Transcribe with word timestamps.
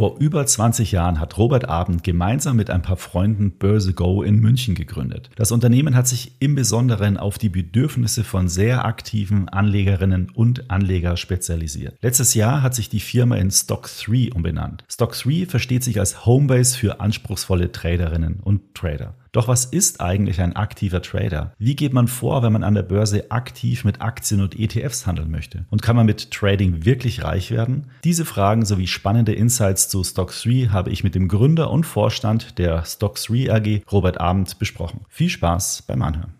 Vor 0.00 0.16
über 0.18 0.46
20 0.46 0.92
Jahren 0.92 1.20
hat 1.20 1.36
Robert 1.36 1.68
Abend 1.68 2.02
gemeinsam 2.02 2.56
mit 2.56 2.70
ein 2.70 2.80
paar 2.80 2.96
Freunden 2.96 3.50
Börse 3.50 3.92
Go 3.92 4.22
in 4.22 4.36
München 4.36 4.74
gegründet. 4.74 5.28
Das 5.36 5.52
Unternehmen 5.52 5.94
hat 5.94 6.08
sich 6.08 6.32
im 6.38 6.54
Besonderen 6.54 7.18
auf 7.18 7.36
die 7.36 7.50
Bedürfnisse 7.50 8.24
von 8.24 8.48
sehr 8.48 8.86
aktiven 8.86 9.50
Anlegerinnen 9.50 10.30
und 10.30 10.70
Anleger 10.70 11.18
spezialisiert. 11.18 11.98
Letztes 12.00 12.32
Jahr 12.32 12.62
hat 12.62 12.74
sich 12.74 12.88
die 12.88 12.98
Firma 12.98 13.36
in 13.36 13.50
Stock 13.50 13.90
3 14.02 14.32
umbenannt. 14.32 14.84
Stock 14.88 15.12
3 15.12 15.44
versteht 15.44 15.84
sich 15.84 15.98
als 15.98 16.24
Homebase 16.24 16.78
für 16.78 17.02
anspruchsvolle 17.02 17.70
Traderinnen 17.70 18.40
und 18.42 18.74
Trader. 18.74 19.12
Doch 19.32 19.46
was 19.46 19.64
ist 19.64 20.00
eigentlich 20.00 20.40
ein 20.40 20.56
aktiver 20.56 21.02
Trader? 21.02 21.52
Wie 21.58 21.76
geht 21.76 21.92
man 21.92 22.08
vor, 22.08 22.42
wenn 22.42 22.52
man 22.52 22.64
an 22.64 22.74
der 22.74 22.82
Börse 22.82 23.30
aktiv 23.30 23.84
mit 23.84 24.00
Aktien 24.00 24.40
und 24.40 24.58
ETFs 24.58 25.06
handeln 25.06 25.30
möchte? 25.30 25.66
Und 25.70 25.82
kann 25.82 25.94
man 25.94 26.06
mit 26.06 26.32
Trading 26.32 26.84
wirklich 26.84 27.22
reich 27.22 27.50
werden? 27.50 27.86
Diese 28.02 28.24
Fragen 28.24 28.64
sowie 28.64 28.88
spannende 28.88 29.32
Insights 29.32 29.88
zu 29.88 30.00
Stock3 30.00 30.70
habe 30.70 30.90
ich 30.90 31.04
mit 31.04 31.14
dem 31.14 31.28
Gründer 31.28 31.70
und 31.70 31.84
Vorstand 31.84 32.58
der 32.58 32.84
Stock3 32.84 33.50
AG, 33.52 33.82
Robert 33.92 34.20
Abend, 34.20 34.58
besprochen. 34.58 35.02
Viel 35.08 35.28
Spaß 35.28 35.82
beim 35.86 36.02
Anhören. 36.02 36.39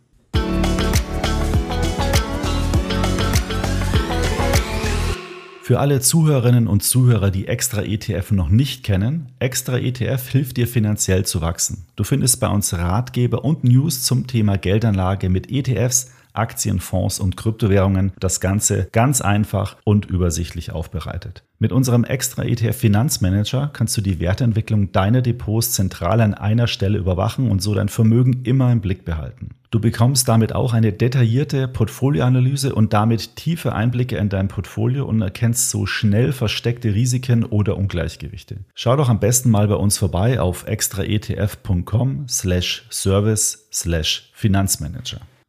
Für 5.71 5.79
alle 5.79 6.01
Zuhörerinnen 6.01 6.67
und 6.67 6.83
Zuhörer, 6.83 7.31
die 7.31 7.47
Extra 7.47 7.83
ETF 7.83 8.33
noch 8.33 8.49
nicht 8.49 8.83
kennen, 8.83 9.29
Extra 9.39 9.79
ETF 9.79 10.29
hilft 10.29 10.57
dir 10.57 10.67
finanziell 10.67 11.25
zu 11.25 11.43
wachsen. 11.43 11.87
Du 11.95 12.03
findest 12.03 12.41
bei 12.41 12.49
uns 12.49 12.75
Ratgeber 12.75 13.45
und 13.45 13.63
News 13.63 14.03
zum 14.03 14.27
Thema 14.27 14.59
Geldanlage 14.59 15.29
mit 15.29 15.49
ETFs, 15.49 16.11
Aktien, 16.33 16.81
Fonds 16.81 17.21
und 17.21 17.37
Kryptowährungen. 17.37 18.13
Das 18.21 18.41
Ganze 18.41 18.89
ganz 18.93 19.21
einfach 19.21 19.77
und 19.85 20.07
übersichtlich 20.07 20.73
aufbereitet. 20.73 21.43
Mit 21.59 21.73
unserem 21.73 22.05
extra 22.05 22.45
ETF 22.45 22.77
Finanzmanager 22.77 23.71
kannst 23.73 23.97
du 23.97 24.01
die 24.01 24.19
Wertentwicklung 24.19 24.93
deiner 24.93 25.21
Depots 25.21 25.73
zentral 25.73 26.23
an 26.23 26.33
einer 26.33 26.67
Stelle 26.67 26.97
überwachen 26.97 27.51
und 27.51 27.61
so 27.61 27.75
dein 27.75 27.91
Vermögen 27.91 28.45
immer 28.45 28.73
im 28.73 28.81
Blick 28.81 29.05
behalten. 29.05 29.51
Du 29.71 29.79
bekommst 29.79 30.27
damit 30.27 30.53
auch 30.53 30.73
eine 30.73 30.93
detaillierte 30.93 31.69
Portfolioanalyse 31.69 32.75
und 32.75 32.93
damit 32.93 33.37
tiefe 33.37 33.73
Einblicke 33.73 34.17
in 34.17 34.29
dein 34.29 34.49
Portfolio 34.49 35.05
und 35.05 35.23
erkennst 35.23 35.71
so 35.71 35.87
schnell 35.87 36.33
versteckte 36.33 36.93
Risiken 36.93 37.45
oder 37.45 37.77
Ungleichgewichte. 37.77 38.57
Schau 38.75 38.97
doch 38.97 39.09
am 39.09 39.21
besten 39.21 39.51
mal 39.51 39.69
bei 39.69 39.77
uns 39.77 39.97
vorbei 39.97 40.41
auf 40.41 40.67
extraetf.com 40.67 42.27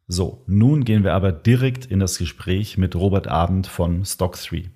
So, 0.08 0.42
nun 0.46 0.84
gehen 0.84 1.04
wir 1.04 1.14
aber 1.14 1.30
direkt 1.30 1.86
in 1.86 2.00
das 2.00 2.18
Gespräch 2.18 2.76
mit 2.76 2.96
Robert 2.96 3.28
Abend 3.28 3.68
von 3.68 4.02
Stock3. 4.02 4.70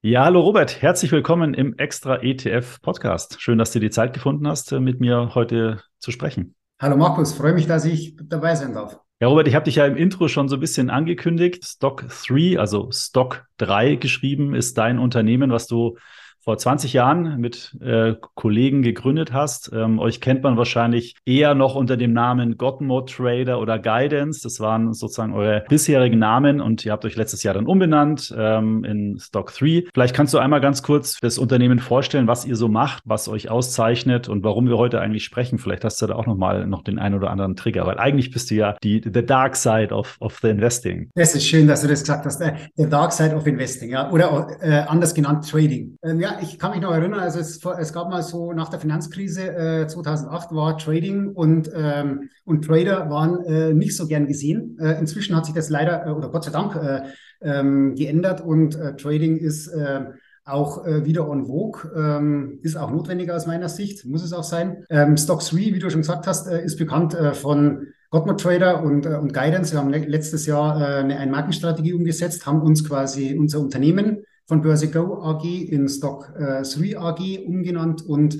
Ja, 0.00 0.24
hallo 0.24 0.40
Robert, 0.40 0.80
herzlich 0.80 1.12
willkommen 1.12 1.52
im 1.52 1.76
Extra 1.78 2.22
ETF 2.22 2.80
Podcast. 2.80 3.40
Schön, 3.40 3.58
dass 3.58 3.72
du 3.72 3.80
die 3.80 3.90
Zeit 3.90 4.14
gefunden 4.14 4.48
hast, 4.48 4.72
mit 4.72 4.98
mir 4.98 5.34
heute 5.34 5.82
zu 5.98 6.10
sprechen. 6.10 6.54
Hallo 6.80 6.96
Markus, 6.96 7.34
freue 7.34 7.52
mich, 7.52 7.66
dass 7.66 7.84
ich 7.84 8.16
dabei 8.24 8.54
sein 8.54 8.72
darf. 8.72 8.98
Ja, 9.20 9.28
Robert, 9.28 9.46
ich 9.46 9.54
habe 9.54 9.66
dich 9.66 9.76
ja 9.76 9.86
im 9.86 9.96
Intro 9.96 10.26
schon 10.26 10.48
so 10.48 10.56
ein 10.56 10.60
bisschen 10.60 10.88
angekündigt. 10.88 11.64
Stock 11.64 12.06
3, 12.08 12.58
also 12.58 12.90
Stock 12.90 13.44
3 13.58 13.96
geschrieben, 13.96 14.54
ist 14.54 14.78
dein 14.78 14.98
Unternehmen, 14.98 15.52
was 15.52 15.66
du 15.66 15.98
vor 16.42 16.58
20 16.58 16.92
Jahren 16.92 17.40
mit 17.40 17.76
äh, 17.80 18.14
Kollegen 18.34 18.82
gegründet 18.82 19.32
hast. 19.32 19.70
Ähm, 19.72 19.98
euch 19.98 20.20
kennt 20.20 20.42
man 20.42 20.56
wahrscheinlich 20.56 21.14
eher 21.24 21.54
noch 21.54 21.74
unter 21.74 21.96
dem 21.96 22.12
Namen 22.12 22.56
Godmo 22.56 23.02
Trader 23.02 23.60
oder 23.60 23.78
Guidance. 23.78 24.40
Das 24.42 24.58
waren 24.58 24.92
sozusagen 24.92 25.34
eure 25.34 25.64
bisherigen 25.68 26.18
Namen 26.18 26.60
und 26.60 26.84
ihr 26.84 26.92
habt 26.92 27.04
euch 27.04 27.16
letztes 27.16 27.42
Jahr 27.44 27.54
dann 27.54 27.66
umbenannt 27.66 28.34
ähm, 28.36 28.84
in 28.84 29.18
Stock 29.20 29.52
3. 29.54 29.84
Vielleicht 29.94 30.14
kannst 30.14 30.34
du 30.34 30.38
einmal 30.38 30.60
ganz 30.60 30.82
kurz 30.82 31.18
das 31.20 31.38
Unternehmen 31.38 31.78
vorstellen, 31.78 32.26
was 32.26 32.44
ihr 32.44 32.56
so 32.56 32.68
macht, 32.68 33.02
was 33.06 33.28
euch 33.28 33.48
auszeichnet 33.48 34.28
und 34.28 34.42
warum 34.42 34.68
wir 34.68 34.78
heute 34.78 35.00
eigentlich 35.00 35.24
sprechen. 35.24 35.58
Vielleicht 35.58 35.84
hast 35.84 36.02
du 36.02 36.06
da 36.06 36.16
auch 36.16 36.26
noch 36.26 36.36
mal 36.36 36.66
noch 36.66 36.82
den 36.82 36.98
einen 36.98 37.14
oder 37.14 37.30
anderen 37.30 37.54
Trigger, 37.54 37.86
weil 37.86 37.98
eigentlich 37.98 38.32
bist 38.32 38.50
du 38.50 38.56
ja 38.56 38.76
die 38.82 39.00
the 39.02 39.24
dark 39.24 39.54
side 39.54 39.94
of, 39.94 40.16
of 40.20 40.38
the 40.42 40.48
investing. 40.48 41.10
Es 41.14 41.34
ist 41.34 41.46
schön, 41.46 41.68
dass 41.68 41.82
du 41.82 41.88
das 41.88 42.00
gesagt 42.00 42.26
hast. 42.26 42.40
Äh, 42.40 42.54
the 42.76 42.88
dark 42.88 43.12
side 43.12 43.34
of 43.36 43.46
investing, 43.46 43.90
ja, 43.90 44.10
oder 44.10 44.48
äh, 44.60 44.80
anders 44.88 45.14
genannt 45.14 45.48
Trading. 45.48 45.96
Ähm, 46.04 46.20
ja, 46.20 46.31
ich 46.40 46.58
kann 46.58 46.72
mich 46.72 46.80
noch 46.80 46.92
erinnern, 46.92 47.20
also 47.20 47.38
es, 47.38 47.64
es 47.64 47.92
gab 47.92 48.08
mal 48.08 48.22
so 48.22 48.52
nach 48.52 48.68
der 48.68 48.80
Finanzkrise 48.80 49.82
äh, 49.82 49.86
2008 49.86 50.52
war 50.52 50.78
Trading 50.78 51.32
und, 51.32 51.70
ähm, 51.74 52.30
und 52.44 52.64
Trader 52.64 53.10
waren 53.10 53.44
äh, 53.44 53.74
nicht 53.74 53.96
so 53.96 54.06
gern 54.06 54.26
gesehen. 54.26 54.78
Äh, 54.80 54.98
inzwischen 54.98 55.36
hat 55.36 55.46
sich 55.46 55.54
das 55.54 55.68
leider 55.68 56.06
äh, 56.06 56.10
oder 56.10 56.28
Gott 56.30 56.44
sei 56.44 56.50
Dank 56.50 56.76
äh, 56.76 57.02
ähm, 57.40 57.94
geändert 57.94 58.40
und 58.40 58.74
äh, 58.74 58.96
Trading 58.96 59.36
ist 59.36 59.68
äh, 59.68 60.06
auch 60.44 60.86
äh, 60.86 61.04
wieder 61.04 61.28
on 61.28 61.46
vogue, 61.46 61.90
ähm, 61.94 62.58
ist 62.62 62.76
auch 62.76 62.90
notwendiger 62.90 63.36
aus 63.36 63.46
meiner 63.46 63.68
Sicht, 63.68 64.04
muss 64.06 64.24
es 64.24 64.32
auch 64.32 64.44
sein. 64.44 64.84
Ähm, 64.90 65.16
Stock 65.16 65.40
3, 65.40 65.56
wie 65.56 65.78
du 65.78 65.90
schon 65.90 66.00
gesagt 66.00 66.26
hast, 66.26 66.48
äh, 66.48 66.64
ist 66.64 66.78
bekannt 66.78 67.14
äh, 67.14 67.34
von 67.34 67.88
Godmo 68.10 68.34
Trader 68.34 68.82
und, 68.82 69.06
und 69.06 69.32
Guidance. 69.32 69.72
Wir 69.72 69.78
haben 69.78 69.90
le 69.90 69.98
letztes 69.98 70.44
Jahr 70.44 70.76
eine 70.76 71.16
Einmarkenstrategie 71.16 71.94
umgesetzt, 71.94 72.44
haben 72.44 72.60
uns 72.60 72.86
quasi 72.86 73.34
unser 73.38 73.60
Unternehmen 73.60 74.24
von 74.52 74.60
Börse 74.60 74.90
Go 74.90 75.22
AG 75.22 75.44
in 75.46 75.88
Stock 75.88 76.30
äh, 76.36 76.62
3 76.62 76.98
AG 76.98 77.46
umgenannt 77.46 78.02
und 78.02 78.36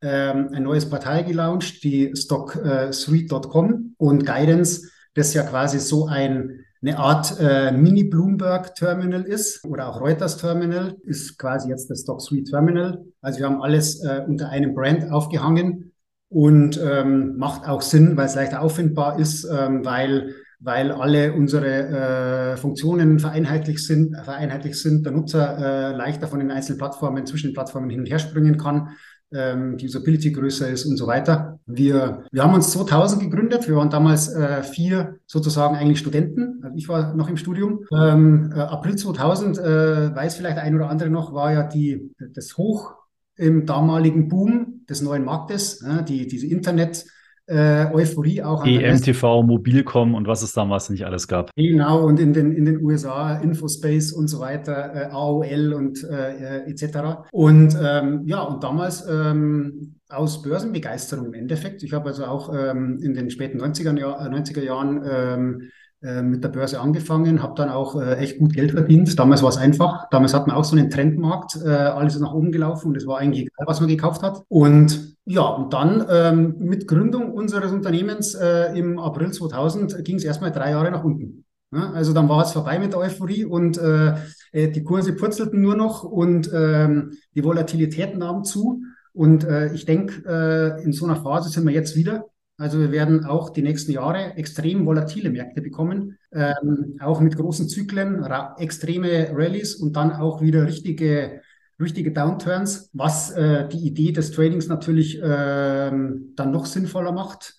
ähm, 0.00 0.50
ein 0.52 0.62
neues 0.62 0.88
Portal 0.88 1.24
gelauncht, 1.24 1.82
die 1.82 2.12
stock3.com 2.12 3.72
äh, 3.72 3.94
und 3.96 4.24
Guidance, 4.24 4.88
das 5.14 5.34
ja 5.34 5.42
quasi 5.42 5.80
so 5.80 6.06
ein 6.06 6.60
eine 6.82 6.98
Art 6.98 7.40
äh, 7.40 7.72
Mini-Bloomberg-Terminal 7.72 9.24
ist 9.24 9.64
oder 9.64 9.88
auch 9.88 10.00
Reuters-Terminal, 10.00 10.98
ist 11.02 11.36
quasi 11.36 11.70
jetzt 11.70 11.90
das 11.90 12.02
Stock 12.02 12.20
3 12.20 12.44
Terminal. 12.48 13.04
Also 13.20 13.40
wir 13.40 13.46
haben 13.46 13.60
alles 13.60 14.04
äh, 14.04 14.22
unter 14.24 14.50
einem 14.50 14.72
Brand 14.72 15.10
aufgehangen 15.10 15.90
und 16.28 16.80
ähm, 16.80 17.38
macht 17.38 17.66
auch 17.66 17.82
Sinn, 17.82 18.16
weil 18.16 18.26
es 18.26 18.36
leichter 18.36 18.62
auffindbar 18.62 19.18
ist, 19.18 19.44
ähm, 19.44 19.84
weil 19.84 20.32
weil 20.58 20.92
alle 20.92 21.32
unsere 21.32 22.52
äh, 22.52 22.56
Funktionen 22.56 23.18
vereinheitlicht 23.18 23.84
sind, 23.84 24.16
vereinheitlicht 24.16 24.76
sind, 24.76 25.04
der 25.04 25.12
Nutzer 25.12 25.58
äh, 25.92 25.96
leichter 25.96 26.28
von 26.28 26.38
den 26.38 26.50
einzelnen 26.50 26.78
Plattformen 26.78 27.26
zwischen 27.26 27.48
den 27.48 27.54
Plattformen 27.54 27.90
hin 27.90 28.00
und 28.00 28.06
her 28.06 28.18
springen 28.18 28.56
kann, 28.56 28.90
ähm, 29.32 29.76
die 29.76 29.86
Usability 29.86 30.30
größer 30.32 30.68
ist 30.68 30.86
und 30.86 30.96
so 30.96 31.06
weiter. 31.06 31.58
Wir, 31.66 32.24
wir 32.30 32.42
haben 32.42 32.54
uns 32.54 32.70
2000 32.70 33.22
gegründet. 33.22 33.66
Wir 33.68 33.76
waren 33.76 33.90
damals 33.90 34.32
äh, 34.32 34.62
vier 34.62 35.18
sozusagen 35.26 35.76
eigentlich 35.76 35.98
Studenten. 35.98 36.60
Also 36.62 36.76
ich 36.76 36.88
war 36.88 37.14
noch 37.14 37.28
im 37.28 37.36
Studium. 37.36 37.84
Ähm, 37.92 38.52
äh, 38.54 38.60
April 38.60 38.96
2000, 38.96 39.58
äh, 39.58 40.14
weiß 40.14 40.36
vielleicht 40.36 40.58
ein 40.58 40.74
oder 40.74 40.88
andere 40.88 41.10
noch, 41.10 41.34
war 41.34 41.52
ja 41.52 41.64
die, 41.64 42.12
das 42.34 42.56
Hoch 42.56 42.94
im 43.34 43.66
damaligen 43.66 44.28
Boom 44.28 44.84
des 44.88 45.02
neuen 45.02 45.24
Marktes, 45.24 45.82
äh, 45.82 46.04
die, 46.04 46.26
diese 46.26 46.46
Internet- 46.46 47.04
äh, 47.46 47.86
Euphorie 47.92 48.42
auch. 48.42 48.64
EMTV, 48.64 49.42
Mobilcom 49.42 50.14
und 50.14 50.26
was 50.26 50.42
es 50.42 50.52
damals 50.52 50.90
nicht 50.90 51.06
alles 51.06 51.28
gab. 51.28 51.50
Genau, 51.56 52.04
und 52.04 52.20
in 52.20 52.32
den, 52.32 52.52
in 52.52 52.64
den 52.64 52.82
USA, 52.82 53.36
Infospace 53.36 54.12
und 54.12 54.28
so 54.28 54.40
weiter, 54.40 54.94
äh, 54.94 55.08
AOL 55.10 55.72
und 55.72 56.04
äh, 56.04 56.64
äh 56.64 56.70
etc. 56.70 57.28
Und 57.32 57.76
ähm, 57.80 58.22
ja, 58.26 58.42
und 58.42 58.62
damals 58.62 59.06
ähm, 59.08 59.96
aus 60.08 60.42
Börsenbegeisterung 60.42 61.26
im 61.26 61.34
Endeffekt. 61.34 61.82
Ich 61.82 61.92
habe 61.92 62.08
also 62.08 62.24
auch 62.26 62.52
ähm, 62.54 62.98
in 63.02 63.14
den 63.14 63.30
späten 63.30 63.60
90er, 63.60 63.98
Jahr, 63.98 64.20
90er 64.28 64.62
Jahren 64.62 65.02
ähm, 65.08 65.62
äh, 66.02 66.22
mit 66.22 66.44
der 66.44 66.50
Börse 66.50 66.80
angefangen, 66.80 67.42
habe 67.42 67.54
dann 67.56 67.68
auch 67.68 68.00
äh, 68.00 68.16
echt 68.16 68.38
gut 68.38 68.52
Geld 68.54 68.72
verdient. 68.72 69.18
Damals 69.18 69.42
war 69.42 69.48
es 69.48 69.56
einfach. 69.56 70.08
Damals 70.10 70.34
hat 70.34 70.46
man 70.46 70.56
auch 70.56 70.64
so 70.64 70.76
einen 70.76 70.90
Trendmarkt, 70.90 71.56
äh, 71.64 71.68
alles 71.68 72.14
ist 72.14 72.20
nach 72.20 72.34
oben 72.34 72.52
gelaufen 72.52 72.88
und 72.88 72.96
es 72.96 73.06
war 73.06 73.18
eigentlich 73.18 73.46
egal, 73.46 73.66
was 73.66 73.80
man 73.80 73.88
gekauft 73.88 74.22
hat. 74.22 74.42
Und 74.48 75.15
ja, 75.28 75.42
und 75.42 75.72
dann 75.72 76.06
ähm, 76.08 76.54
mit 76.60 76.86
Gründung 76.86 77.32
unseres 77.32 77.72
Unternehmens 77.72 78.34
äh, 78.34 78.78
im 78.78 79.00
April 79.00 79.32
2000 79.32 80.04
ging 80.04 80.16
es 80.16 80.24
erstmal 80.24 80.52
drei 80.52 80.70
Jahre 80.70 80.92
nach 80.92 81.02
unten. 81.02 81.44
Ja, 81.72 81.90
also 81.92 82.12
dann 82.12 82.28
war 82.28 82.44
es 82.44 82.52
vorbei 82.52 82.78
mit 82.78 82.92
der 82.92 83.00
Euphorie 83.00 83.44
und 83.44 83.76
äh, 83.76 84.14
äh 84.52 84.68
die 84.70 84.84
Kurse 84.84 85.14
purzelten 85.14 85.60
nur 85.60 85.76
noch 85.76 86.04
und 86.04 86.48
ähm, 86.54 87.14
die 87.34 87.42
Volatilität 87.42 88.16
nahm 88.16 88.44
zu. 88.44 88.82
Und 89.12 89.42
äh, 89.44 89.72
ich 89.72 89.84
denke, 89.84 90.22
äh, 90.28 90.84
in 90.84 90.92
so 90.92 91.06
einer 91.06 91.16
Phase 91.16 91.48
sind 91.48 91.66
wir 91.66 91.72
jetzt 91.72 91.96
wieder. 91.96 92.26
Also 92.58 92.78
wir 92.78 92.92
werden 92.92 93.24
auch 93.24 93.50
die 93.50 93.62
nächsten 93.62 93.92
Jahre 93.92 94.34
extrem 94.36 94.86
volatile 94.86 95.30
Märkte 95.30 95.60
bekommen, 95.60 96.18
ähm, 96.32 96.96
auch 97.00 97.20
mit 97.20 97.36
großen 97.36 97.68
Zyklen, 97.68 98.24
extreme 98.58 99.30
Rallyes 99.32 99.74
und 99.74 99.96
dann 99.96 100.12
auch 100.12 100.40
wieder 100.40 100.66
richtige, 100.66 101.42
richtige 101.80 102.12
Downturns, 102.12 102.90
was 102.92 103.30
äh, 103.32 103.68
die 103.68 103.86
Idee 103.86 104.12
des 104.12 104.32
Tradings 104.32 104.68
natürlich 104.68 105.20
ähm, 105.22 106.32
dann 106.34 106.50
noch 106.50 106.66
sinnvoller 106.66 107.12
macht. 107.12 107.54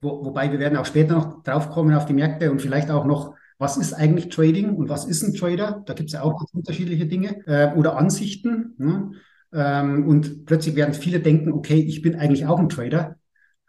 Wo, 0.00 0.24
wobei 0.24 0.50
wir 0.50 0.58
werden 0.58 0.76
auch 0.76 0.86
später 0.86 1.14
noch 1.14 1.42
draufkommen 1.42 1.94
auf 1.94 2.06
die 2.06 2.14
Märkte 2.14 2.50
und 2.50 2.60
vielleicht 2.60 2.90
auch 2.90 3.04
noch, 3.04 3.34
was 3.58 3.76
ist 3.76 3.92
eigentlich 3.92 4.28
Trading 4.30 4.74
und 4.74 4.88
was 4.88 5.04
ist 5.04 5.22
ein 5.22 5.34
Trader? 5.34 5.82
Da 5.86 5.94
gibt 5.94 6.08
es 6.08 6.14
ja 6.14 6.22
auch 6.22 6.44
unterschiedliche 6.52 7.06
Dinge 7.06 7.46
äh, 7.46 7.72
oder 7.76 7.96
Ansichten. 7.96 8.74
Ne? 8.78 9.12
Ähm, 9.52 10.08
und 10.08 10.46
plötzlich 10.46 10.74
werden 10.74 10.94
viele 10.94 11.20
denken, 11.20 11.52
okay, 11.52 11.80
ich 11.80 12.02
bin 12.02 12.16
eigentlich 12.16 12.46
auch 12.46 12.58
ein 12.58 12.68
Trader 12.68 13.16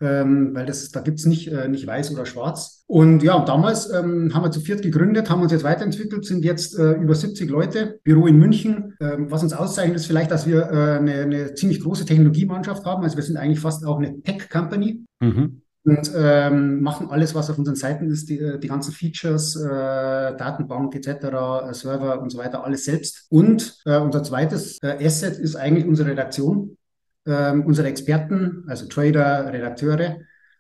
ähm, 0.03 0.51
weil 0.53 0.65
das, 0.65 0.91
da 0.91 1.01
gibt's 1.01 1.25
nicht, 1.25 1.47
äh, 1.47 1.67
nicht 1.67 1.88
weiß 1.88 2.11
oder 2.11 2.25
schwarz. 2.25 2.83
Und 2.88 3.23
ja, 3.23 3.44
damals 3.44 3.91
ähm, 3.91 4.33
haben 4.33 4.44
wir 4.44 4.51
zu 4.51 4.59
viert 4.59 4.81
gegründet, 4.81 5.29
haben 5.29 5.41
uns 5.41 5.51
jetzt 5.51 5.63
weiterentwickelt, 5.63 6.25
sind 6.25 6.44
jetzt 6.44 6.77
äh, 6.77 6.94
über 6.94 7.15
70 7.15 7.50
Leute, 7.50 8.00
Büro 8.03 8.27
in 8.27 8.38
München. 8.38 8.95
Ähm, 9.00 9.31
was 9.31 9.44
uns 9.44 9.53
auszeichnet, 9.53 9.95
ist 9.95 10.05
vielleicht, 10.05 10.31
dass 10.31 10.45
wir 10.45 10.63
äh, 10.63 10.97
eine, 11.00 11.13
eine 11.21 11.53
ziemlich 11.55 11.81
große 11.81 12.05
Technologiemannschaft 12.05 12.85
haben. 12.85 13.03
Also 13.03 13.15
wir 13.15 13.23
sind 13.23 13.38
eigentlich 13.38 13.59
fast 13.59 13.85
auch 13.85 13.97
eine 13.97 14.21
Tech-Company. 14.21 15.05
Mhm 15.21 15.63
und 15.85 16.11
ähm, 16.15 16.81
machen 16.81 17.09
alles, 17.09 17.35
was 17.35 17.49
auf 17.49 17.57
unseren 17.57 17.75
Seiten 17.75 18.09
ist, 18.09 18.29
die, 18.29 18.39
die 18.59 18.67
ganzen 18.67 18.94
Features, 18.94 19.56
äh, 19.57 19.69
Datenbank 19.69 20.95
etc., 20.95 21.09
äh, 21.09 21.73
Server 21.73 22.21
und 22.21 22.29
so 22.29 22.38
weiter, 22.38 22.63
alles 22.63 22.85
selbst. 22.85 23.27
Und 23.29 23.81
äh, 23.85 23.97
unser 23.97 24.23
zweites 24.23 24.81
äh, 24.81 25.06
Asset 25.06 25.38
ist 25.38 25.56
eigentlich 25.56 25.85
unsere 25.85 26.11
Redaktion, 26.11 26.77
ähm, 27.25 27.65
unsere 27.65 27.87
Experten, 27.87 28.63
also 28.67 28.87
Trader, 28.87 29.51
Redakteure, 29.51 30.17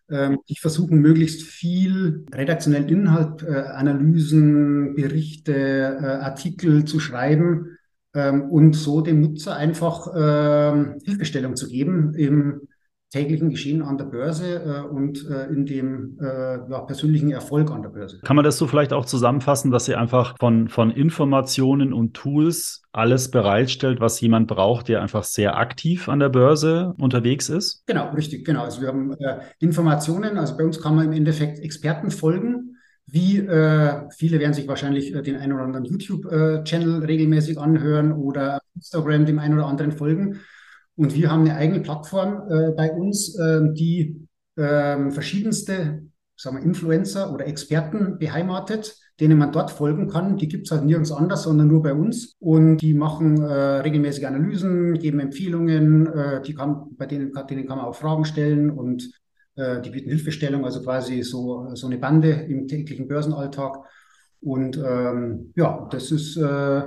ähm, 0.09 0.39
die 0.49 0.57
versuchen 0.57 0.99
möglichst 0.99 1.43
viel 1.43 2.25
redaktionellen 2.33 2.89
Inhalt, 2.89 3.43
äh, 3.43 3.53
Analysen, 3.53 4.95
Berichte, 4.95 5.53
äh, 5.53 6.05
Artikel 6.05 6.85
zu 6.85 6.99
schreiben 6.99 7.77
ähm, 8.13 8.43
und 8.49 8.73
so 8.73 9.01
dem 9.01 9.21
Nutzer 9.21 9.55
einfach 9.55 10.07
äh, 10.13 10.99
Hilfestellung 11.05 11.55
zu 11.55 11.67
geben 11.67 12.13
im 12.15 12.61
täglichen 13.13 13.51
Geschehen 13.51 13.83
an 13.83 13.99
der 13.99 14.05
Börse 14.05 14.63
äh, 14.63 14.81
und 14.81 15.29
äh, 15.29 15.45
in 15.45 15.67
dem 15.67 16.17
äh, 16.19 16.57
ja, 16.69 16.79
persönlichen 16.79 17.31
Erfolg 17.31 17.69
an 17.69 17.83
der 17.83 17.89
Börse. 17.89 18.19
Kann 18.23 18.35
man 18.35 18.43
das 18.43 18.57
so 18.57 18.65
vielleicht 18.65 18.91
auch 18.91 19.05
zusammenfassen, 19.05 19.69
dass 19.69 19.85
Sie 19.85 19.93
einfach 19.93 20.35
von, 20.39 20.67
von 20.67 20.89
Informationen 20.89 21.93
und 21.93 22.15
Tools 22.15 22.81
alles 22.91 23.29
bereitstellt, 23.29 23.99
was 23.99 24.19
jemand 24.19 24.47
braucht, 24.47 24.87
der 24.87 25.03
einfach 25.03 25.23
sehr 25.23 25.57
aktiv 25.57 26.09
an 26.09 26.19
der 26.19 26.29
Börse 26.29 26.95
unterwegs 26.97 27.49
ist? 27.49 27.83
Genau, 27.85 28.09
richtig, 28.13 28.45
genau. 28.45 28.63
Also 28.63 28.81
wir 28.81 28.87
haben 28.87 29.13
äh, 29.13 29.41
Informationen, 29.59 30.37
also 30.39 30.57
bei 30.57 30.63
uns 30.63 30.81
kann 30.81 30.95
man 30.95 31.05
im 31.05 31.13
Endeffekt 31.13 31.59
Experten 31.59 32.09
folgen. 32.09 32.77
Wie 33.05 33.37
äh, 33.37 34.09
viele 34.17 34.39
werden 34.39 34.53
sich 34.53 34.67
wahrscheinlich 34.67 35.13
äh, 35.13 35.21
den 35.21 35.35
einen 35.35 35.53
oder 35.53 35.65
anderen 35.65 35.85
YouTube-Channel 35.85 37.05
regelmäßig 37.05 37.59
anhören 37.59 38.11
oder 38.11 38.59
Instagram 38.75 39.27
dem 39.27 39.37
einen 39.37 39.53
oder 39.53 39.67
anderen 39.67 39.91
folgen. 39.91 40.39
Und 40.95 41.15
wir 41.15 41.31
haben 41.31 41.41
eine 41.41 41.55
eigene 41.55 41.81
Plattform 41.81 42.49
äh, 42.49 42.71
bei 42.71 42.91
uns, 42.91 43.35
äh, 43.37 43.61
die 43.73 44.27
äh, 44.55 45.09
verschiedenste 45.11 46.03
sagen 46.35 46.57
wir, 46.57 46.63
Influencer 46.63 47.33
oder 47.33 47.47
Experten 47.47 48.17
beheimatet, 48.17 48.95
denen 49.19 49.37
man 49.37 49.51
dort 49.51 49.71
folgen 49.71 50.09
kann. 50.09 50.37
Die 50.37 50.47
gibt 50.47 50.65
es 50.65 50.71
halt 50.71 50.85
nirgends 50.85 51.11
anders, 51.11 51.43
sondern 51.43 51.67
nur 51.67 51.83
bei 51.83 51.93
uns. 51.93 52.35
Und 52.39 52.77
die 52.77 52.93
machen 52.93 53.41
äh, 53.41 53.53
regelmäßige 53.53 54.25
Analysen, 54.25 54.93
geben 54.95 55.19
Empfehlungen, 55.19 56.07
äh, 56.07 56.41
die 56.41 56.53
kann, 56.53 56.95
bei 56.97 57.05
denen, 57.05 57.31
denen 57.49 57.67
kann 57.67 57.77
man 57.77 57.85
auch 57.85 57.95
Fragen 57.95 58.25
stellen 58.25 58.71
und 58.71 59.09
äh, 59.55 59.81
die 59.81 59.91
bieten 59.91 60.09
Hilfestellung, 60.09 60.65
also 60.65 60.81
quasi 60.81 61.21
so, 61.21 61.69
so 61.75 61.87
eine 61.87 61.97
Bande 61.97 62.31
im 62.31 62.67
täglichen 62.67 63.07
Börsenalltag. 63.07 63.77
Und 64.41 64.77
ähm, 64.77 65.53
ja, 65.55 65.87
das 65.91 66.11
ist 66.11 66.35
äh, 66.37 66.81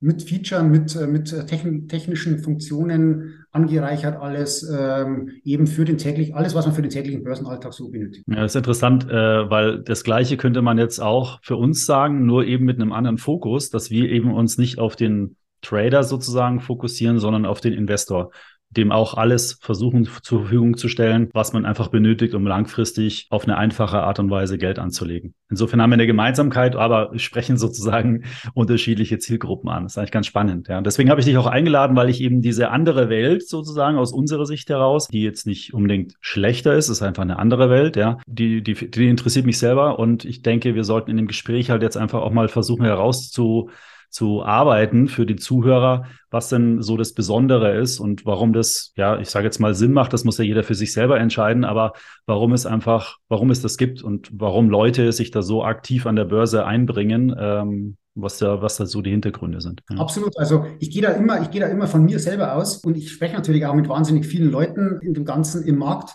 mit 0.00 0.22
Feature, 0.22 0.62
mit, 0.62 0.96
äh, 0.96 1.06
mit 1.06 1.32
äh, 1.32 1.44
technischen 1.44 2.38
Funktionen 2.40 3.37
angereichert 3.50 4.20
alles, 4.20 4.62
ähm, 4.68 5.30
eben 5.44 5.66
für 5.66 5.84
den 5.84 5.98
täglich, 5.98 6.34
alles, 6.34 6.54
was 6.54 6.66
man 6.66 6.74
für 6.74 6.82
den 6.82 6.90
täglichen 6.90 7.22
Börsenalltag 7.22 7.72
so 7.72 7.88
benötigt. 7.88 8.24
Ja, 8.26 8.42
das 8.42 8.52
ist 8.52 8.56
interessant, 8.56 9.08
äh, 9.08 9.50
weil 9.50 9.80
das 9.80 10.04
Gleiche 10.04 10.36
könnte 10.36 10.62
man 10.62 10.78
jetzt 10.78 11.00
auch 11.00 11.40
für 11.42 11.56
uns 11.56 11.86
sagen, 11.86 12.26
nur 12.26 12.44
eben 12.44 12.64
mit 12.64 12.80
einem 12.80 12.92
anderen 12.92 13.18
Fokus, 13.18 13.70
dass 13.70 13.90
wir 13.90 14.10
eben 14.10 14.32
uns 14.32 14.58
nicht 14.58 14.78
auf 14.78 14.96
den 14.96 15.36
Trader 15.62 16.04
sozusagen 16.04 16.60
fokussieren, 16.60 17.18
sondern 17.18 17.46
auf 17.46 17.60
den 17.60 17.72
Investor 17.72 18.30
dem 18.70 18.92
auch 18.92 19.14
alles 19.14 19.58
versuchen 19.60 20.08
zur 20.22 20.40
Verfügung 20.40 20.76
zu 20.76 20.88
stellen, 20.88 21.30
was 21.32 21.52
man 21.52 21.64
einfach 21.64 21.88
benötigt, 21.88 22.34
um 22.34 22.46
langfristig 22.46 23.26
auf 23.30 23.44
eine 23.44 23.56
einfache 23.56 24.00
Art 24.00 24.18
und 24.18 24.30
Weise 24.30 24.58
Geld 24.58 24.78
anzulegen. 24.78 25.34
Insofern 25.48 25.80
haben 25.80 25.90
wir 25.90 25.94
eine 25.94 26.06
Gemeinsamkeit, 26.06 26.76
aber 26.76 27.10
sprechen 27.18 27.56
sozusagen 27.56 28.24
unterschiedliche 28.54 29.18
Zielgruppen 29.18 29.70
an. 29.70 29.84
Das 29.84 29.92
ist 29.92 29.98
eigentlich 29.98 30.10
ganz 30.10 30.26
spannend. 30.26 30.68
Ja. 30.68 30.82
Deswegen 30.82 31.08
habe 31.08 31.20
ich 31.20 31.26
dich 31.26 31.38
auch 31.38 31.46
eingeladen, 31.46 31.96
weil 31.96 32.10
ich 32.10 32.20
eben 32.20 32.42
diese 32.42 32.70
andere 32.70 33.08
Welt 33.08 33.48
sozusagen 33.48 33.96
aus 33.96 34.12
unserer 34.12 34.44
Sicht 34.44 34.68
heraus, 34.68 35.08
die 35.08 35.22
jetzt 35.22 35.46
nicht 35.46 35.72
unbedingt 35.72 36.14
schlechter 36.20 36.74
ist, 36.74 36.90
ist 36.90 37.02
einfach 37.02 37.22
eine 37.22 37.38
andere 37.38 37.70
Welt, 37.70 37.96
ja, 37.96 38.18
die, 38.26 38.62
die, 38.62 38.90
die 38.90 39.08
interessiert 39.08 39.46
mich 39.46 39.58
selber 39.58 39.98
und 39.98 40.24
ich 40.24 40.42
denke, 40.42 40.74
wir 40.74 40.84
sollten 40.84 41.10
in 41.10 41.16
dem 41.16 41.26
Gespräch 41.26 41.70
halt 41.70 41.82
jetzt 41.82 41.96
einfach 41.96 42.20
auch 42.20 42.32
mal 42.32 42.48
versuchen 42.48 42.84
herauszu 42.84 43.70
zu 44.10 44.42
arbeiten 44.44 45.08
für 45.08 45.26
die 45.26 45.36
Zuhörer, 45.36 46.06
was 46.30 46.48
denn 46.48 46.82
so 46.82 46.96
das 46.96 47.12
Besondere 47.12 47.76
ist 47.76 48.00
und 48.00 48.26
warum 48.26 48.52
das, 48.52 48.92
ja, 48.96 49.18
ich 49.18 49.30
sage 49.30 49.46
jetzt 49.46 49.58
mal 49.58 49.74
Sinn 49.74 49.92
macht, 49.92 50.12
das 50.12 50.24
muss 50.24 50.38
ja 50.38 50.44
jeder 50.44 50.62
für 50.62 50.74
sich 50.74 50.92
selber 50.92 51.18
entscheiden, 51.18 51.64
aber 51.64 51.92
warum 52.26 52.52
es 52.52 52.66
einfach, 52.66 53.16
warum 53.28 53.50
es 53.50 53.62
das 53.62 53.76
gibt 53.76 54.02
und 54.02 54.30
warum 54.32 54.70
Leute 54.70 55.12
sich 55.12 55.30
da 55.30 55.42
so 55.42 55.64
aktiv 55.64 56.06
an 56.06 56.16
der 56.16 56.24
Börse 56.24 56.64
einbringen, 56.64 57.34
ähm, 57.38 57.96
was 58.14 58.38
da, 58.38 58.60
was 58.62 58.76
da 58.76 58.86
so 58.86 59.00
die 59.02 59.10
Hintergründe 59.10 59.60
sind. 59.60 59.82
Ja. 59.90 59.98
Absolut. 59.98 60.36
Also 60.38 60.66
ich 60.80 60.90
gehe 60.90 61.02
da 61.02 61.10
immer, 61.10 61.40
ich 61.42 61.50
gehe 61.50 61.60
da 61.60 61.68
immer 61.68 61.86
von 61.86 62.04
mir 62.04 62.18
selber 62.18 62.54
aus 62.54 62.78
und 62.78 62.96
ich 62.96 63.10
spreche 63.10 63.34
natürlich 63.34 63.64
auch 63.66 63.74
mit 63.74 63.88
wahnsinnig 63.88 64.26
vielen 64.26 64.50
Leuten 64.50 64.98
in 65.02 65.14
dem 65.14 65.24
Ganzen 65.24 65.64
im 65.64 65.78
Markt. 65.78 66.14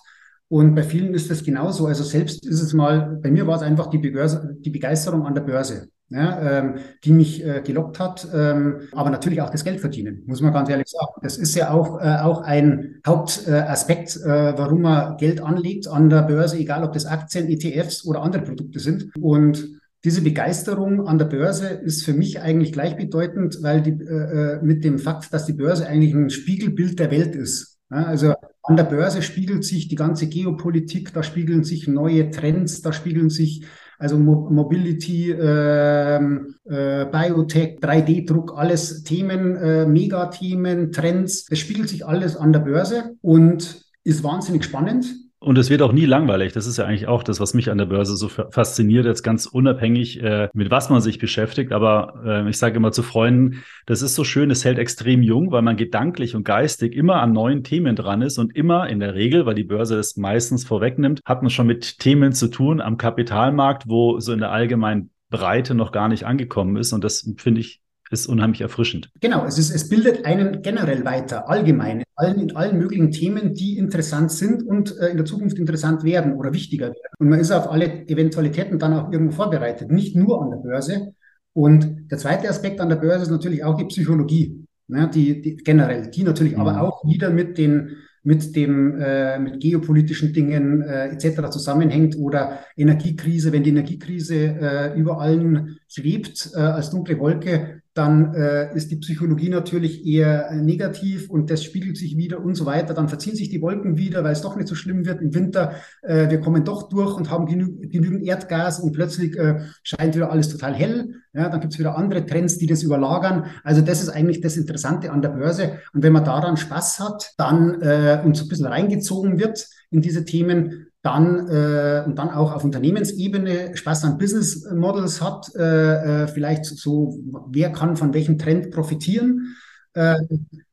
Und 0.54 0.76
bei 0.76 0.84
vielen 0.84 1.16
ist 1.16 1.32
das 1.32 1.44
genauso. 1.44 1.88
Also 1.88 2.04
selbst 2.04 2.46
ist 2.46 2.62
es 2.62 2.74
mal, 2.74 3.20
bei 3.24 3.32
mir 3.32 3.48
war 3.48 3.56
es 3.56 3.64
einfach 3.64 3.88
die, 3.88 3.98
Börse, 3.98 4.56
die 4.60 4.70
Begeisterung 4.70 5.26
an 5.26 5.34
der 5.34 5.42
Börse 5.42 5.88
ja, 6.10 6.60
ähm, 6.60 6.76
die 7.04 7.12
mich 7.12 7.44
äh, 7.44 7.62
gelockt 7.66 8.00
hat, 8.00 8.28
ähm, 8.32 8.82
aber 8.92 9.10
natürlich 9.10 9.42
auch 9.42 9.50
das 9.50 9.64
Geld 9.64 9.80
verdienen, 9.80 10.22
muss 10.28 10.42
man 10.42 10.54
ganz 10.54 10.70
ehrlich 10.70 10.90
sagen. 10.90 11.14
Das 11.24 11.38
ist 11.38 11.56
ja 11.56 11.72
auch, 11.72 12.00
äh, 12.00 12.18
auch 12.22 12.44
ein 12.44 13.02
Hauptaspekt, 13.08 14.18
äh, 14.18 14.54
warum 14.56 14.82
man 14.82 15.18
Geld 15.18 15.42
anlegt 15.42 15.88
an 15.88 16.12
der 16.12 16.22
Börse, 16.22 16.58
egal 16.58 16.84
ob 16.84 16.94
das 16.94 17.08
Aktien, 17.08 17.50
ETFs 17.50 18.06
oder 18.06 18.22
andere 18.22 18.44
Produkte 18.44 18.80
sind. 18.80 19.10
Und 19.20 19.82
diese 20.04 20.22
Begeisterung 20.22 21.08
an 21.08 21.18
der 21.18 21.26
Börse 21.26 21.68
ist 21.68 22.06
für 22.06 22.14
mich 22.14 22.42
eigentlich 22.42 22.74
gleichbedeutend, 22.74 23.58
weil 23.64 23.82
die, 23.82 23.92
äh, 23.92 24.58
äh, 24.58 24.62
mit 24.62 24.84
dem 24.84 25.00
Fakt, 25.00 25.34
dass 25.34 25.48
die 25.48 25.54
Börse 25.54 25.88
eigentlich 25.88 26.14
ein 26.14 26.30
Spiegelbild 26.30 27.00
der 27.00 27.10
Welt 27.10 27.36
ist. 27.36 27.73
Also 27.94 28.34
an 28.64 28.78
der 28.78 28.86
Börse 28.86 29.22
spiegelt 29.22 29.64
sich 29.64 29.88
die 29.88 29.96
ganze 29.96 30.28
Geopolitik, 30.28 31.14
da 31.14 31.22
spiegeln 31.22 31.64
sich 31.64 31.88
neue 31.88 32.32
Trends, 32.32 32.82
da 32.82 32.92
spiegeln 32.92 33.30
sich 33.30 33.66
also 34.00 34.18
Mo 34.18 34.50
Mobility, 34.50 35.32
äh, 35.32 36.16
äh, 36.16 37.06
Biotech, 37.06 37.80
3D-Druck, 37.80 38.54
alles 38.58 39.04
Themen, 39.04 39.56
äh, 39.56 39.86
Megathemen, 39.86 40.92
Trends. 40.92 41.46
Es 41.50 41.60
spiegelt 41.60 41.88
sich 41.88 42.06
alles 42.06 42.36
an 42.36 42.52
der 42.52 42.62
Börse 42.62 43.16
und 43.22 43.86
ist 44.04 44.24
wahnsinnig 44.24 44.66
spannend. 44.66 45.06
Und 45.44 45.58
es 45.58 45.70
wird 45.70 45.82
auch 45.82 45.92
nie 45.92 46.06
langweilig. 46.06 46.54
Das 46.54 46.68
ist 46.68 46.78
ja 46.78 46.86
eigentlich 46.86 47.10
auch 47.10 47.22
das, 47.22 47.42
was 47.42 47.54
mich 47.54 47.70
an 47.70 47.78
der 47.78 47.86
Börse 47.86 48.16
so 48.16 48.30
fasziniert, 48.30 49.06
jetzt 49.06 49.24
ganz 49.24 49.46
unabhängig, 49.46 50.24
äh, 50.24 50.48
mit 50.54 50.72
was 50.72 50.90
man 50.90 51.02
sich 51.02 51.20
beschäftigt. 51.20 51.74
Aber 51.74 52.14
äh, 52.26 52.50
ich 52.50 52.58
sage 52.58 52.78
immer 52.78 52.94
zu 52.94 53.04
Freunden, 53.04 53.62
das 53.86 54.02
ist 54.02 54.16
so 54.16 54.24
schön, 54.24 54.52
es 54.52 54.64
hält 54.64 54.80
extrem 54.80 55.22
jung, 55.22 55.52
weil 55.52 55.62
man 55.62 55.76
gedanklich 55.76 56.34
und 56.34 56.46
geistig 56.46 56.96
immer 56.96 57.22
an 57.22 57.34
neuen 57.34 57.66
Themen 57.66 57.98
dran 57.98 58.22
ist 58.22 58.38
und 58.38 58.56
immer 58.56 58.88
in 58.88 59.02
der 59.02 59.16
Regel, 59.16 59.46
weil 59.46 59.56
die 59.56 59.66
Börse 59.66 59.98
das 59.98 60.16
meistens 60.16 60.64
vorwegnimmt, 60.64 61.20
hat 61.26 61.42
man 61.42 61.50
schon 61.50 61.68
mit 61.68 62.00
Themen 62.00 62.32
zu 62.32 62.48
tun 62.48 62.80
am 62.80 62.96
Kapitalmarkt, 62.96 63.84
wo 63.90 64.22
so 64.22 64.32
in 64.32 64.40
der 64.40 64.52
allgemeinen 64.52 65.10
Breite 65.30 65.76
noch 65.76 65.92
gar 65.92 66.08
nicht 66.08 66.24
angekommen 66.26 66.78
ist. 66.78 66.94
Und 66.94 67.04
das 67.04 67.30
finde 67.36 67.60
ich 67.60 67.83
ist 68.14 68.28
unheimlich 68.28 68.62
erfrischend. 68.62 69.10
Genau, 69.22 69.46
es, 69.46 69.58
ist, 69.58 69.72
es 69.72 69.90
bildet 69.90 70.26
einen 70.26 70.62
generell 70.62 71.04
weiter, 71.04 71.50
allgemein, 71.50 72.00
in 72.00 72.06
allen, 72.16 72.40
in 72.40 72.56
allen 72.56 72.78
möglichen 72.78 73.12
Themen, 73.12 73.54
die 73.54 73.78
interessant 73.78 74.32
sind 74.32 74.64
und 74.64 74.98
äh, 75.00 75.10
in 75.10 75.18
der 75.18 75.26
Zukunft 75.26 75.58
interessant 75.58 76.04
werden 76.04 76.34
oder 76.34 76.54
wichtiger 76.54 76.88
werden. 76.88 77.14
Und 77.20 77.30
man 77.30 77.40
ist 77.40 77.52
auf 77.52 77.70
alle 77.70 78.08
Eventualitäten 78.08 78.80
dann 78.80 78.94
auch 78.94 79.12
irgendwo 79.12 79.34
vorbereitet, 79.34 79.92
nicht 79.92 80.16
nur 80.16 80.42
an 80.42 80.52
der 80.52 80.58
Börse. 80.58 81.14
Und 81.54 82.12
der 82.12 82.18
zweite 82.18 82.50
Aspekt 82.50 82.80
an 82.80 82.90
der 82.90 82.96
Börse 82.96 83.24
ist 83.24 83.32
natürlich 83.32 83.64
auch 83.64 83.78
die 83.78 83.86
Psychologie, 83.86 84.66
ne, 84.88 85.10
die, 85.14 85.42
die 85.42 85.56
generell, 85.58 86.10
die 86.10 86.24
natürlich 86.24 86.54
mhm. 86.54 86.62
aber 86.62 86.82
auch 86.82 87.04
wieder 87.06 87.30
mit 87.30 87.58
den 87.58 87.98
mit 88.24 88.56
dem 88.56 89.00
äh, 89.02 89.38
mit 89.38 89.60
geopolitischen 89.60 90.34
Dingen 90.34 90.82
äh, 90.82 91.10
etc. 91.10 91.50
zusammenhängt 91.52 92.18
oder 92.18 92.60
Energiekrise, 92.78 93.52
wenn 93.52 93.64
die 93.64 93.72
Energiekrise 93.72 94.36
äh, 94.36 95.00
über 95.00 95.20
allen 95.20 95.78
schwebt 95.90 96.52
äh, 96.56 96.60
als 96.60 96.90
dunkle 96.90 97.20
Wolke, 97.20 97.83
dann 97.94 98.34
äh, 98.34 98.76
ist 98.76 98.90
die 98.90 98.96
Psychologie 98.96 99.50
natürlich 99.50 100.06
eher 100.06 100.50
äh, 100.50 100.56
negativ 100.56 101.30
und 101.30 101.52
das 101.52 101.64
spiegelt 101.64 101.96
sich 101.96 102.18
wieder 102.18 102.44
und 102.44 102.56
so 102.56 102.66
weiter. 102.66 102.96
Dann 102.96 103.08
verziehen 103.08 103.36
sich 103.36 103.50
die 103.50 103.62
Wolken 103.62 103.98
wieder, 103.98 104.24
weil 104.24 104.34
es 104.34 104.42
doch 104.42 104.56
nicht 104.56 104.68
so 104.68 104.74
schlimm 104.74 105.06
wird 105.06 105.22
im 105.22 105.36
Winter. 105.36 105.74
Äh, 106.02 106.30
wir 106.30 106.40
kommen 106.40 106.64
doch 106.66 106.90
durch 106.90 107.16
und 107.16 107.30
haben 107.30 107.46
genü 107.46 107.88
genügend 107.88 108.24
Erdgas 108.24 108.80
und 108.80 108.94
plötzlich 108.94 109.38
äh, 109.38 109.60
scheint 109.84 110.16
wieder 110.16 110.32
alles 110.32 110.50
total 110.50 110.74
hell. 110.74 111.16
Ja, 111.34 111.50
dann 111.50 111.62
gibt 111.62 111.74
es 111.74 111.80
wieder 111.80 111.96
andere 111.96 112.26
Trends, 112.26 112.58
die 112.58 112.68
das 112.68 112.82
überlagern. 112.82 113.46
Also 113.64 113.82
das 113.82 114.02
ist 114.02 114.10
eigentlich 114.10 114.42
das 114.42 114.58
Interessante 114.58 115.12
an 115.12 115.22
der 115.22 115.30
Börse. 115.30 115.80
Und 115.94 116.02
wenn 116.04 116.14
man 116.14 116.26
daran 116.26 116.58
Spaß 116.58 117.00
hat, 117.00 117.34
dann 117.38 117.82
äh, 117.82 118.22
und 118.26 118.36
so 118.36 118.46
ein 118.46 118.50
bisschen 118.50 118.68
reingezogen 118.68 119.40
wird 119.40 119.68
in 119.92 120.02
diese 120.02 120.26
Themen, 120.26 120.88
dann 121.04 121.48
äh, 121.50 122.04
und 122.06 122.18
dann 122.18 122.30
auch 122.30 122.54
auf 122.54 122.64
Unternehmensebene 122.64 123.78
Spaß 123.78 124.06
an 124.06 124.18
Business 124.18 124.68
Models 124.74 125.22
hat, 125.22 125.54
äh, 125.56 126.24
äh, 126.24 126.28
vielleicht 126.28 126.66
so, 126.66 127.20
wer 127.52 127.72
kann 127.72 127.96
von 127.96 128.14
welchem 128.14 128.40
Trend 128.40 128.72
profitieren 128.72 129.56
äh, 129.94 130.16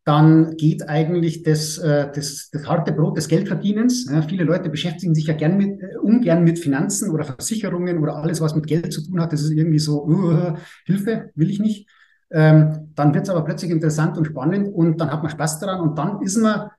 dann 0.05 0.57
geht 0.57 0.89
eigentlich 0.89 1.43
das, 1.43 1.79
äh, 1.79 2.11
das, 2.13 2.51
das 2.51 2.67
harte 2.67 2.93
Brot 2.93 3.17
des 3.17 3.29
Geldverdienens. 3.29 4.11
Ja, 4.11 4.23
viele 4.23 4.45
Leute 4.45 4.71
beschäftigen 4.71 5.15
sich 5.15 5.27
ja 5.27 5.35
gern 5.35 5.57
mit, 5.57 5.83
äh, 5.83 5.97
ungern 6.03 6.43
mit 6.43 6.59
Finanzen 6.59 7.11
oder 7.11 7.25
Versicherungen 7.25 7.99
oder 7.99 8.17
alles, 8.17 8.41
was 8.41 8.55
mit 8.55 8.67
Geld 8.67 8.93
zu 8.93 9.07
tun 9.07 9.21
hat. 9.21 9.33
Das 9.33 9.43
ist 9.43 9.51
irgendwie 9.51 9.79
so, 9.79 10.05
uh, 10.07 10.57
Hilfe, 10.87 11.31
will 11.35 11.51
ich 11.51 11.61
nicht. 11.61 11.89
Ähm, 12.31 12.93
dann 12.95 13.13
wird 13.13 13.25
es 13.25 13.31
aber 13.31 13.45
plötzlich 13.45 13.71
interessant 13.71 14.17
und 14.17 14.25
spannend 14.25 14.73
und 14.73 15.01
dann 15.01 15.11
hat 15.11 15.23
man 15.23 15.31
Spaß 15.31 15.59
daran 15.59 15.81
und 15.81 15.99
dann 15.99 16.23
ist 16.23 16.39
man 16.39 16.71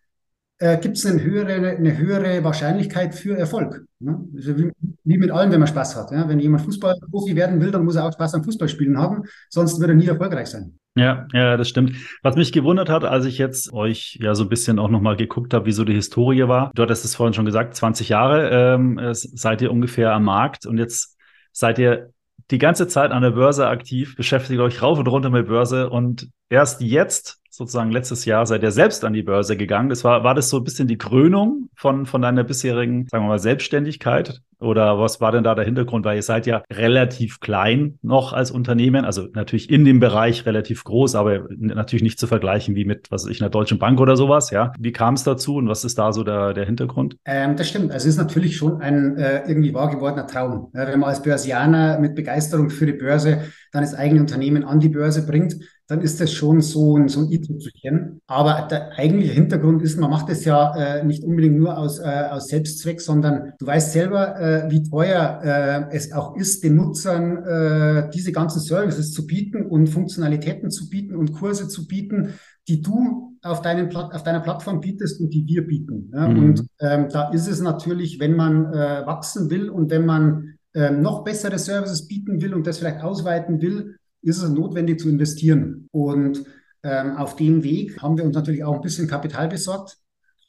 äh, 0.62 0.78
gibt 0.78 0.96
es 0.96 1.06
eine 1.06 1.24
höhere, 1.24 1.54
eine 1.54 1.98
höhere 1.98 2.44
Wahrscheinlichkeit 2.44 3.16
für 3.16 3.36
Erfolg. 3.36 3.84
Ne? 4.00 4.24
Also 4.36 4.58
wie, 4.58 4.72
wie, 5.04 5.18
mit 5.18 5.32
allem, 5.32 5.52
wenn 5.52 5.60
man 5.60 5.68
Spaß 5.68 5.96
hat. 5.96 6.12
Ja? 6.12 6.30
Wenn 6.30 6.40
jemand 6.40 6.64
Fußballprofi 6.64 7.36
werden 7.36 7.60
will, 7.60 7.72
dann 7.72 7.84
muss 7.84 7.96
er 7.96 8.06
auch 8.06 8.14
Spaß 8.14 8.36
am 8.36 8.44
Fußballspielen 8.44 8.98
haben, 8.98 9.24
sonst 9.50 9.80
wird 9.80 9.90
er 9.90 9.96
nie 9.96 10.06
erfolgreich 10.06 10.48
sein. 10.48 10.78
Ja, 10.96 11.26
ja, 11.34 11.58
das 11.58 11.70
stimmt. 11.70 11.96
Was 12.22 12.36
mich 12.36 12.52
gewundert 12.52 12.90
hat, 12.90 13.06
als 13.06 13.26
ich 13.26 13.38
jetzt 13.38 13.74
euch 13.74 14.20
ja 14.22 14.36
so 14.36 14.44
ein 14.44 14.50
bisschen 14.50 14.78
auch 14.78 14.90
nochmal 14.90 15.16
geguckt 15.16 15.54
habe, 15.54 15.66
wie 15.66 15.72
so 15.72 15.84
die 15.84 15.94
Historie 15.94 16.48
war. 16.48 16.72
Du 16.76 16.84
hattest 16.84 17.06
es 17.06 17.16
vorhin 17.16 17.34
schon 17.34 17.46
gesagt, 17.46 17.76
20 17.76 18.10
Jahre 18.10 18.50
ähm, 18.50 19.00
seid 19.14 19.62
ihr 19.62 19.72
ungefähr 19.72 20.14
am 20.14 20.26
Markt 20.26 20.66
und 20.66 20.78
jetzt 20.78 21.18
seid 21.54 21.80
ihr 21.80 22.12
die 22.52 22.58
ganze 22.58 22.88
Zeit 22.88 23.12
an 23.12 23.24
der 23.24 23.32
Börse 23.32 23.68
aktiv, 23.68 24.16
beschäftigt 24.16 24.60
euch 24.60 24.82
rauf 24.82 25.00
und 25.00 25.08
runter 25.08 25.30
mit 25.30 25.48
Börse 25.48 25.90
und 25.90 26.30
erst 26.50 26.82
jetzt 26.82 27.41
sozusagen 27.52 27.92
letztes 27.92 28.24
Jahr 28.26 28.46
seid 28.46 28.64
ihr 28.64 28.72
selbst 28.72 29.04
an 29.04 29.14
die 29.14 29.24
Börse 29.24 29.58
gegangen. 29.58 29.90
Das 29.90 30.04
war, 30.04 30.24
war 30.24 30.34
das 30.34 30.50
so 30.50 30.58
ein 30.58 30.64
bisschen 30.64 30.88
die 30.88 30.98
Krönung 30.98 31.70
von, 31.76 32.06
von 32.06 32.22
deiner 32.22 32.46
bisherigen, 32.46 33.08
sagen 33.12 33.26
wir 33.26 33.30
mal, 33.30 33.40
Selbstständigkeit? 33.40 34.42
Oder 34.60 35.00
was 35.00 35.20
war 35.20 35.32
denn 35.32 35.44
da 35.44 35.56
der 35.56 35.66
Hintergrund? 35.66 36.06
Weil 36.06 36.18
ihr 36.18 36.24
seid 36.24 36.46
ja 36.46 36.64
relativ 36.72 37.40
klein 37.40 37.98
noch 38.04 38.32
als 38.32 38.52
Unternehmen, 38.52 39.06
also 39.06 39.28
natürlich 39.34 39.72
in 39.72 39.86
dem 39.86 40.00
Bereich 40.00 40.46
relativ 40.46 40.84
groß, 40.84 41.16
aber 41.16 41.48
natürlich 41.58 42.04
nicht 42.04 42.20
zu 42.20 42.28
vergleichen 42.28 42.76
wie 42.76 42.86
mit, 42.86 43.12
was 43.12 43.26
weiß 43.26 43.32
ich, 43.32 43.42
einer 43.42 43.50
Deutschen 43.50 43.80
Bank 43.80 44.00
oder 44.00 44.16
sowas, 44.16 44.52
ja. 44.52 44.72
Wie 44.80 44.92
kam 44.92 45.16
es 45.16 45.24
dazu 45.24 45.56
und 45.56 45.68
was 45.68 45.84
ist 45.84 45.98
da 45.98 46.14
so 46.14 46.24
der, 46.24 46.54
der 46.54 46.66
Hintergrund? 46.66 47.18
Ähm, 47.26 47.56
das 47.56 47.70
stimmt. 47.70 47.92
Also 47.92 48.08
es 48.08 48.16
ist 48.16 48.22
natürlich 48.22 48.56
schon 48.56 48.80
ein 48.82 49.18
äh, 49.18 49.48
irgendwie 49.48 49.74
wahr 49.74 49.90
gewordener 49.90 50.28
Traum. 50.28 50.70
Wenn 50.74 51.00
man 51.00 51.10
als 51.10 51.24
Börsianer 51.24 52.00
mit 52.00 52.14
Begeisterung 52.16 52.70
für 52.70 52.86
die 52.86 52.94
Börse 52.94 53.42
dann 53.72 53.82
das 53.82 53.96
eigene 53.96 54.22
Unternehmen 54.22 54.64
an 54.64 54.80
die 54.80 54.90
Börse 54.90 55.26
bringt, 55.26 55.56
dann 55.92 56.00
ist 56.00 56.22
das 56.22 56.32
schon 56.32 56.62
so 56.62 56.96
ein, 56.96 57.10
so 57.10 57.20
ein 57.20 57.32
i-Tüpfelchen. 57.34 58.22
Aber 58.26 58.66
der 58.72 58.98
eigentliche 58.98 59.34
Hintergrund 59.34 59.82
ist, 59.82 60.00
man 60.00 60.10
macht 60.10 60.30
es 60.30 60.46
ja 60.46 60.74
äh, 60.74 61.04
nicht 61.04 61.22
unbedingt 61.22 61.58
nur 61.58 61.78
aus, 61.78 62.00
äh, 62.00 62.28
aus 62.32 62.48
Selbstzweck, 62.48 63.02
sondern 63.02 63.52
du 63.60 63.68
weißt 63.68 63.92
selber, 63.92 64.40
äh, 64.40 64.72
wie 64.72 64.84
teuer 64.84 65.42
äh, 65.44 65.94
es 65.94 66.14
auch 66.14 66.38
ist, 66.38 66.64
den 66.64 66.76
Nutzern 66.76 67.44
äh, 67.44 68.10
diese 68.10 68.32
ganzen 68.32 68.62
Services 68.62 69.12
zu 69.12 69.28
bieten 69.28 69.66
und 69.66 69.88
Funktionalitäten 69.88 70.72
zu 70.72 70.90
bieten 70.90 71.14
und 71.14 71.34
Kurse 71.34 71.68
zu 71.68 71.86
bieten, 71.88 72.36
die 72.70 72.82
du 72.82 73.38
auf, 73.42 73.62
deinen, 73.62 73.94
auf 73.94 74.24
deiner 74.24 74.40
Plattform 74.40 74.80
bietest 74.80 75.20
und 75.20 75.34
die 75.34 75.46
wir 75.46 75.68
bieten. 75.68 76.10
Ja? 76.14 76.30
Mhm. 76.30 76.40
Und 76.40 76.68
ähm, 76.80 77.10
da 77.12 77.32
ist 77.32 77.50
es 77.50 77.60
natürlich, 77.60 78.18
wenn 78.22 78.38
man 78.38 78.74
äh, 78.74 79.06
wachsen 79.06 79.50
will 79.50 79.70
und 79.70 79.92
wenn 79.92 80.06
man 80.06 80.54
ähm, 80.74 81.02
noch 81.02 81.26
bessere 81.26 81.60
Services 81.60 82.08
bieten 82.08 82.42
will 82.42 82.54
und 82.54 82.66
das 82.66 82.78
vielleicht 82.78 83.04
ausweiten 83.04 83.62
will, 83.62 83.98
ist 84.22 84.42
es 84.42 84.50
notwendig 84.50 85.00
zu 85.00 85.10
investieren. 85.10 85.88
Und 85.92 86.44
ähm, 86.84 87.18
auf 87.18 87.36
dem 87.36 87.64
Weg 87.64 88.02
haben 88.02 88.18
wir 88.18 88.26
uns 88.26 88.36
natürlich 88.36 88.64
auch 88.64 88.76
ein 88.76 88.82
bisschen 88.82 89.08
Kapital 89.08 89.48
besorgt 89.48 89.98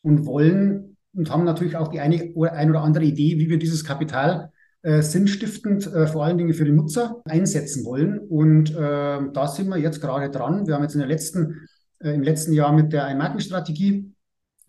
und 0.03 0.27
wollen 0.27 0.97
und 1.15 1.31
haben 1.31 1.45
natürlich 1.45 1.77
auch 1.77 1.89
die 1.89 2.01
eine 2.01 2.33
oder, 2.35 2.53
ein 2.55 2.71
oder 2.71 2.81
andere 2.83 3.05
Idee, 3.05 3.39
wie 3.39 3.49
wir 3.49 3.59
dieses 3.59 3.85
Kapital 3.85 4.51
äh, 4.83 5.03
sinnstiftend 5.03 5.87
äh, 5.87 6.07
vor 6.07 6.25
allen 6.25 6.39
Dingen 6.39 6.55
für 6.55 6.65
die 6.65 6.73
Nutzer 6.73 7.21
einsetzen 7.25 7.85
wollen. 7.85 8.19
Und 8.19 8.71
äh, 8.75 9.21
da 9.33 9.47
sind 9.47 9.69
wir 9.69 9.79
jetzt 9.79 10.01
gerade 10.01 10.31
dran. 10.31 10.67
Wir 10.67 10.75
haben 10.75 10.83
jetzt 10.83 10.95
in 10.95 11.01
der 11.01 11.09
letzten, 11.09 11.69
äh, 12.01 12.15
im 12.15 12.23
letzten 12.23 12.53
Jahr 12.53 12.73
mit 12.73 12.93
der 12.93 13.05
Einmarkenstrategie 13.05 14.13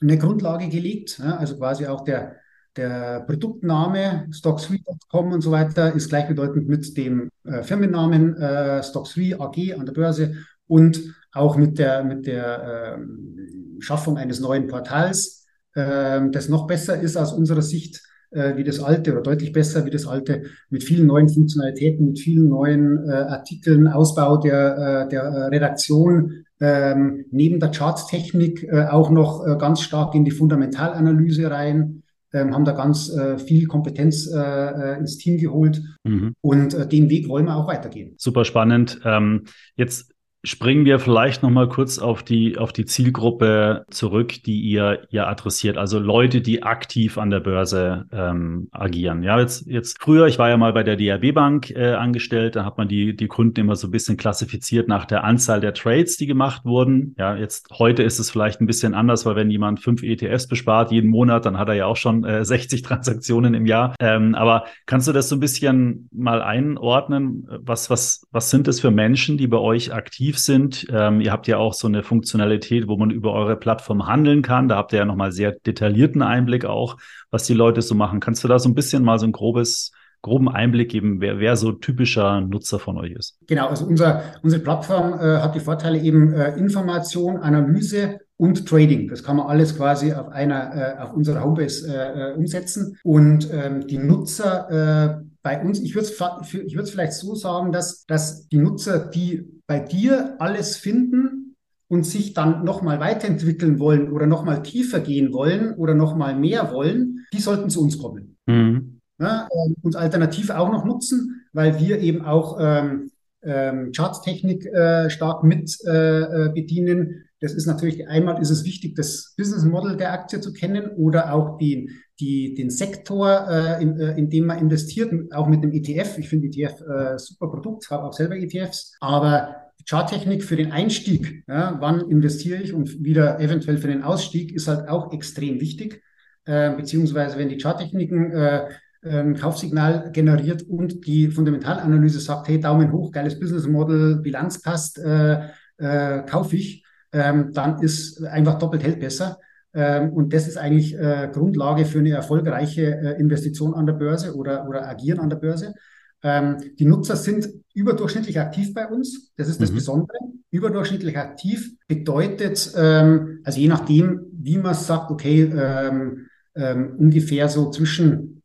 eine 0.01 0.17
Grundlage 0.17 0.67
gelegt, 0.67 1.19
ja, 1.19 1.37
also 1.37 1.57
quasi 1.57 1.87
auch 1.87 2.03
der 2.03 2.35
der 2.75 3.21
Produktname 3.21 4.27
Stock3.com 4.31 5.31
und 5.31 5.41
so 5.41 5.51
weiter 5.51 5.93
ist 5.93 6.09
gleichbedeutend 6.09 6.67
mit 6.67 6.97
dem 6.97 7.29
äh, 7.43 7.63
Firmennamen 7.63 8.35
äh, 8.35 8.81
Stock3 8.81 9.39
AG 9.39 9.79
an 9.79 9.85
der 9.85 9.93
Börse 9.93 10.35
und 10.67 11.15
auch 11.31 11.57
mit 11.57 11.79
der, 11.79 12.03
mit 12.03 12.25
der 12.27 12.97
äh, 12.97 13.81
Schaffung 13.81 14.17
eines 14.17 14.39
neuen 14.39 14.67
Portals, 14.67 15.45
äh, 15.75 16.21
das 16.31 16.49
noch 16.49 16.67
besser 16.67 16.99
ist 16.99 17.17
aus 17.17 17.33
unserer 17.33 17.61
Sicht 17.61 18.01
äh, 18.33 18.55
wie 18.57 18.63
das 18.63 18.79
alte 18.79 19.11
oder 19.11 19.21
deutlich 19.21 19.51
besser 19.51 19.85
wie 19.85 19.91
das 19.91 20.07
alte, 20.07 20.43
mit 20.69 20.83
vielen 20.83 21.07
neuen 21.07 21.29
Funktionalitäten, 21.29 22.07
mit 22.07 22.19
vielen 22.19 22.49
neuen 22.49 23.07
äh, 23.07 23.13
Artikeln, 23.13 23.87
Ausbau 23.87 24.37
der, 24.37 25.05
äh, 25.05 25.09
der 25.09 25.23
äh, 25.23 25.45
Redaktion, 25.45 26.45
ähm, 26.59 27.25
neben 27.31 27.59
der 27.59 27.71
Charttechnik 27.71 28.71
auch 28.71 29.09
noch 29.09 29.57
ganz 29.59 29.81
stark 29.81 30.15
in 30.15 30.23
die 30.23 30.31
Fundamentalanalyse 30.31 31.51
rein 31.51 32.02
ähm, 32.33 32.53
haben 32.53 32.65
da 32.65 32.73
ganz 32.73 33.09
äh, 33.09 33.37
viel 33.37 33.67
Kompetenz 33.67 34.27
äh, 34.27 34.39
äh, 34.39 34.97
ins 34.99 35.17
Team 35.17 35.37
geholt 35.37 35.81
mhm. 36.03 36.33
und 36.41 36.73
äh, 36.73 36.87
den 36.87 37.09
Weg 37.09 37.29
wollen 37.29 37.45
wir 37.45 37.55
auch 37.55 37.67
weitergehen. 37.67 38.15
Super 38.17 38.45
spannend. 38.45 38.99
Ähm, 39.05 39.43
jetzt 39.75 40.12
Springen 40.45 40.83
wir 40.83 40.99
vielleicht 40.99 41.41
noch 41.41 41.51
mal 41.51 41.69
kurz 41.69 41.99
auf 41.99 42.21
die 42.21 42.57
auf 42.57 42.73
die 42.73 42.83
Zielgruppe 42.83 43.85
zurück, 43.89 44.43
die 44.43 44.59
ihr 44.59 45.07
ihr 45.09 45.25
adressiert, 45.25 45.77
also 45.77 45.99
Leute, 45.99 46.41
die 46.41 46.63
aktiv 46.63 47.17
an 47.17 47.29
der 47.29 47.39
Börse 47.39 48.07
ähm, 48.11 48.67
agieren. 48.71 49.23
Ja, 49.23 49.39
jetzt 49.39 49.65
jetzt 49.67 50.01
früher, 50.01 50.27
ich 50.27 50.39
war 50.39 50.49
ja 50.49 50.57
mal 50.57 50.73
bei 50.73 50.83
der 50.83 50.97
DRB 50.97 51.33
Bank 51.33 51.69
äh, 51.69 51.93
angestellt, 51.93 52.57
da 52.57 52.65
hat 52.65 52.77
man 52.77 52.89
die 52.89 53.15
die 53.15 53.27
Kunden 53.27 53.61
immer 53.61 53.77
so 53.77 53.87
ein 53.87 53.91
bisschen 53.91 54.17
klassifiziert 54.17 54.89
nach 54.89 55.05
der 55.05 55.23
Anzahl 55.23 55.61
der 55.61 55.73
Trades, 55.73 56.17
die 56.17 56.27
gemacht 56.27 56.65
wurden. 56.65 57.15
Ja, 57.17 57.37
jetzt 57.37 57.69
heute 57.79 58.03
ist 58.03 58.19
es 58.19 58.29
vielleicht 58.29 58.59
ein 58.59 58.67
bisschen 58.67 58.93
anders, 58.93 59.25
weil 59.25 59.37
wenn 59.37 59.49
jemand 59.49 59.79
fünf 59.79 60.03
ETFs 60.03 60.47
bespart 60.47 60.91
jeden 60.91 61.09
Monat, 61.09 61.45
dann 61.45 61.57
hat 61.57 61.69
er 61.69 61.75
ja 61.75 61.85
auch 61.85 61.95
schon 61.95 62.25
äh, 62.25 62.43
60 62.53 62.81
Transaktionen 62.81 63.53
im 63.53 63.65
Jahr. 63.65 63.95
Ähm, 64.01 64.35
aber 64.35 64.65
kannst 64.87 65.07
du 65.07 65.13
das 65.13 65.29
so 65.29 65.37
ein 65.37 65.39
bisschen 65.39 66.09
mal 66.11 66.41
einordnen? 66.41 67.47
Was 67.61 67.89
was 67.89 68.27
was 68.31 68.49
sind 68.49 68.67
das 68.67 68.81
für 68.81 68.91
Menschen, 68.91 69.37
die 69.37 69.47
bei 69.47 69.57
euch 69.57 69.93
aktiv 69.93 70.32
aktiv 70.33 70.39
sind. 70.39 70.87
Ähm, 70.91 71.21
ihr 71.21 71.31
habt 71.31 71.47
ja 71.47 71.57
auch 71.57 71.73
so 71.73 71.87
eine 71.87 72.03
Funktionalität, 72.03 72.87
wo 72.87 72.97
man 72.97 73.11
über 73.11 73.33
eure 73.33 73.55
Plattform 73.55 74.07
handeln 74.07 74.41
kann. 74.41 74.67
Da 74.67 74.75
habt 74.75 74.93
ihr 74.93 74.99
ja 74.99 75.05
nochmal 75.05 75.31
sehr 75.31 75.51
detaillierten 75.51 76.21
Einblick 76.21 76.65
auch, 76.65 76.97
was 77.31 77.45
die 77.45 77.53
Leute 77.53 77.81
so 77.81 77.95
machen. 77.95 78.19
Kannst 78.19 78.43
du 78.43 78.47
da 78.47 78.59
so 78.59 78.69
ein 78.69 78.75
bisschen 78.75 79.03
mal 79.03 79.19
so 79.19 79.25
ein 79.25 79.31
grobes 79.31 79.91
groben 80.21 80.47
Einblick 80.47 80.89
geben, 80.89 81.19
wer, 81.19 81.39
wer 81.39 81.57
so 81.57 81.73
typischer 81.73 82.39
Nutzer 82.39 82.79
von 82.79 82.97
euch 82.97 83.11
ist. 83.11 83.37
Genau, 83.45 83.67
also 83.67 83.85
unser, 83.85 84.21
unsere 84.41 84.63
Plattform 84.63 85.19
äh, 85.19 85.41
hat 85.41 85.53
die 85.53 85.59
Vorteile 85.59 85.99
eben 85.99 86.31
äh, 86.31 86.55
Information, 86.57 87.35
Analyse 87.35 88.19
und 88.37 88.65
Trading. 88.65 89.09
Das 89.09 89.21
kann 89.21 89.35
man 89.35 89.47
alles 89.47 89.75
quasi 89.75 90.13
auf 90.13 90.29
einer, 90.29 90.97
äh, 90.97 91.01
auf 91.01 91.13
unserer 91.13 91.43
Homepage 91.43 91.73
äh, 91.89 92.31
äh, 92.31 92.35
umsetzen. 92.35 92.97
Und 93.03 93.49
ähm, 93.51 93.85
die 93.85 93.97
Nutzer 93.97 95.19
äh, 95.19 95.32
bei 95.43 95.61
uns, 95.61 95.81
ich 95.81 95.93
würde 95.93 96.07
es 96.07 96.53
ich 96.53 96.91
vielleicht 96.91 97.13
so 97.13 97.35
sagen, 97.35 97.71
dass, 97.71 98.05
dass 98.05 98.47
die 98.47 98.57
Nutzer, 98.57 99.09
die 99.09 99.61
bei 99.67 99.79
dir 99.79 100.37
alles 100.39 100.77
finden 100.77 101.55
und 101.89 102.05
sich 102.05 102.33
dann 102.33 102.63
nochmal 102.63 102.99
weiterentwickeln 102.99 103.77
wollen 103.77 104.11
oder 104.11 104.25
nochmal 104.25 104.63
tiefer 104.63 105.01
gehen 105.01 105.33
wollen 105.33 105.73
oder 105.75 105.93
nochmal 105.93 106.35
mehr 106.35 106.71
wollen, 106.71 107.25
die 107.33 107.41
sollten 107.41 107.69
zu 107.69 107.81
uns 107.81 107.97
kommen. 107.97 108.37
Mhm. 108.47 109.01
Ja, 109.19 109.47
äh, 109.51 109.73
uns 109.81 109.95
alternativ 109.95 110.49
auch 110.49 110.71
noch 110.71 110.85
nutzen, 110.85 111.45
weil 111.51 111.79
wir 111.79 111.99
eben 111.99 112.23
auch 112.23 112.57
ähm, 112.59 113.11
ähm, 113.43 113.91
Charttechnik 113.95 114.65
äh, 114.65 115.09
stark 115.09 115.43
mit 115.43 115.77
äh, 115.85 116.21
äh 116.21 116.53
bedienen. 116.53 117.25
Das 117.41 117.53
ist 117.53 117.67
natürlich, 117.67 118.07
einmal 118.07 118.41
ist 118.41 118.49
es 118.49 118.63
wichtig, 118.63 118.95
das 118.95 119.33
Business 119.37 119.65
Model 119.65 119.97
der 119.97 120.13
Aktie 120.13 120.39
zu 120.39 120.53
kennen 120.53 120.89
oder 120.95 121.33
auch 121.33 121.57
die, 121.57 121.91
die, 122.19 122.53
den 122.53 122.69
Sektor, 122.69 123.47
äh, 123.49 123.81
in, 123.81 123.99
äh, 123.99 124.17
in 124.17 124.29
dem 124.29 124.45
man 124.45 124.59
investiert, 124.59 125.11
auch 125.33 125.47
mit 125.47 125.63
dem 125.63 125.71
ETF. 125.71 126.17
Ich 126.17 126.29
finde 126.29 126.47
ETF 126.47 126.81
äh, 126.81 127.17
super 127.17 127.49
Produkt, 127.49 127.89
habe 127.89 128.03
auch 128.03 128.13
selber 128.13 128.35
ETFs, 128.35 128.95
aber 128.99 129.55
Charttechnik 129.89 130.43
für 130.43 130.55
den 130.55 130.71
Einstieg, 130.71 131.43
ja, 131.47 131.77
wann 131.79 132.09
investiere 132.09 132.61
ich 132.61 132.73
und 132.73 133.03
wieder 133.03 133.39
eventuell 133.39 133.77
für 133.77 133.87
den 133.87 134.03
Ausstieg, 134.03 134.53
ist 134.53 134.67
halt 134.67 134.87
auch 134.87 135.11
extrem 135.11 135.59
wichtig. 135.59 136.01
Äh, 136.45 136.75
beziehungsweise 136.75 137.37
wenn 137.37 137.49
die 137.49 137.57
Charttechniken 137.57 138.31
äh, 138.31 138.69
ein 139.05 139.35
Kaufsignal 139.35 140.11
generiert 140.11 140.63
und 140.63 141.05
die 141.05 141.27
Fundamentalanalyse 141.27 142.19
sagt, 142.19 142.47
hey, 142.47 142.59
Daumen 142.59 142.91
hoch, 142.91 143.11
geiles 143.11 143.39
Business 143.39 143.67
Model, 143.67 144.21
Bilanz 144.21 144.61
passt, 144.61 144.97
äh, 144.97 145.49
äh, 145.77 146.23
kaufe 146.25 146.55
ich, 146.55 146.85
ähm, 147.11 147.51
dann 147.53 147.81
ist 147.81 148.23
einfach 148.23 148.57
doppelt 148.59 148.83
hält 148.83 148.99
besser. 148.99 149.39
Ähm, 149.73 150.13
und 150.13 150.33
das 150.33 150.47
ist 150.47 150.57
eigentlich 150.57 150.95
äh, 150.95 151.29
Grundlage 151.31 151.85
für 151.85 151.99
eine 151.99 152.11
erfolgreiche 152.11 152.83
äh, 152.83 153.19
Investition 153.19 153.73
an 153.73 153.85
der 153.85 153.93
Börse 153.93 154.35
oder, 154.35 154.67
oder 154.67 154.87
Agieren 154.87 155.19
an 155.19 155.29
der 155.29 155.37
Börse. 155.37 155.73
Ähm, 156.21 156.57
die 156.77 156.85
Nutzer 156.85 157.15
sind 157.15 157.49
überdurchschnittlich 157.73 158.39
aktiv 158.39 158.73
bei 158.73 158.87
uns. 158.87 159.33
Das 159.35 159.47
ist 159.47 159.61
das 159.61 159.71
mhm. 159.71 159.75
Besondere. 159.75 160.17
Überdurchschnittlich 160.51 161.17
aktiv 161.17 161.71
bedeutet, 161.87 162.71
ähm, 162.77 163.41
also 163.43 163.59
je 163.59 163.67
nachdem, 163.67 164.21
wie 164.31 164.57
man 164.57 164.75
sagt, 164.75 165.09
okay, 165.09 165.43
ähm, 165.43 166.95
ungefähr 166.99 167.49
so 167.49 167.71
zwischen, 167.71 168.43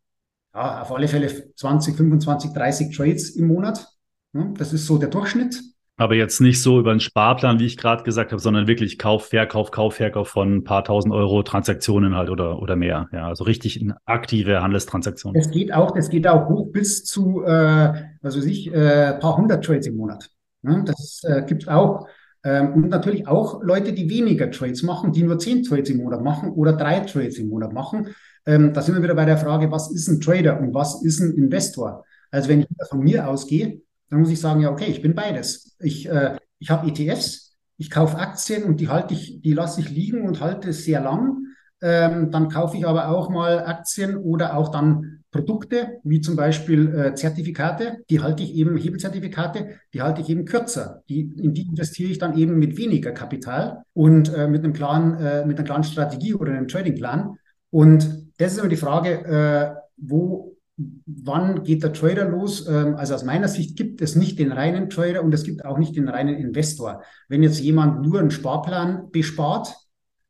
ja, 0.54 0.80
auf 0.80 0.92
alle 0.92 1.08
Fälle 1.08 1.52
20, 1.54 1.94
25, 1.94 2.52
30 2.54 2.97
Trades 2.97 3.30
im 3.30 3.49
Monat. 3.49 3.87
Ja, 4.32 4.50
das 4.56 4.73
ist 4.73 4.87
so 4.87 4.97
der 4.97 5.11
Durchschnitt. 5.11 5.61
Aber 5.99 6.14
jetzt 6.14 6.40
nicht 6.40 6.62
so 6.62 6.78
über 6.78 6.93
einen 6.93 7.00
Sparplan, 7.00 7.59
wie 7.59 7.67
ich 7.67 7.76
gerade 7.76 8.05
gesagt 8.05 8.31
habe, 8.31 8.40
sondern 8.40 8.69
wirklich 8.69 8.99
Kauf, 8.99 9.26
Verkauf, 9.26 9.73
Kauf, 9.73 9.97
Verkauf 9.97 10.28
von 10.28 10.59
ein 10.59 10.64
paar 10.64 10.85
tausend 10.85 11.12
Euro 11.12 11.43
Transaktionen 11.43 12.14
halt 12.14 12.31
oder, 12.31 12.62
oder 12.62 12.76
mehr. 12.76 13.09
Ja, 13.12 13.26
also 13.26 13.43
richtig 13.43 13.85
aktive 14.05 14.62
Handelstransaktion. 14.62 15.35
Es 15.35 15.50
geht 15.50 15.75
auch, 15.75 15.90
das 15.90 16.09
geht 16.09 16.28
auch 16.28 16.49
hoch 16.49 16.71
bis 16.71 17.05
zu, 17.05 17.43
äh, 17.43 17.93
also 18.23 18.40
sich, 18.40 18.73
äh, 18.73 19.19
paar 19.19 19.37
hundert 19.37 19.64
Trades 19.64 19.88
im 19.88 19.97
Monat. 19.97 20.31
Ja, 20.62 20.81
das 20.83 21.23
äh, 21.25 21.43
gibt 21.45 21.69
auch. 21.69 22.07
Ähm, 22.45 22.75
und 22.75 22.88
natürlich 22.90 23.26
auch 23.26 23.61
Leute, 23.64 23.93
die 23.93 24.09
weniger 24.09 24.52
Trades 24.52 24.85
machen, 24.85 25.11
die 25.11 25.25
nur 25.25 25.40
zehn 25.40 25.64
Trades 25.64 25.90
im 25.90 25.99
Monat 25.99 26.23
machen 26.23 26.52
oder 26.52 26.75
drei 26.75 27.00
Trades 27.00 27.38
im 27.38 27.49
Monat 27.49 27.73
machen. 27.73 28.14
Ähm, 28.47 28.73
da 28.73 28.83
sind 28.83 28.95
wir 28.95 29.02
wieder 29.02 29.17
bei 29.17 29.25
der 29.25 29.37
Frage, 29.37 29.73
was 29.73 29.90
ist 29.90 30.07
ein 30.07 30.21
Trader 30.21 30.61
und 30.61 30.73
was 30.73 31.02
ist 31.02 31.19
ein 31.19 31.35
Investor? 31.35 32.05
Also 32.31 32.49
wenn 32.49 32.61
ich 32.61 32.69
von 32.88 33.00
mir 33.00 33.28
ausgehe, 33.28 33.81
dann 34.11 34.21
muss 34.21 34.31
ich 34.31 34.41
sagen, 34.41 34.61
ja, 34.61 34.71
okay, 34.71 34.87
ich 34.87 35.03
bin 35.03 35.15
beides. 35.15 35.77
Ich, 35.81 36.09
äh, 36.09 36.37
ich 36.59 36.71
habe 36.71 36.88
ETFs, 36.88 37.57
ich 37.77 37.91
kaufe 37.91 38.19
Aktien 38.19 38.65
und 38.65 38.81
die 38.81 38.88
halte 38.88 39.15
ich, 39.15 39.41
die 39.41 39.53
lasse 39.53 39.81
ich 39.81 39.91
liegen 39.91 40.27
und 40.27 40.41
halte 40.41 40.73
sehr 40.73 41.00
lang. 41.00 41.45
Ähm, 41.81 42.31
dann 42.33 42.49
kaufe 42.49 42.77
ich 42.77 42.87
aber 42.87 43.09
auch 43.09 43.31
mal 43.31 43.65
Aktien 43.65 44.17
oder 44.17 44.57
auch 44.57 44.71
dann 44.71 45.19
Produkte, 45.31 46.00
wie 46.05 46.21
zum 46.21 46.37
Beispiel 46.37 46.95
äh, 46.95 47.15
Zertifikate, 47.15 47.99
die 48.09 48.21
halte 48.21 48.43
ich 48.43 48.55
eben, 48.55 48.77
Hebelzertifikate, 48.77 49.79
die 49.93 50.00
halte 50.00 50.23
ich 50.23 50.31
eben 50.31 50.47
kürzer. 50.47 51.03
Die, 51.09 51.21
in 51.21 51.53
die 51.53 51.69
investiere 51.69 52.11
ich 52.11 52.19
dann 52.19 52.37
eben 52.37 52.59
mit 52.59 52.77
weniger 52.79 53.12
Kapital 53.12 53.83
und 53.93 54.35
äh, 54.35 54.49
mit 54.49 54.65
einem 54.65 54.73
klaren, 54.73 55.15
äh, 55.21 55.45
mit 55.45 55.59
einer 55.59 55.67
klaren 55.67 55.85
Strategie 55.85 56.35
oder 56.35 56.53
einem 56.53 56.67
Tradingplan. 56.67 57.37
Und 57.71 58.29
das 58.38 58.53
ist 58.53 58.59
immer 58.59 58.69
die 58.69 58.77
Frage, 58.77 59.25
äh, 59.25 59.75
wo, 59.99 60.57
wann 61.06 61.64
geht 61.64 61.82
der 61.82 61.92
Trader 61.92 62.28
los? 62.28 62.66
Ähm, 62.68 62.94
also 62.97 63.14
aus 63.14 63.25
meiner 63.25 63.49
Sicht 63.49 63.76
gibt 63.76 64.00
es 64.00 64.14
nicht 64.14 64.38
den 64.38 64.52
reinen 64.52 64.88
Trader 64.88 65.23
und 65.23 65.35
es 65.35 65.42
gibt 65.42 65.64
auch 65.64 65.78
nicht 65.78 65.97
den 65.97 66.08
reinen 66.08 66.37
Investor. 66.37 67.02
Wenn 67.28 67.42
jetzt 67.42 67.61
jemand 67.61 68.02
nur 68.02 68.20
einen 68.20 68.30
Sparplan 68.30 69.11
bespart, 69.11 69.75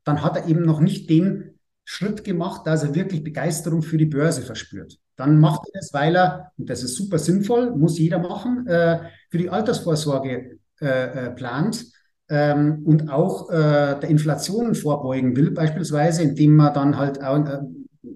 dann 0.03 0.23
hat 0.23 0.37
er 0.37 0.47
eben 0.47 0.63
noch 0.63 0.79
nicht 0.79 1.09
den 1.09 1.59
Schritt 1.85 2.23
gemacht, 2.23 2.65
dass 2.65 2.83
er 2.83 2.95
wirklich 2.95 3.23
Begeisterung 3.23 3.81
für 3.81 3.97
die 3.97 4.05
Börse 4.05 4.41
verspürt. 4.41 4.99
Dann 5.15 5.39
macht 5.39 5.61
er 5.67 5.79
das, 5.79 5.93
weil 5.93 6.15
er, 6.15 6.51
und 6.57 6.69
das 6.69 6.83
ist 6.83 6.95
super 6.95 7.19
sinnvoll, 7.19 7.75
muss 7.75 7.99
jeder 7.99 8.19
machen, 8.19 8.67
äh, 8.67 8.99
für 9.29 9.37
die 9.37 9.49
Altersvorsorge 9.49 10.59
äh, 10.79 10.85
äh, 10.85 11.31
plant 11.31 11.85
ähm, 12.29 12.83
und 12.85 13.09
auch 13.09 13.49
der 13.49 14.03
Inflation 14.03 14.75
vorbeugen 14.75 15.35
will, 15.35 15.51
beispielsweise, 15.51 16.23
indem 16.23 16.55
man 16.55 16.73
dann 16.73 16.97
halt 16.97 17.19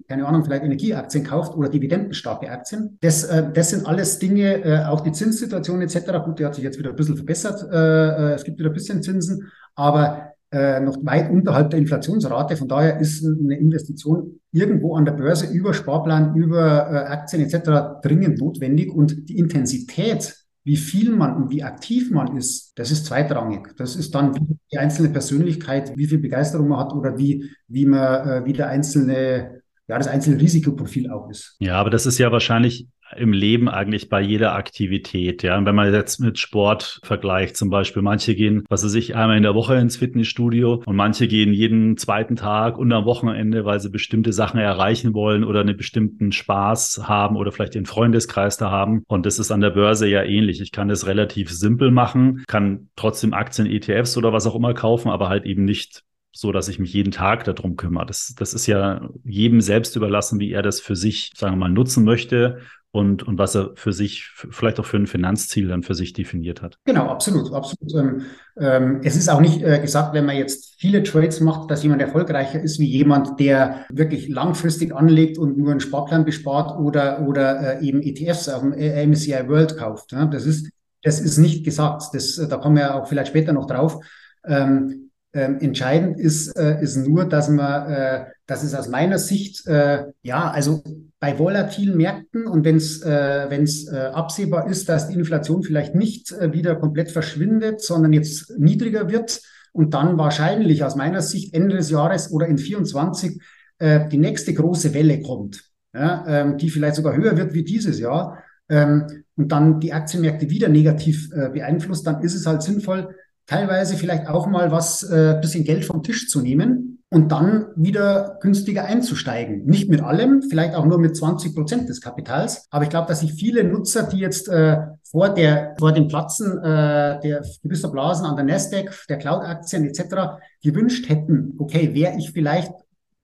keine 0.08 0.26
Ahnung, 0.26 0.44
vielleicht 0.44 0.64
Energieaktien 0.64 1.24
kauft 1.24 1.54
oder 1.56 1.68
dividendenstarke 1.68 2.50
Aktien. 2.50 2.98
Das, 3.00 3.24
äh, 3.24 3.52
das 3.52 3.70
sind 3.70 3.86
alles 3.86 4.18
Dinge, 4.18 4.64
äh, 4.64 4.84
auch 4.84 5.00
die 5.00 5.12
Zinssituation 5.12 5.82
etc. 5.82 6.24
Gut, 6.24 6.38
die 6.38 6.44
hat 6.44 6.54
sich 6.54 6.64
jetzt 6.64 6.78
wieder 6.78 6.90
ein 6.90 6.96
bisschen 6.96 7.16
verbessert. 7.16 7.62
Äh, 7.72 7.76
äh, 7.76 8.34
es 8.34 8.44
gibt 8.44 8.58
wieder 8.58 8.70
ein 8.70 8.74
bisschen 8.74 9.02
Zinsen, 9.02 9.50
aber 9.74 10.34
äh, 10.50 10.80
noch 10.80 10.96
weit 11.04 11.30
unterhalb 11.30 11.70
der 11.70 11.80
Inflationsrate. 11.80 12.56
Von 12.56 12.68
daher 12.68 13.00
ist 13.00 13.24
eine 13.24 13.58
Investition 13.58 14.40
irgendwo 14.52 14.94
an 14.94 15.04
der 15.04 15.12
Börse 15.12 15.46
über 15.46 15.74
Sparplan, 15.74 16.36
über 16.36 16.90
äh, 16.90 16.96
Aktien 17.12 17.42
etc. 17.42 18.00
dringend 18.02 18.38
notwendig 18.38 18.92
und 18.94 19.28
die 19.28 19.38
Intensität 19.38 20.44
wie 20.64 20.76
viel 20.76 21.10
man 21.14 21.36
und 21.36 21.50
wie 21.50 21.62
aktiv 21.62 22.10
man 22.10 22.36
ist, 22.38 22.72
das 22.78 22.90
ist 22.90 23.04
zweitrangig. 23.04 23.76
Das 23.76 23.96
ist 23.96 24.14
dann 24.14 24.58
die 24.72 24.78
einzelne 24.78 25.10
Persönlichkeit, 25.10 25.94
wie 25.94 26.06
viel 26.06 26.18
Begeisterung 26.18 26.68
man 26.68 26.78
hat 26.78 26.94
oder 26.94 27.18
wie, 27.18 27.50
wie 27.68 27.84
man, 27.84 28.46
wie 28.46 28.54
der 28.54 28.68
einzelne 28.68 29.60
ja, 29.88 29.98
das 29.98 30.08
einzelne 30.08 30.40
Risikoprofil 30.40 31.10
auch 31.10 31.28
ist. 31.28 31.56
Ja, 31.58 31.74
aber 31.76 31.90
das 31.90 32.06
ist 32.06 32.18
ja 32.18 32.32
wahrscheinlich 32.32 32.86
im 33.16 33.32
Leben 33.32 33.68
eigentlich 33.68 34.08
bei 34.08 34.20
jeder 34.20 34.54
Aktivität. 34.54 35.42
Ja, 35.42 35.56
und 35.58 35.66
wenn 35.66 35.74
man 35.74 35.92
jetzt 35.92 36.20
mit 36.20 36.38
Sport 36.38 37.00
vergleicht, 37.04 37.56
zum 37.56 37.70
Beispiel, 37.70 38.02
manche 38.02 38.34
gehen, 38.34 38.64
was 38.68 38.84
weiß 38.84 38.94
ich, 38.94 39.14
einmal 39.14 39.36
in 39.36 39.42
der 39.42 39.54
Woche 39.54 39.76
ins 39.76 39.96
Fitnessstudio 39.96 40.82
und 40.84 40.96
manche 40.96 41.28
gehen 41.28 41.52
jeden 41.52 41.96
zweiten 41.96 42.36
Tag 42.36 42.78
und 42.78 42.92
am 42.92 43.04
Wochenende, 43.04 43.64
weil 43.64 43.80
sie 43.80 43.90
bestimmte 43.90 44.32
Sachen 44.32 44.58
erreichen 44.58 45.14
wollen 45.14 45.44
oder 45.44 45.60
einen 45.60 45.76
bestimmten 45.76 46.32
Spaß 46.32 47.02
haben 47.04 47.36
oder 47.36 47.52
vielleicht 47.52 47.74
den 47.74 47.86
Freundeskreis 47.86 48.56
da 48.56 48.70
haben. 48.70 49.04
Und 49.06 49.26
das 49.26 49.38
ist 49.38 49.50
an 49.50 49.60
der 49.60 49.70
Börse 49.70 50.08
ja 50.08 50.22
ähnlich. 50.22 50.60
Ich 50.60 50.72
kann 50.72 50.88
das 50.88 51.06
relativ 51.06 51.50
simpel 51.50 51.90
machen, 51.90 52.42
kann 52.46 52.88
trotzdem 52.96 53.34
Aktien, 53.34 53.66
ETFs 53.66 54.16
oder 54.16 54.32
was 54.32 54.46
auch 54.46 54.54
immer 54.54 54.74
kaufen, 54.74 55.10
aber 55.10 55.28
halt 55.28 55.44
eben 55.44 55.64
nicht 55.64 56.02
so, 56.34 56.52
dass 56.52 56.68
ich 56.68 56.78
mich 56.78 56.92
jeden 56.92 57.12
Tag 57.12 57.44
darum 57.44 57.76
kümmere. 57.76 58.06
Das, 58.06 58.34
das 58.36 58.54
ist 58.54 58.66
ja 58.66 59.08
jedem 59.22 59.60
selbst 59.60 59.94
überlassen, 59.96 60.40
wie 60.40 60.52
er 60.52 60.62
das 60.62 60.80
für 60.80 60.96
sich, 60.96 61.32
sagen 61.36 61.54
wir 61.54 61.58
mal, 61.58 61.70
nutzen 61.70 62.04
möchte 62.04 62.58
und, 62.90 63.22
und 63.24 63.38
was 63.38 63.56
er 63.56 63.72
für 63.74 63.92
sich, 63.92 64.30
vielleicht 64.34 64.78
auch 64.78 64.84
für 64.86 64.96
ein 64.96 65.06
Finanzziel 65.06 65.68
dann 65.68 65.82
für 65.82 65.94
sich 65.94 66.12
definiert 66.12 66.62
hat. 66.62 66.78
Genau, 66.84 67.06
absolut, 67.08 67.52
absolut. 67.52 67.92
Ähm, 67.94 68.22
ähm, 68.56 69.00
es 69.02 69.16
ist 69.16 69.28
auch 69.28 69.40
nicht 69.40 69.62
äh, 69.62 69.80
gesagt, 69.80 70.14
wenn 70.14 70.26
man 70.26 70.36
jetzt 70.36 70.76
viele 70.78 71.02
Trades 71.02 71.40
macht, 71.40 71.70
dass 71.70 71.82
jemand 71.82 72.02
erfolgreicher 72.02 72.60
ist 72.60 72.78
wie 72.78 72.86
jemand, 72.86 73.40
der 73.40 73.84
wirklich 73.90 74.28
langfristig 74.28 74.94
anlegt 74.94 75.38
und 75.38 75.58
nur 75.58 75.72
einen 75.72 75.80
Sparplan 75.80 76.24
bespart 76.24 76.78
oder, 76.78 77.26
oder 77.26 77.80
äh, 77.80 77.84
eben 77.84 78.00
ETFs 78.00 78.48
auf 78.48 78.62
dem 78.62 78.72
MSCI 78.72 79.48
World 79.48 79.76
kauft. 79.76 80.12
Ja? 80.12 80.26
Das 80.26 80.46
ist, 80.46 80.70
das 81.02 81.20
ist 81.20 81.38
nicht 81.38 81.64
gesagt. 81.64 82.02
Das, 82.12 82.36
da 82.48 82.56
kommen 82.58 82.76
wir 82.76 82.94
auch 82.94 83.08
vielleicht 83.08 83.28
später 83.28 83.52
noch 83.52 83.66
drauf. 83.66 83.98
Ähm, 84.46 85.03
ähm, 85.34 85.58
entscheidend 85.60 86.18
ist, 86.18 86.56
äh, 86.56 86.80
ist 86.80 86.96
nur, 86.96 87.24
dass 87.24 87.48
man, 87.48 87.90
äh, 87.90 88.24
dass 88.46 88.62
es 88.62 88.74
aus 88.74 88.88
meiner 88.88 89.18
Sicht, 89.18 89.66
äh, 89.66 90.04
ja, 90.22 90.50
also 90.50 90.82
bei 91.18 91.38
volatilen 91.38 91.96
Märkten 91.96 92.46
und 92.46 92.64
wenn 92.64 92.76
es 92.76 93.02
äh, 93.02 93.46
wenn's, 93.48 93.88
äh, 93.88 93.96
absehbar 93.96 94.68
ist, 94.68 94.88
dass 94.88 95.08
die 95.08 95.14
Inflation 95.14 95.62
vielleicht 95.62 95.94
nicht 95.94 96.32
äh, 96.32 96.52
wieder 96.52 96.76
komplett 96.76 97.10
verschwindet, 97.10 97.80
sondern 97.80 98.12
jetzt 98.12 98.58
niedriger 98.58 99.10
wird 99.10 99.40
und 99.72 99.94
dann 99.94 100.18
wahrscheinlich 100.18 100.84
aus 100.84 100.96
meiner 100.96 101.20
Sicht 101.20 101.52
Ende 101.52 101.76
des 101.76 101.90
Jahres 101.90 102.30
oder 102.30 102.46
in 102.46 102.58
24 102.58 103.40
äh, 103.78 104.08
die 104.08 104.18
nächste 104.18 104.54
große 104.54 104.94
Welle 104.94 105.20
kommt, 105.20 105.64
ja, 105.92 106.24
ähm, 106.28 106.58
die 106.58 106.70
vielleicht 106.70 106.96
sogar 106.96 107.16
höher 107.16 107.36
wird 107.36 107.54
wie 107.54 107.64
dieses 107.64 107.98
Jahr 107.98 108.38
ähm, 108.68 109.24
und 109.36 109.50
dann 109.50 109.80
die 109.80 109.92
Aktienmärkte 109.92 110.48
wieder 110.48 110.68
negativ 110.68 111.30
äh, 111.32 111.48
beeinflusst, 111.48 112.06
dann 112.06 112.22
ist 112.22 112.34
es 112.34 112.46
halt 112.46 112.62
sinnvoll, 112.62 113.14
teilweise 113.46 113.96
vielleicht 113.96 114.28
auch 114.28 114.46
mal 114.46 114.70
was, 114.70 115.02
äh, 115.02 115.38
bisschen 115.40 115.64
Geld 115.64 115.84
vom 115.84 116.02
Tisch 116.02 116.28
zu 116.28 116.40
nehmen 116.40 116.94
und 117.10 117.30
dann 117.30 117.66
wieder 117.76 118.38
günstiger 118.40 118.86
einzusteigen. 118.86 119.64
Nicht 119.66 119.88
mit 119.88 120.00
allem, 120.00 120.42
vielleicht 120.42 120.74
auch 120.74 120.84
nur 120.84 120.98
mit 120.98 121.16
20 121.16 121.54
Prozent 121.54 121.88
des 121.88 122.00
Kapitals. 122.00 122.66
Aber 122.70 122.84
ich 122.84 122.90
glaube, 122.90 123.06
dass 123.06 123.20
sich 123.20 123.34
viele 123.34 123.62
Nutzer, 123.62 124.02
die 124.04 124.18
jetzt 124.18 124.48
äh, 124.48 124.78
vor, 125.04 125.28
der, 125.28 125.74
vor 125.78 125.92
dem 125.92 126.08
Platzen 126.08 126.58
äh, 126.58 127.20
der 127.20 127.44
gewisser 127.62 127.90
Blasen 127.90 128.26
an 128.26 128.36
der 128.36 128.44
Nasdaq, 128.44 129.06
der 129.08 129.18
Cloud-Aktien 129.18 129.84
etc. 129.84 130.40
gewünscht 130.62 131.08
hätten, 131.08 131.54
okay, 131.58 131.94
wäre 131.94 132.16
ich 132.18 132.32
vielleicht 132.32 132.72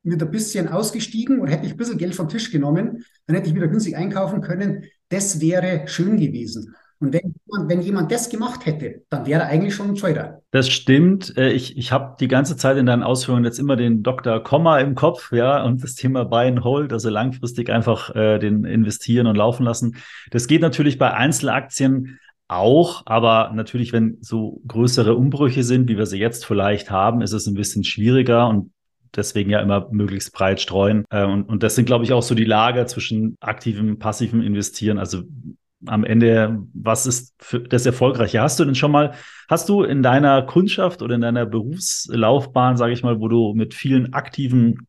mit 0.02 0.22
ein 0.22 0.30
bisschen 0.30 0.68
ausgestiegen 0.68 1.40
und 1.40 1.48
hätte 1.48 1.66
ich 1.66 1.72
ein 1.72 1.76
bisschen 1.76 1.98
Geld 1.98 2.14
vom 2.14 2.28
Tisch 2.28 2.50
genommen, 2.50 3.04
dann 3.26 3.36
hätte 3.36 3.48
ich 3.48 3.54
wieder 3.54 3.68
günstig 3.68 3.96
einkaufen 3.96 4.40
können. 4.40 4.84
Das 5.08 5.40
wäre 5.40 5.82
schön 5.86 6.16
gewesen. 6.16 6.74
Und 7.00 7.14
wenn 7.14 7.34
jemand, 7.46 7.70
wenn 7.70 7.80
jemand 7.80 8.12
das 8.12 8.28
gemacht 8.28 8.66
hätte, 8.66 9.02
dann 9.08 9.26
wäre 9.26 9.42
er 9.42 9.48
eigentlich 9.48 9.74
schon 9.74 9.88
ein 9.88 9.94
Trader. 9.94 10.42
Das 10.50 10.68
stimmt. 10.68 11.34
Äh, 11.36 11.50
ich, 11.50 11.78
ich 11.78 11.92
habe 11.92 12.16
die 12.20 12.28
ganze 12.28 12.58
Zeit 12.58 12.76
in 12.76 12.84
deinen 12.84 13.02
Ausführungen 13.02 13.44
jetzt 13.44 13.58
immer 13.58 13.74
den 13.74 14.02
Dr. 14.02 14.42
Komma 14.42 14.78
im 14.80 14.94
Kopf, 14.94 15.32
ja, 15.32 15.64
und 15.64 15.82
das 15.82 15.94
Thema 15.94 16.24
Buy 16.24 16.48
and 16.48 16.62
Hold, 16.62 16.92
also 16.92 17.08
langfristig 17.08 17.70
einfach 17.70 18.14
äh, 18.14 18.38
den 18.38 18.64
investieren 18.64 19.26
und 19.26 19.36
laufen 19.36 19.64
lassen. 19.64 19.96
Das 20.30 20.46
geht 20.46 20.60
natürlich 20.60 20.98
bei 20.98 21.12
Einzelaktien 21.14 22.18
auch, 22.48 23.02
aber 23.06 23.52
natürlich, 23.54 23.94
wenn 23.94 24.18
so 24.20 24.60
größere 24.66 25.14
Umbrüche 25.14 25.62
sind, 25.62 25.88
wie 25.88 25.96
wir 25.96 26.06
sie 26.06 26.18
jetzt 26.18 26.44
vielleicht 26.44 26.90
haben, 26.90 27.22
ist 27.22 27.32
es 27.32 27.46
ein 27.46 27.54
bisschen 27.54 27.84
schwieriger 27.84 28.46
und 28.46 28.72
deswegen 29.16 29.50
ja 29.50 29.60
immer 29.60 29.88
möglichst 29.90 30.32
breit 30.32 30.60
streuen. 30.60 31.04
Äh, 31.10 31.24
und, 31.24 31.44
und 31.44 31.62
das 31.62 31.76
sind, 31.76 31.86
glaube 31.86 32.04
ich, 32.04 32.12
auch 32.12 32.22
so 32.22 32.34
die 32.34 32.44
Lager 32.44 32.86
zwischen 32.86 33.36
aktivem, 33.40 33.98
passivem 33.98 34.42
Investieren. 34.42 34.98
Also 34.98 35.22
am 35.86 36.04
Ende, 36.04 36.62
was 36.74 37.06
ist 37.06 37.34
für 37.38 37.60
das 37.60 37.86
Erfolgreiche? 37.86 38.40
Hast 38.40 38.60
du 38.60 38.64
denn 38.64 38.74
schon 38.74 38.92
mal, 38.92 39.14
hast 39.48 39.68
du 39.68 39.82
in 39.82 40.02
deiner 40.02 40.42
Kundschaft 40.42 41.02
oder 41.02 41.14
in 41.14 41.20
deiner 41.20 41.46
Berufslaufbahn, 41.46 42.76
sage 42.76 42.92
ich 42.92 43.02
mal, 43.02 43.20
wo 43.20 43.28
du 43.28 43.54
mit 43.54 43.74
vielen 43.74 44.12
aktiven 44.12 44.86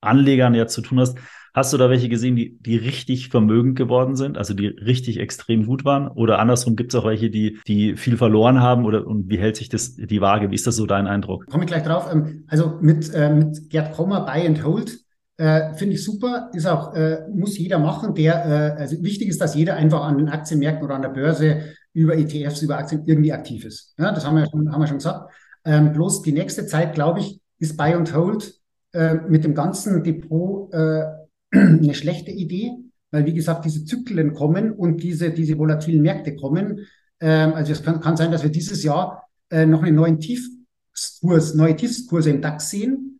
Anlegern 0.00 0.54
ja 0.54 0.66
zu 0.66 0.82
tun 0.82 1.00
hast, 1.00 1.18
hast 1.54 1.72
du 1.72 1.78
da 1.78 1.88
welche 1.88 2.08
gesehen, 2.08 2.36
die, 2.36 2.58
die 2.60 2.76
richtig 2.76 3.28
vermögend 3.28 3.76
geworden 3.76 4.16
sind, 4.16 4.36
also 4.36 4.54
die 4.54 4.66
richtig 4.66 5.20
extrem 5.20 5.66
gut 5.66 5.84
waren? 5.84 6.08
Oder 6.08 6.40
andersrum 6.40 6.76
gibt 6.76 6.92
es 6.92 7.00
auch 7.00 7.06
welche, 7.06 7.30
die, 7.30 7.58
die 7.66 7.96
viel 7.96 8.16
verloren 8.16 8.60
haben? 8.60 8.84
Oder 8.84 9.06
und 9.06 9.30
wie 9.30 9.38
hält 9.38 9.56
sich 9.56 9.68
das 9.68 9.94
die 9.94 10.20
Waage? 10.20 10.50
Wie 10.50 10.56
ist 10.56 10.66
das 10.66 10.76
so 10.76 10.84
dein 10.84 11.06
Eindruck? 11.06 11.46
Komme 11.46 11.64
ich 11.64 11.68
gleich 11.68 11.84
drauf. 11.84 12.08
Ähm, 12.12 12.44
also 12.48 12.78
mit, 12.80 13.12
äh, 13.14 13.32
mit 13.32 13.70
Gerd 13.70 13.92
Kommer, 13.94 14.26
Buy 14.26 14.46
and 14.46 14.64
Hold, 14.64 14.98
äh, 15.36 15.74
Finde 15.74 15.94
ich 15.94 16.04
super, 16.04 16.50
ist 16.52 16.66
auch, 16.66 16.94
äh, 16.94 17.26
muss 17.32 17.58
jeder 17.58 17.78
machen, 17.78 18.14
der, 18.14 18.76
äh, 18.76 18.80
also 18.80 19.02
wichtig 19.02 19.28
ist, 19.28 19.40
dass 19.40 19.54
jeder 19.54 19.74
einfach 19.74 20.04
an 20.04 20.18
den 20.18 20.28
Aktienmärkten 20.28 20.84
oder 20.84 20.94
an 20.94 21.02
der 21.02 21.08
Börse 21.08 21.62
über 21.92 22.16
ETFs, 22.16 22.62
über 22.62 22.78
Aktien 22.78 23.02
irgendwie 23.04 23.32
aktiv 23.32 23.64
ist. 23.64 23.94
Ja, 23.98 24.12
das 24.12 24.24
haben 24.24 24.36
wir 24.36 24.46
schon, 24.48 24.70
haben 24.70 24.80
wir 24.80 24.86
schon 24.86 24.98
gesagt. 24.98 25.32
Ähm, 25.64 25.92
bloß 25.92 26.22
die 26.22 26.32
nächste 26.32 26.66
Zeit, 26.66 26.94
glaube 26.94 27.20
ich, 27.20 27.40
ist 27.58 27.76
Buy 27.76 27.94
and 27.94 28.14
Hold 28.14 28.54
äh, 28.92 29.14
mit 29.28 29.44
dem 29.44 29.54
ganzen 29.54 30.04
Depot 30.04 30.72
äh, 30.72 31.04
eine 31.52 31.94
schlechte 31.94 32.30
Idee, 32.30 32.72
weil 33.10 33.26
wie 33.26 33.34
gesagt, 33.34 33.64
diese 33.64 33.84
Zyklen 33.84 34.34
kommen 34.34 34.72
und 34.72 35.02
diese, 35.02 35.30
diese 35.30 35.58
volatilen 35.58 36.02
Märkte 36.02 36.36
kommen. 36.36 36.86
Ähm, 37.20 37.54
also 37.54 37.72
es 37.72 37.82
kann, 37.82 38.00
kann, 38.00 38.16
sein, 38.16 38.30
dass 38.30 38.44
wir 38.44 38.50
dieses 38.50 38.84
Jahr 38.84 39.24
äh, 39.50 39.66
noch 39.66 39.82
einen 39.82 39.96
neuen 39.96 40.20
Tiefkurs, 40.20 41.54
neue 41.54 41.74
Tiefskurse 41.74 42.30
im 42.30 42.40
DAX 42.40 42.70
sehen, 42.70 43.13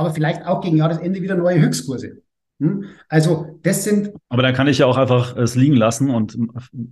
aber 0.00 0.12
vielleicht 0.12 0.46
auch 0.46 0.60
gegen 0.60 0.76
Jahresende 0.76 1.20
wieder 1.22 1.36
neue 1.36 1.60
Höchstkurse. 1.60 2.22
Hm? 2.60 2.84
Also 3.08 3.58
das 3.62 3.84
sind. 3.84 4.12
Aber 4.28 4.42
dann 4.42 4.54
kann 4.54 4.66
ich 4.66 4.78
ja 4.78 4.86
auch 4.86 4.96
einfach 4.96 5.36
es 5.36 5.54
liegen 5.54 5.76
lassen 5.76 6.10
und 6.10 6.36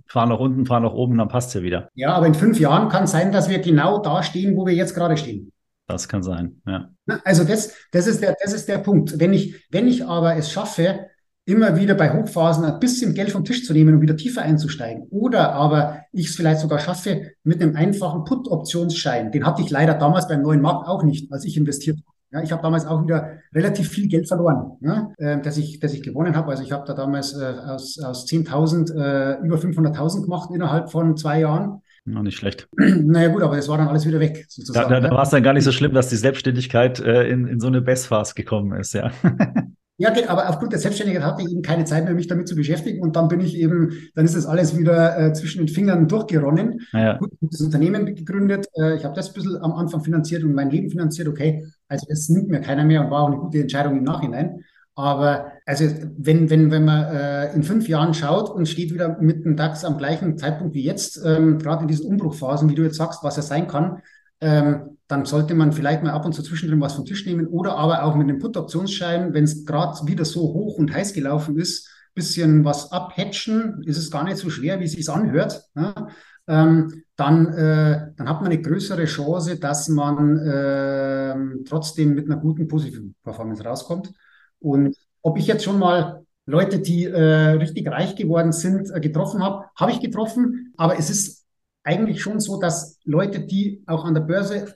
fahren 0.07 0.29
nach 0.29 0.39
unten, 0.39 0.65
fahren 0.65 0.83
nach 0.83 0.93
oben, 0.93 1.17
dann 1.17 1.27
passt 1.27 1.49
es 1.49 1.55
ja 1.55 1.61
wieder. 1.61 1.89
Ja, 1.95 2.13
aber 2.13 2.27
in 2.27 2.33
fünf 2.33 2.59
Jahren 2.59 2.89
kann 2.89 3.03
es 3.03 3.11
sein, 3.11 3.31
dass 3.31 3.49
wir 3.49 3.59
genau 3.59 4.01
da 4.01 4.23
stehen, 4.23 4.55
wo 4.55 4.65
wir 4.65 4.73
jetzt 4.73 4.95
gerade 4.95 5.17
stehen. 5.17 5.51
Das 5.87 6.07
kann 6.07 6.21
sein, 6.21 6.61
ja. 6.67 6.89
Also 7.23 7.43
das, 7.43 7.73
das, 7.91 8.05
ist 8.05 8.21
der, 8.21 8.35
das 8.43 8.53
ist 8.53 8.67
der 8.67 8.77
Punkt. 8.77 9.19
Wenn 9.19 9.33
ich, 9.33 9.65
wenn 9.71 9.87
ich 9.87 10.05
aber 10.05 10.35
es 10.35 10.51
schaffe, 10.51 11.07
immer 11.45 11.75
wieder 11.77 11.95
bei 11.95 12.13
Hochphasen 12.13 12.63
ein 12.63 12.79
bisschen 12.79 13.15
Geld 13.15 13.31
vom 13.31 13.43
Tisch 13.43 13.65
zu 13.65 13.73
nehmen 13.73 13.95
und 13.95 14.01
wieder 14.01 14.15
tiefer 14.15 14.43
einzusteigen. 14.43 15.07
Oder 15.09 15.53
aber 15.53 16.03
ich 16.11 16.27
es 16.27 16.35
vielleicht 16.35 16.59
sogar 16.59 16.77
schaffe 16.77 17.31
mit 17.43 17.59
einem 17.59 17.75
einfachen 17.75 18.23
Put-Optionsschein. 18.23 19.31
Den 19.31 19.47
hatte 19.47 19.63
ich 19.63 19.71
leider 19.71 19.95
damals 19.95 20.27
beim 20.27 20.43
neuen 20.43 20.61
Markt 20.61 20.87
auch 20.87 21.01
nicht, 21.01 21.31
als 21.31 21.45
ich 21.45 21.57
investiert 21.57 21.97
habe. 21.97 22.08
Ja, 22.31 22.43
ich 22.43 22.51
habe 22.51 22.61
damals 22.61 22.85
auch 22.85 23.03
wieder 23.03 23.39
relativ 23.53 23.89
viel 23.89 24.07
Geld 24.07 24.27
verloren, 24.27 24.77
ja, 24.81 25.11
äh, 25.17 25.41
dass, 25.41 25.57
ich, 25.57 25.79
dass 25.79 25.93
ich 25.93 26.03
gewonnen 26.03 26.35
habe. 26.35 26.51
Also 26.51 26.61
ich 26.63 26.71
habe 26.71 26.85
da 26.85 26.93
damals 26.93 27.33
äh, 27.33 27.43
aus, 27.43 27.99
aus 27.99 28.27
10.000 28.27 28.93
äh, 28.93 29.45
über 29.45 29.57
500.000 29.57 30.23
gemacht 30.23 30.49
innerhalb 30.53 30.91
von 30.91 31.17
zwei 31.17 31.39
Jahren. 31.39 31.81
Noch 32.05 32.23
nicht 32.23 32.37
schlecht. 32.37 32.67
Naja 32.77 33.29
gut, 33.29 33.41
aber 33.41 33.57
es 33.57 33.67
war 33.67 33.77
dann 33.77 33.87
alles 33.87 34.05
wieder 34.05 34.19
weg. 34.19 34.45
Sozusagen. 34.47 34.89
Da, 34.89 34.99
da, 34.99 35.07
da 35.09 35.15
war 35.15 35.23
es 35.23 35.29
dann 35.29 35.43
gar 35.43 35.53
nicht 35.53 35.63
so 35.63 35.71
schlimm, 35.71 35.93
dass 35.93 36.09
die 36.09 36.17
Selbstständigkeit 36.17 36.99
äh, 36.99 37.27
in, 37.29 37.47
in 37.47 37.59
so 37.59 37.67
eine 37.67 37.81
Bestphase 37.81 38.35
gekommen 38.35 38.79
ist, 38.79 38.93
ja. 38.93 39.11
Ja, 39.99 40.13
aber 40.29 40.47
aufgrund 40.47 40.71
der 40.71 40.79
Selbstständigkeit 40.79 41.25
hatte 41.25 41.41
ich 41.43 41.51
eben 41.51 41.61
keine 41.61 41.83
Zeit 41.83 42.05
mehr, 42.05 42.13
mich 42.13 42.27
damit 42.27 42.47
zu 42.47 42.55
beschäftigen. 42.55 43.01
Und 43.01 43.17
dann 43.17 43.27
bin 43.27 43.41
ich 43.41 43.57
eben, 43.57 43.91
dann 44.15 44.23
ist 44.23 44.33
das 44.33 44.45
alles 44.45 44.77
wieder 44.77 45.19
äh, 45.19 45.33
zwischen 45.33 45.59
den 45.59 45.67
Fingern 45.67 46.07
durchgeronnen. 46.07 46.79
Ja. 46.93 47.17
Gut, 47.17 47.31
das 47.41 47.59
Unternehmen 47.59 48.05
gegründet. 48.05 48.67
Äh, 48.75 48.95
ich 48.95 49.03
habe 49.03 49.13
das 49.13 49.27
ein 49.27 49.33
bisschen 49.33 49.57
am 49.57 49.73
Anfang 49.73 50.01
finanziert 50.01 50.45
und 50.45 50.53
mein 50.53 50.69
Leben 50.69 50.89
finanziert. 50.89 51.27
Okay, 51.27 51.65
also 51.89 52.07
es 52.09 52.29
nimmt 52.29 52.47
mir 52.47 52.61
keiner 52.61 52.85
mehr 52.85 53.03
und 53.03 53.11
war 53.11 53.23
auch 53.23 53.27
eine 53.27 53.39
gute 53.39 53.59
Entscheidung 53.59 53.97
im 53.97 54.05
Nachhinein. 54.05 54.63
Aber 54.95 55.51
also 55.65 55.85
wenn, 56.17 56.49
wenn, 56.49 56.71
wenn 56.71 56.85
man 56.85 57.03
äh, 57.13 57.53
in 57.53 57.63
fünf 57.63 57.89
Jahren 57.89 58.13
schaut 58.13 58.49
und 58.49 58.69
steht 58.69 58.93
wieder 58.93 59.17
mit 59.19 59.43
dem 59.43 59.57
DAX 59.57 59.83
am 59.83 59.97
gleichen 59.97 60.37
Zeitpunkt 60.37 60.75
wie 60.75 60.83
jetzt, 60.83 61.21
ähm, 61.25 61.59
gerade 61.59 61.81
in 61.81 61.89
diesen 61.89 62.05
Umbruchphasen, 62.05 62.69
wie 62.69 62.75
du 62.75 62.83
jetzt 62.83 62.95
sagst, 62.95 63.21
was 63.21 63.35
er 63.35 63.43
sein 63.43 63.67
kann, 63.67 64.01
ähm, 64.39 64.97
dann 65.09 65.25
sollte 65.25 65.55
man 65.55 65.73
vielleicht 65.73 66.03
mal 66.03 66.11
ab 66.11 66.25
und 66.25 66.33
zu 66.33 66.43
zwischendrin 66.43 66.79
was 66.79 66.93
vom 66.93 67.03
Tisch 67.03 67.25
nehmen 67.25 67.47
oder 67.47 67.75
aber 67.75 68.03
auch 68.03 68.15
mit 68.15 68.29
einem 68.29 68.39
Put-Optionsschein, 68.39 69.33
wenn 69.33 69.43
es 69.43 69.65
gerade 69.65 70.07
wieder 70.07 70.23
so 70.23 70.41
hoch 70.41 70.77
und 70.77 70.93
heiß 70.93 71.13
gelaufen 71.13 71.57
ist, 71.57 71.89
bisschen 72.13 72.63
was 72.63 72.91
abhatchen, 72.91 73.81
ist 73.83 73.97
es 73.97 74.11
gar 74.11 74.23
nicht 74.23 74.37
so 74.37 74.49
schwer, 74.49 74.79
wie 74.79 74.85
es 74.85 74.91
sich 74.91 75.09
anhört. 75.09 75.63
Ja? 75.75 76.09
Ähm, 76.47 77.03
dann, 77.15 77.47
äh, 77.53 78.11
dann 78.17 78.29
hat 78.29 78.41
man 78.41 78.51
eine 78.51 78.61
größere 78.61 79.05
Chance, 79.05 79.59
dass 79.59 79.89
man 79.89 80.37
äh, 80.37 81.35
trotzdem 81.67 82.13
mit 82.13 82.25
einer 82.25 82.39
guten 82.39 82.67
positiven 82.67 83.15
Performance 83.23 83.63
rauskommt. 83.63 84.13
Und 84.59 84.95
ob 85.21 85.37
ich 85.37 85.47
jetzt 85.47 85.63
schon 85.63 85.79
mal 85.79 86.25
Leute, 86.45 86.79
die 86.79 87.05
äh, 87.05 87.51
richtig 87.51 87.87
reich 87.87 88.15
geworden 88.15 88.51
sind, 88.51 88.91
äh, 88.93 88.99
getroffen 88.99 89.43
habe, 89.43 89.65
habe 89.75 89.91
ich 89.91 90.01
getroffen, 90.01 90.73
aber 90.77 90.97
es 90.97 91.09
ist 91.09 91.45
eigentlich 91.83 92.21
schon 92.21 92.39
so, 92.39 92.59
dass 92.59 92.99
Leute, 93.05 93.39
die 93.39 93.83
auch 93.87 94.05
an 94.05 94.13
der 94.13 94.21
Börse 94.21 94.75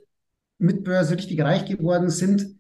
mit 0.64 0.84
Börse 0.84 1.16
richtig 1.18 1.42
reich 1.42 1.66
geworden 1.66 2.10
sind, 2.10 2.56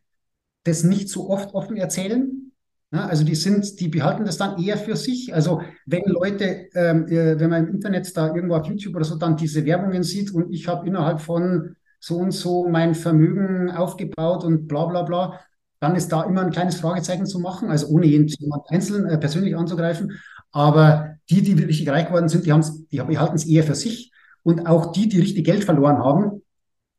das 0.63 0.84
nicht 0.84 1.10
so 1.10 1.30
oft 1.30 1.54
offen 1.54 1.78
erzählen. 1.78 2.52
Ja, 2.92 3.08
also 3.08 3.24
die 3.24 3.36
sind, 3.36 3.80
die 3.80 3.88
behalten 3.88 4.24
das 4.26 4.38
dann 4.38 4.62
eher 4.62 4.78
für 4.78 4.96
sich. 4.96 5.34
Also 5.34 5.62
wenn 5.86 6.04
Leute, 6.06 6.68
ähm, 6.76 7.08
äh, 7.08 7.39
wenn 7.39 7.50
man 7.50 7.68
im 7.68 7.74
Internet 7.74 8.16
da 8.16 8.28
irgendwo 8.28 8.56
auf 8.56 8.68
YouTube 8.68 8.96
oder 8.96 9.06
so 9.06 9.16
dann 9.16 9.36
diese 9.36 9.66
Werbungen 9.66 10.04
sieht 10.04 10.32
und 10.32 10.54
ich 10.54 10.68
habe 10.68 10.86
innerhalb 10.88 11.20
von 11.20 11.76
so 12.00 12.18
und 12.18 12.32
so 12.32 12.68
mein 12.70 12.94
Vermögen 12.94 13.72
aufgebaut 13.72 14.44
und 14.44 14.68
bla 14.68 14.86
bla 14.86 15.02
bla, 15.04 15.39
dann 15.80 15.96
ist 15.96 16.12
da 16.12 16.24
immer 16.24 16.42
ein 16.42 16.52
kleines 16.52 16.76
Fragezeichen 16.76 17.26
zu 17.26 17.39
machen, 17.39 17.70
also 17.70 17.88
ohne 17.88 18.06
jemand 18.06 18.70
einzeln 18.70 19.08
äh, 19.08 19.18
persönlich 19.18 19.58
anzugreifen. 19.58 20.20
Aber 20.52 21.16
die, 21.30 21.42
die 21.42 21.54
richtig 21.54 21.89
reich 21.89 22.08
geworden 22.08 22.30
sind, 22.30 22.46
die, 22.46 22.54
die 22.92 22.98
behalten 23.02 23.36
es 23.36 23.46
eher 23.46 23.63
für 23.63 23.76
sich. 23.76 24.12
Und 24.44 24.68
auch 24.68 24.92
die, 24.92 25.08
die 25.10 25.20
richtig 25.20 25.46
Geld 25.46 25.63
verloren 25.63 25.98
haben, 25.98 26.44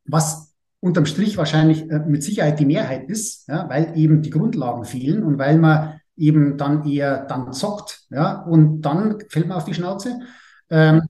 was 0.07 0.44
unterm 0.85 1.07
Strich 1.07 1.39
wahrscheinlich 1.39 1.91
äh, 1.91 2.01
mit 2.01 2.23
Sicherheit 2.23 2.61
die 2.61 2.67
Mehrheit 2.67 3.09
ist, 3.09 3.49
ja, 3.49 3.67
weil 3.71 3.93
eben 3.97 4.21
die 4.21 4.29
Grundlagen 4.29 4.85
fehlen 4.85 5.23
und 5.23 5.39
weil 5.39 5.57
man 5.57 5.99
eben 6.15 6.59
dann 6.59 6.87
eher 6.87 7.25
dann 7.25 7.55
zockt, 7.55 8.03
ja, 8.11 8.43
und 8.43 8.83
dann 8.83 9.19
fällt 9.31 9.49
man 9.49 9.57
auf 9.57 9.65
die 9.65 9.73
Schnauze. 9.73 10.21
Ähm, 10.69 11.01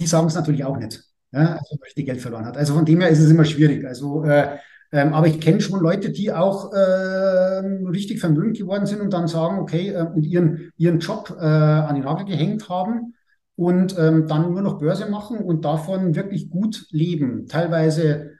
die 0.00 0.06
sagen 0.06 0.26
es 0.26 0.34
natürlich 0.34 0.64
auch 0.64 0.76
nicht, 0.76 1.04
ja, 1.30 1.52
also 1.52 1.76
richtig 1.84 2.06
Geld 2.06 2.20
verloren 2.20 2.46
hat. 2.46 2.56
Also 2.56 2.74
von 2.74 2.84
dem 2.84 3.00
her 3.00 3.10
ist 3.10 3.20
es 3.20 3.30
immer 3.30 3.44
schwierig. 3.44 3.86
Also, 3.86 4.24
äh, 4.24 4.58
ähm, 4.90 5.14
aber 5.14 5.28
ich 5.28 5.40
kenne 5.40 5.60
schon 5.60 5.80
Leute, 5.80 6.10
die 6.10 6.32
auch 6.32 6.72
äh, 6.72 6.76
richtig 6.76 8.18
vermögend 8.18 8.58
geworden 8.58 8.86
sind 8.86 9.00
und 9.00 9.12
dann 9.12 9.28
sagen, 9.28 9.60
okay, 9.60 9.90
äh, 9.90 10.02
und 10.02 10.24
ihren, 10.26 10.72
ihren 10.76 10.98
Job 10.98 11.32
äh, 11.38 11.44
an 11.44 11.94
den 11.94 12.04
Nagel 12.04 12.26
gehängt 12.26 12.68
haben 12.68 13.14
und 13.54 13.96
ähm, 13.96 14.26
dann 14.26 14.50
nur 14.50 14.62
noch 14.62 14.80
Börse 14.80 15.08
machen 15.08 15.38
und 15.38 15.64
davon 15.64 16.16
wirklich 16.16 16.50
gut 16.50 16.86
leben. 16.90 17.46
Teilweise 17.46 18.32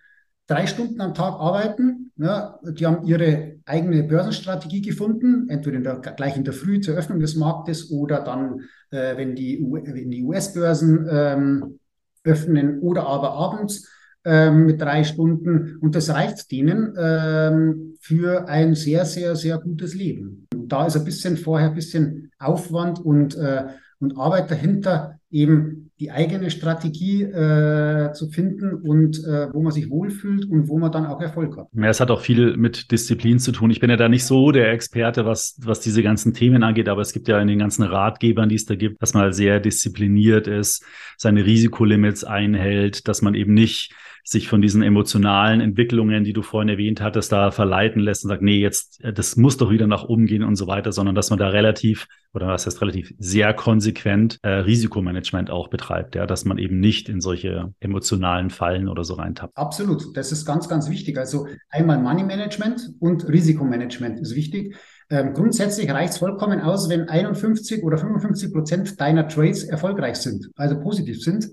drei 0.53 0.67
Stunden 0.67 1.01
am 1.01 1.15
Tag 1.15 1.35
arbeiten. 1.35 2.13
Ja, 2.17 2.59
die 2.63 2.87
haben 2.87 3.07
ihre 3.07 3.57
eigene 3.65 4.03
Börsenstrategie 4.03 4.83
gefunden, 4.83 5.49
entweder 5.49 5.77
in 5.79 5.85
der, 5.85 5.97
gleich 5.97 6.37
in 6.37 6.45
der 6.45 6.53
Früh 6.53 6.81
zur 6.81 6.95
Öffnung 6.95 7.21
des 7.21 7.37
Marktes 7.37 7.91
oder 7.91 8.21
dann, 8.21 8.61
äh, 8.91 9.17
wenn 9.17 9.35
die, 9.35 9.65
die 10.09 10.23
US-Börsen 10.23 11.07
ähm, 11.11 11.79
öffnen 12.25 12.81
oder 12.81 13.07
aber 13.07 13.33
abends 13.33 13.89
ähm, 14.25 14.67
mit 14.67 14.81
drei 14.81 15.05
Stunden. 15.05 15.79
Und 15.81 15.95
das 15.95 16.11
reicht 16.11 16.51
denen 16.53 16.95
ähm, 16.99 17.97
für 18.01 18.49
ein 18.49 18.75
sehr, 18.75 19.05
sehr, 19.05 19.35
sehr 19.37 19.59
gutes 19.59 19.95
Leben. 19.95 20.47
Und 20.55 20.71
da 20.71 20.87
ist 20.87 20.97
ein 20.97 21.05
bisschen 21.05 21.37
vorher 21.37 21.71
ein 21.71 21.75
bisschen 21.75 22.31
Aufwand 22.39 23.01
und, 23.01 23.37
äh, 23.37 23.65
und 24.01 24.19
Arbeit 24.19 24.51
dahinter, 24.51 25.19
eben 25.31 25.91
die 26.03 26.11
eigene 26.11 26.51
Strategie 26.51 27.23
äh, 27.23 28.13
zu 28.13 28.29
finden 28.29 28.75
und 28.75 29.19
äh, 29.19 29.47
wo 29.53 29.63
man 29.63 29.71
sich 29.71 29.89
wohlfühlt 29.89 30.51
und 30.51 30.67
wo 30.67 30.77
man 30.77 30.91
dann 30.91 31.07
auch 31.07 31.21
Erfolg 31.21 31.57
hat. 31.57 31.69
Ja, 31.75 31.85
es 31.85 32.01
hat 32.01 32.11
auch 32.11 32.21
viel 32.21 32.57
mit 32.57 32.91
Disziplin 32.91 33.39
zu 33.39 33.53
tun. 33.53 33.71
Ich 33.71 33.79
bin 33.79 33.89
ja 33.89 33.95
da 33.95 34.09
nicht 34.09 34.25
so 34.25 34.51
der 34.51 34.73
Experte, 34.73 35.27
was, 35.27 35.57
was 35.63 35.79
diese 35.79 36.03
ganzen 36.03 36.35
Themen 36.35 36.65
angeht, 36.65 36.89
aber 36.89 37.03
es 37.03 37.13
gibt 37.13 37.29
ja 37.29 37.41
in 37.41 37.47
den 37.47 37.61
ganzen 37.61 37.85
Ratgebern, 37.85 38.49
die 38.49 38.57
es 38.57 38.67
da 38.67 38.75
gibt, 38.75 39.01
dass 39.01 39.15
man 39.15 39.33
sehr 39.33 39.61
diszipliniert 39.61 40.49
ist, 40.49 40.85
seine 41.17 41.47
Risikolimits 41.47 42.25
einhält, 42.25 43.07
dass 43.07 43.23
man 43.23 43.37
eben 43.37 43.55
nicht 43.55 43.95
sich 44.25 44.49
von 44.49 44.63
diesen 44.63 44.83
emotionalen 44.83 45.61
Entwicklungen, 45.61 46.23
die 46.23 46.33
du 46.33 46.43
vorhin 46.43 46.69
erwähnt 46.69 47.01
hattest, 47.01 47.33
da 47.33 47.51
verleiten 47.51 48.01
lässt 48.01 48.25
und 48.25 48.29
sagt, 48.29 48.43
nee, 48.43 48.59
jetzt, 48.59 49.03
äh, 49.03 49.13
das 49.13 49.37
muss 49.37 49.57
doch 49.57 49.71
wieder 49.71 49.87
nach 49.87 50.05
oben 50.05 50.27
gehen 50.27 50.45
und 50.45 50.57
so 50.57 50.67
weiter, 50.67 50.93
sondern 50.93 51.15
dass 51.15 51.31
man 51.31 51.39
da 51.39 51.49
relativ, 51.49 52.07
oder 52.33 52.47
was 52.49 52.67
heißt 52.67 52.81
relativ, 52.81 53.13
sehr 53.19 53.53
konsequent 53.53 54.39
äh, 54.43 54.49
Risikomanagement 54.49 55.51
auch 55.51 55.69
betreibt, 55.69 56.15
ja, 56.15 56.27
dass 56.27 56.45
man 56.45 56.59
eben 56.59 56.79
nicht 56.79 57.09
in 57.09 57.21
solche 57.21 57.75
emotionalen 57.81 58.51
Fallen 58.51 58.89
oder 58.89 59.03
so 59.03 59.15
reintappt. 59.15 59.57
Absolut, 59.57 60.17
das 60.17 60.31
ist 60.31 60.47
ganz, 60.47 60.69
ganz 60.69 60.89
wichtig. 60.89 61.19
Also 61.19 61.49
einmal 61.71 62.01
Money 62.01 62.23
Management 62.23 62.95
und 63.01 63.29
Risikomanagement 63.29 64.21
ist 64.21 64.37
wichtig. 64.37 64.77
Ähm, 65.11 65.35
grundsätzlich 65.35 65.91
reicht 65.91 66.13
es 66.13 66.19
vollkommen 66.19 66.61
aus, 66.61 66.89
wenn 66.89 67.09
51 67.09 67.83
oder 67.83 67.99
55 67.99 68.53
Prozent 68.53 69.01
deiner 69.01 69.27
Trades 69.29 69.65
erfolgreich 69.65 70.17
sind, 70.17 70.49
also 70.57 70.79
positiv 70.79 71.21
sind 71.21 71.49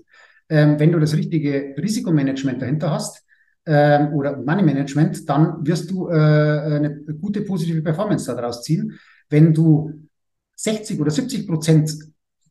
wenn 0.50 0.90
du 0.90 0.98
das 0.98 1.14
richtige 1.14 1.74
Risikomanagement 1.78 2.60
dahinter 2.60 2.90
hast 2.90 3.24
ähm, 3.66 4.12
oder 4.14 4.36
Money 4.36 4.62
Management, 4.62 5.28
dann 5.28 5.64
wirst 5.66 5.90
du 5.90 6.08
äh, 6.08 6.12
eine 6.12 7.00
gute 7.20 7.42
positive 7.42 7.82
Performance 7.82 8.26
daraus 8.26 8.62
ziehen. 8.62 8.98
Wenn 9.28 9.54
du 9.54 10.08
60 10.56 11.00
oder 11.00 11.10
70 11.10 11.46
Prozent 11.46 11.92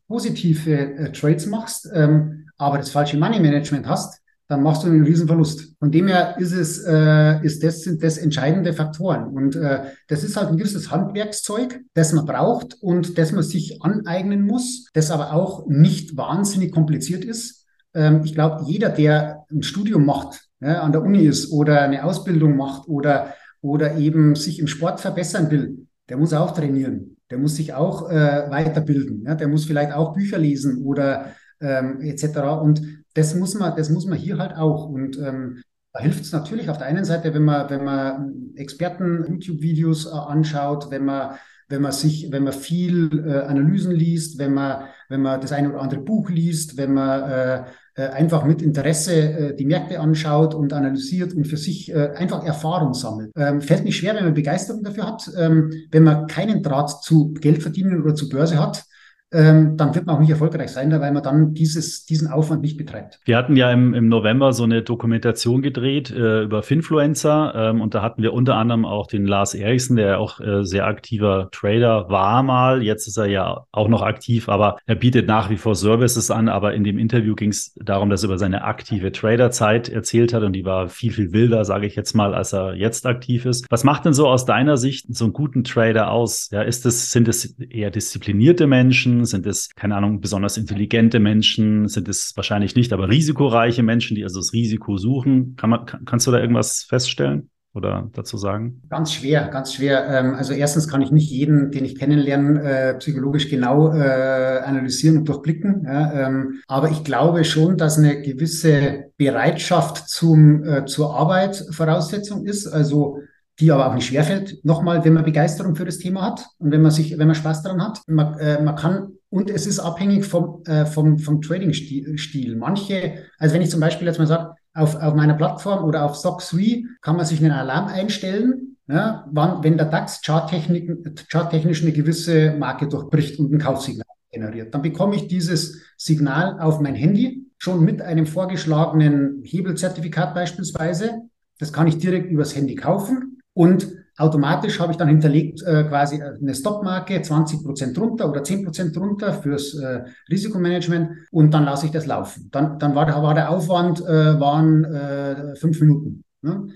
positive 0.08 0.70
äh, 0.70 1.12
Trades 1.12 1.46
machst, 1.46 1.88
ähm, 1.92 2.48
aber 2.56 2.78
das 2.78 2.90
falsche 2.90 3.18
Money 3.18 3.38
Management 3.38 3.86
hast, 3.86 4.20
dann 4.48 4.64
machst 4.64 4.82
du 4.82 4.88
einen 4.88 5.04
Riesenverlust. 5.04 5.76
Von 5.78 5.92
dem 5.92 6.08
her 6.08 6.34
ist 6.38 6.52
es, 6.52 6.84
äh, 6.84 7.40
ist 7.44 7.62
das, 7.62 7.82
sind 7.82 8.02
das 8.02 8.18
entscheidende 8.18 8.72
Faktoren. 8.72 9.28
Und 9.28 9.54
äh, 9.54 9.84
das 10.08 10.24
ist 10.24 10.36
halt 10.36 10.48
ein 10.48 10.56
gewisses 10.56 10.90
Handwerkszeug, 10.90 11.80
das 11.94 12.12
man 12.12 12.26
braucht 12.26 12.76
und 12.80 13.16
das 13.16 13.30
man 13.30 13.44
sich 13.44 13.80
aneignen 13.80 14.44
muss, 14.44 14.88
das 14.92 15.12
aber 15.12 15.32
auch 15.34 15.68
nicht 15.68 16.16
wahnsinnig 16.16 16.72
kompliziert 16.72 17.24
ist 17.24 17.59
ähm, 17.94 18.22
ich 18.24 18.34
glaube, 18.34 18.64
jeder, 18.66 18.88
der 18.88 19.44
ein 19.50 19.62
Studium 19.62 20.04
macht, 20.04 20.48
ja, 20.60 20.80
an 20.82 20.92
der 20.92 21.02
Uni 21.02 21.24
ist 21.24 21.52
oder 21.52 21.82
eine 21.82 22.04
Ausbildung 22.04 22.56
macht 22.56 22.88
oder, 22.88 23.34
oder 23.60 23.96
eben 23.96 24.34
sich 24.34 24.58
im 24.58 24.66
Sport 24.66 25.00
verbessern 25.00 25.50
will, 25.50 25.86
der 26.08 26.16
muss 26.16 26.32
auch 26.32 26.52
trainieren. 26.52 27.16
Der 27.30 27.38
muss 27.38 27.56
sich 27.56 27.74
auch 27.74 28.10
äh, 28.10 28.50
weiterbilden. 28.50 29.24
Ja? 29.24 29.34
Der 29.34 29.48
muss 29.48 29.64
vielleicht 29.64 29.92
auch 29.92 30.14
Bücher 30.14 30.38
lesen 30.38 30.82
oder 30.84 31.32
ähm, 31.60 32.00
etc. 32.00 32.38
Und 32.60 32.82
das 33.14 33.34
muss 33.34 33.54
man, 33.54 33.76
das 33.76 33.90
muss 33.90 34.06
man 34.06 34.18
hier 34.18 34.38
halt 34.38 34.56
auch. 34.56 34.88
Und 34.88 35.16
ähm, 35.18 35.62
da 35.92 36.00
hilft 36.00 36.24
es 36.24 36.32
natürlich 36.32 36.68
auf 36.68 36.78
der 36.78 36.88
einen 36.88 37.04
Seite, 37.04 37.32
wenn 37.32 37.44
man, 37.44 37.70
wenn 37.70 37.84
man 37.84 38.52
Experten-YouTube-Videos 38.56 40.06
äh, 40.06 40.10
anschaut, 40.10 40.90
wenn 40.90 41.04
man, 41.04 41.36
wenn 41.68 41.82
man 41.82 41.92
sich, 41.92 42.32
wenn 42.32 42.42
man 42.42 42.52
viel 42.52 43.24
äh, 43.26 43.42
Analysen 43.42 43.92
liest, 43.92 44.38
wenn 44.38 44.54
man 44.54 44.88
wenn 45.10 45.22
man 45.22 45.40
das 45.40 45.52
eine 45.52 45.70
oder 45.70 45.82
andere 45.82 46.00
Buch 46.00 46.30
liest, 46.30 46.76
wenn 46.76 46.94
man 46.94 47.30
äh, 47.30 47.64
einfach 47.96 48.44
mit 48.44 48.62
Interesse 48.62 49.14
äh, 49.14 49.56
die 49.56 49.64
Märkte 49.64 50.00
anschaut 50.00 50.54
und 50.54 50.72
analysiert 50.72 51.34
und 51.34 51.46
für 51.46 51.56
sich 51.56 51.92
äh, 51.92 52.10
einfach 52.14 52.44
Erfahrung 52.44 52.94
sammelt. 52.94 53.32
Ähm, 53.36 53.60
fällt 53.60 53.84
nicht 53.84 53.96
schwer, 53.96 54.14
wenn 54.14 54.24
man 54.24 54.34
Begeisterung 54.34 54.82
dafür 54.82 55.06
hat. 55.06 55.30
Ähm, 55.36 55.72
wenn 55.90 56.04
man 56.04 56.26
keinen 56.26 56.62
Draht 56.62 57.02
zu 57.02 57.32
Geld 57.34 57.62
verdienen 57.62 58.02
oder 58.02 58.14
zu 58.14 58.28
Börse 58.28 58.58
hat, 58.58 58.84
ähm, 59.32 59.76
dann 59.76 59.94
wird 59.94 60.06
man 60.06 60.16
auch 60.16 60.20
nicht 60.20 60.30
erfolgreich 60.30 60.70
sein, 60.70 60.90
weil 60.90 61.12
man 61.12 61.22
dann 61.22 61.54
dieses, 61.54 62.04
diesen 62.04 62.28
Aufwand 62.28 62.62
nicht 62.62 62.76
betreibt. 62.76 63.20
Wir 63.24 63.36
hatten 63.36 63.56
ja 63.56 63.70
im, 63.70 63.94
im 63.94 64.08
November 64.08 64.52
so 64.52 64.64
eine 64.64 64.82
Dokumentation 64.82 65.62
gedreht 65.62 66.10
äh, 66.10 66.42
über 66.42 66.62
Finfluencer 66.62 67.52
ähm, 67.54 67.80
und 67.80 67.94
da 67.94 68.02
hatten 68.02 68.22
wir 68.22 68.32
unter 68.32 68.56
anderem 68.56 68.84
auch 68.84 69.06
den 69.06 69.26
Lars 69.26 69.54
Eriksen, 69.54 69.96
der 69.96 70.18
auch 70.18 70.40
äh, 70.40 70.64
sehr 70.64 70.86
aktiver 70.86 71.48
Trader 71.52 72.08
war 72.08 72.42
mal. 72.42 72.82
Jetzt 72.82 73.06
ist 73.06 73.16
er 73.16 73.26
ja 73.26 73.66
auch 73.72 73.88
noch 73.88 74.02
aktiv, 74.02 74.48
aber 74.48 74.78
er 74.86 74.94
bietet 74.94 75.26
nach 75.26 75.50
wie 75.50 75.56
vor 75.56 75.74
Services 75.74 76.30
an. 76.30 76.48
Aber 76.48 76.74
in 76.74 76.84
dem 76.84 76.98
Interview 76.98 77.34
ging 77.34 77.50
es 77.50 77.74
darum, 77.76 78.10
dass 78.10 78.22
er 78.22 78.28
über 78.28 78.38
seine 78.38 78.64
aktive 78.64 79.12
Traderzeit 79.12 79.88
erzählt 79.88 80.32
hat 80.34 80.42
und 80.42 80.52
die 80.52 80.64
war 80.64 80.88
viel, 80.88 81.12
viel 81.12 81.32
wilder, 81.32 81.64
sage 81.64 81.86
ich 81.86 81.96
jetzt 81.96 82.14
mal, 82.14 82.34
als 82.34 82.52
er 82.52 82.74
jetzt 82.74 83.06
aktiv 83.06 83.46
ist. 83.46 83.66
Was 83.70 83.84
macht 83.84 84.04
denn 84.04 84.12
so 84.12 84.28
aus 84.28 84.44
deiner 84.44 84.76
Sicht 84.76 85.06
so 85.14 85.24
einen 85.24 85.32
guten 85.32 85.64
Trader 85.64 86.10
aus? 86.10 86.48
Ja, 86.50 86.62
ist 86.62 86.86
es, 86.86 87.10
sind 87.10 87.28
es 87.28 87.58
eher 87.60 87.90
disziplinierte 87.90 88.66
Menschen? 88.66 89.19
Sind 89.24 89.46
es, 89.46 89.70
keine 89.74 89.96
Ahnung, 89.96 90.20
besonders 90.20 90.56
intelligente 90.56 91.20
Menschen? 91.20 91.88
Sind 91.88 92.08
es 92.08 92.32
wahrscheinlich 92.36 92.74
nicht, 92.74 92.92
aber 92.92 93.08
risikoreiche 93.08 93.82
Menschen, 93.82 94.14
die 94.14 94.24
also 94.24 94.40
das 94.40 94.52
Risiko 94.52 94.96
suchen? 94.96 95.56
Kann 95.56 95.70
man, 95.70 95.86
kann, 95.86 96.04
kannst 96.04 96.26
du 96.26 96.30
da 96.30 96.40
irgendwas 96.40 96.82
feststellen? 96.84 97.50
oder 97.72 98.10
dazu 98.14 98.36
sagen? 98.36 98.82
Ganz 98.88 99.12
schwer, 99.12 99.48
ganz 99.48 99.74
schwer. 99.74 100.08
Ähm, 100.08 100.34
also 100.34 100.52
erstens 100.52 100.88
kann 100.88 101.02
ich 101.02 101.12
nicht 101.12 101.30
jeden, 101.30 101.70
den 101.70 101.84
ich 101.84 101.96
kennenlerne, 101.96 102.62
äh, 102.62 102.94
psychologisch 102.94 103.48
genau 103.48 103.92
äh, 103.94 104.60
analysieren 104.64 105.18
und 105.18 105.28
durchblicken. 105.28 105.86
Ähm, 105.88 106.60
aber 106.66 106.90
ich 106.90 107.04
glaube 107.04 107.44
schon, 107.44 107.76
dass 107.76 107.98
eine 107.98 108.22
gewisse 108.22 109.12
Bereitschaft 109.16 110.08
zum, 110.08 110.64
äh, 110.64 110.84
zur 110.86 111.14
Arbeit 111.14 111.64
Voraussetzung 111.70 112.44
ist. 112.44 112.66
Also 112.66 113.20
die 113.60 113.70
aber 113.70 113.86
auch 113.86 113.94
nicht 113.94 114.06
schwerfällt. 114.06 114.64
Nochmal, 114.64 115.04
wenn 115.04 115.12
man 115.12 115.24
Begeisterung 115.24 115.76
für 115.76 115.84
das 115.84 115.98
Thema 115.98 116.22
hat 116.22 116.46
und 116.58 116.72
wenn 116.72 116.82
man 116.82 116.90
sich, 116.90 117.16
wenn 117.16 117.26
man 117.26 117.36
Spaß 117.36 117.62
daran 117.62 117.82
hat, 117.82 118.00
man, 118.06 118.38
äh, 118.38 118.62
man 118.62 118.74
kann 118.74 119.12
und 119.28 119.48
es 119.48 119.66
ist 119.66 119.78
abhängig 119.78 120.24
vom, 120.24 120.62
äh, 120.64 120.84
vom, 120.86 121.18
vom 121.18 121.40
Trading-Stil. 121.40 122.56
Manche, 122.56 123.26
also 123.38 123.54
wenn 123.54 123.62
ich 123.62 123.70
zum 123.70 123.80
Beispiel 123.80 124.08
jetzt 124.08 124.18
mal 124.18 124.26
sage, 124.26 124.54
auf, 124.74 124.96
auf 124.96 125.14
meiner 125.14 125.34
Plattform 125.34 125.84
oder 125.84 126.04
auf 126.04 126.16
SOC3 126.16 126.84
kann 127.00 127.16
man 127.16 127.26
sich 127.26 127.40
einen 127.40 127.52
Alarm 127.52 127.86
einstellen, 127.86 128.76
ja, 128.88 129.24
wann, 129.30 129.62
wenn 129.62 129.76
der 129.76 129.86
DAX 129.86 130.20
charttechnisch 130.20 131.82
eine 131.82 131.92
gewisse 131.92 132.56
Marke 132.58 132.88
durchbricht 132.88 133.38
und 133.38 133.52
ein 133.52 133.58
Kaufsignal 133.58 134.06
generiert. 134.32 134.74
Dann 134.74 134.82
bekomme 134.82 135.14
ich 135.14 135.28
dieses 135.28 135.80
Signal 135.96 136.58
auf 136.60 136.80
mein 136.80 136.96
Handy 136.96 137.46
schon 137.58 137.84
mit 137.84 138.02
einem 138.02 138.26
vorgeschlagenen 138.26 139.42
Hebelzertifikat 139.44 140.34
beispielsweise. 140.34 141.20
Das 141.58 141.72
kann 141.72 141.86
ich 141.86 141.98
direkt 141.98 142.30
übers 142.30 142.56
Handy 142.56 142.74
kaufen 142.74 143.29
und 143.60 143.94
automatisch 144.16 144.80
habe 144.80 144.92
ich 144.92 144.96
dann 144.96 145.08
hinterlegt 145.08 145.62
äh, 145.66 145.84
quasi 145.84 146.22
eine 146.22 146.54
Stopmarke, 146.54 147.20
20 147.20 147.62
Prozent 147.62 147.98
runter 147.98 148.30
oder 148.30 148.42
10 148.42 148.64
Prozent 148.64 148.96
runter 148.96 149.34
fürs 149.34 149.74
äh, 149.74 150.04
Risikomanagement 150.30 151.10
und 151.30 151.52
dann 151.52 151.64
lasse 151.64 151.84
ich 151.84 151.92
das 151.92 152.06
laufen. 152.06 152.48
Dann, 152.50 152.78
dann 152.78 152.94
war, 152.94 153.06
war 153.22 153.34
der 153.34 153.50
Aufwand 153.50 154.00
äh, 154.00 154.40
waren 154.40 154.84
äh, 154.84 155.56
fünf 155.56 155.78
Minuten. 155.78 156.24
Ne? 156.40 156.68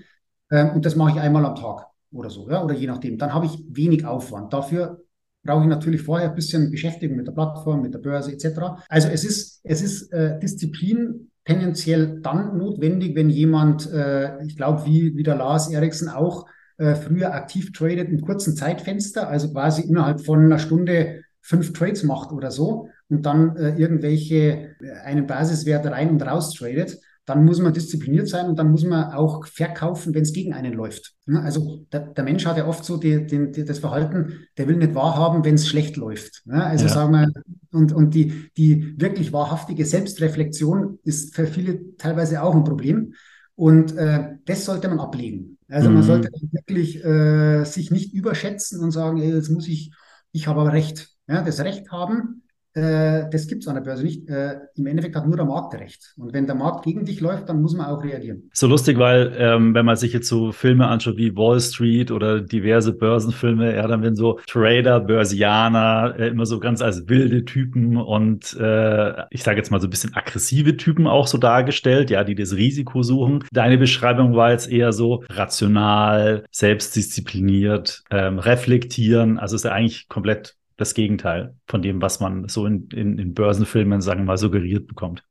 Ähm, 0.51 0.73
und 0.75 0.85
das 0.85 0.95
mache 0.95 1.13
ich 1.13 1.19
einmal 1.19 1.43
am 1.43 1.55
Tag 1.55 1.87
oder 2.11 2.29
so, 2.29 2.47
ja, 2.51 2.63
oder 2.63 2.75
je 2.75 2.85
nachdem. 2.85 3.17
Dann 3.17 3.33
habe 3.33 3.47
ich 3.47 3.63
wenig 3.67 4.05
Aufwand. 4.05 4.53
Dafür 4.53 5.01
brauche 5.43 5.63
ich 5.63 5.69
natürlich 5.69 6.03
vorher 6.03 6.29
ein 6.29 6.35
bisschen 6.35 6.69
Beschäftigung 6.69 7.17
mit 7.17 7.25
der 7.25 7.31
Plattform, 7.31 7.81
mit 7.81 7.95
der 7.95 7.99
Börse 7.99 8.31
etc. 8.31 8.59
Also 8.89 9.07
es 9.07 9.23
ist, 9.23 9.61
es 9.63 9.81
ist 9.81 10.13
äh, 10.13 10.37
Disziplin 10.37 11.31
tendenziell 11.45 12.19
dann 12.21 12.59
notwendig, 12.59 13.15
wenn 13.15 13.31
jemand, 13.31 13.91
äh, 13.91 14.43
ich 14.43 14.55
glaube, 14.55 14.85
wie, 14.85 15.15
wie 15.15 15.23
der 15.23 15.35
Lars 15.35 15.71
Eriksen 15.71 16.09
auch, 16.09 16.45
äh, 16.77 16.95
früher 16.95 17.33
aktiv 17.33 17.71
tradet 17.71 18.09
in 18.09 18.21
kurzen 18.21 18.55
Zeitfenster, 18.55 19.27
also 19.27 19.51
quasi 19.51 19.81
innerhalb 19.81 20.25
von 20.25 20.43
einer 20.45 20.59
Stunde 20.59 21.23
fünf 21.41 21.73
Trades 21.73 22.03
macht 22.03 22.31
oder 22.31 22.51
so 22.51 22.89
und 23.09 23.25
dann 23.25 23.55
äh, 23.55 23.75
irgendwelche 23.75 24.75
äh, 24.81 24.91
einen 25.03 25.27
Basiswert 25.27 25.85
rein 25.85 26.09
und 26.09 26.21
raus 26.21 26.53
tradet, 26.53 26.99
dann 27.25 27.43
muss 27.43 27.59
man 27.59 27.73
diszipliniert 27.73 28.27
sein 28.27 28.47
und 28.47 28.59
dann 28.59 28.69
muss 28.69 28.83
man 28.83 29.11
auch 29.13 29.45
verkaufen, 29.47 30.13
wenn 30.13 30.21
es 30.21 30.33
gegen 30.33 30.53
einen 30.53 30.73
läuft. 30.73 31.15
Also 31.27 31.85
der, 31.91 32.01
der, 32.01 32.23
Mensch 32.23 32.45
hat 32.45 32.57
ja 32.57 32.67
oft 32.67 32.85
so 32.85 32.97
die, 32.97 33.25
die, 33.25 33.51
die, 33.51 33.65
das 33.65 33.79
Verhalten, 33.79 34.45
der 34.57 34.67
will 34.67 34.75
nicht 34.75 34.93
wahrhaben, 34.93 35.43
wenn 35.43 35.55
es 35.55 35.67
schlecht 35.67 35.97
läuft. 35.97 36.43
Also 36.47 36.85
ja. 36.85 36.91
sagen 36.91 37.11
wir, 37.13 37.31
und, 37.71 37.93
und 37.93 38.13
die, 38.13 38.51
die 38.57 38.93
wirklich 38.99 39.33
wahrhaftige 39.33 39.85
Selbstreflexion 39.85 40.99
ist 41.03 41.35
für 41.35 41.47
viele 41.47 41.97
teilweise 41.97 42.43
auch 42.43 42.53
ein 42.53 42.63
Problem. 42.63 43.15
Und 43.55 43.97
äh, 43.97 44.35
das 44.45 44.65
sollte 44.65 44.87
man 44.87 44.99
ablegen. 44.99 45.54
Also 45.67 45.89
mhm. 45.89 45.95
man 45.95 46.03
sollte 46.03 46.29
wirklich 46.51 47.03
äh, 47.03 47.63
sich 47.63 47.91
nicht 47.91 48.13
überschätzen 48.13 48.81
und 48.81 48.91
sagen, 48.91 49.17
ey, 49.17 49.33
jetzt 49.33 49.49
muss 49.49 49.67
ich, 49.67 49.91
ich 50.31 50.47
habe 50.47 50.61
aber 50.61 50.73
Recht. 50.73 51.09
Ja, 51.27 51.41
das 51.41 51.59
Recht 51.59 51.91
haben, 51.91 52.43
äh, 52.75 53.29
das 53.31 53.47
gibt 53.47 53.63
es 53.63 53.67
an 53.67 53.75
der 53.75 53.81
Börse 53.81 54.03
nicht. 54.03 54.29
Äh, 54.29 54.57
Im 54.75 54.85
Endeffekt 54.85 55.15
hat 55.15 55.25
nur 55.25 55.37
der 55.37 55.45
Markt 55.45 55.73
recht. 55.75 56.13
Und 56.17 56.33
wenn 56.33 56.45
der 56.45 56.55
Markt 56.55 56.83
gegen 56.83 57.05
dich 57.05 57.21
läuft, 57.21 57.47
dann 57.47 57.61
muss 57.61 57.73
man 57.73 57.87
auch 57.87 58.03
reagieren. 58.03 58.49
So 58.53 58.67
lustig, 58.67 58.97
weil 58.97 59.33
ähm, 59.37 59.73
wenn 59.73 59.85
man 59.85 59.95
sich 59.95 60.11
jetzt 60.11 60.27
so 60.27 60.51
Filme 60.51 60.87
anschaut 60.87 61.15
wie 61.15 61.35
Wall 61.37 61.59
Street 61.61 62.11
oder 62.11 62.41
diverse 62.41 62.91
Börsenfilme, 62.91 63.75
ja, 63.75 63.87
dann 63.87 64.03
werden 64.03 64.17
so 64.17 64.39
Trader, 64.47 64.99
Börsianer 64.99 66.15
äh, 66.19 66.27
immer 66.27 66.45
so 66.45 66.59
ganz 66.59 66.81
als 66.81 67.07
wilde 67.07 67.45
Typen 67.45 67.95
und 67.95 68.53
äh, 68.59 69.23
ich 69.29 69.43
sage 69.43 69.57
jetzt 69.57 69.71
mal 69.71 69.79
so 69.79 69.87
ein 69.87 69.91
bisschen 69.91 70.13
aggressive 70.13 70.75
Typen 70.75 71.07
auch 71.07 71.27
so 71.27 71.37
dargestellt, 71.37 72.09
ja, 72.09 72.25
die 72.25 72.35
das 72.35 72.55
Risiko 72.55 73.03
suchen. 73.03 73.45
Deine 73.53 73.77
Beschreibung 73.77 74.35
war 74.35 74.51
jetzt 74.51 74.69
eher 74.69 74.91
so 74.91 75.23
rational, 75.29 76.43
selbstdiszipliniert, 76.51 78.03
ähm, 78.11 78.39
reflektieren. 78.39 79.39
Also 79.39 79.55
ist 79.55 79.63
ja 79.63 79.71
eigentlich 79.71 80.09
komplett 80.09 80.55
das 80.77 80.93
Gegenteil 80.93 81.55
von 81.67 81.81
dem, 81.81 82.01
was 82.01 82.19
man 82.19 82.47
so 82.47 82.65
in, 82.65 82.87
in, 82.93 83.17
in 83.17 83.33
Börsenfilmen, 83.33 84.01
sagen 84.01 84.21
wir 84.21 84.25
mal, 84.25 84.37
suggeriert 84.37 84.87
bekommt. 84.87 85.23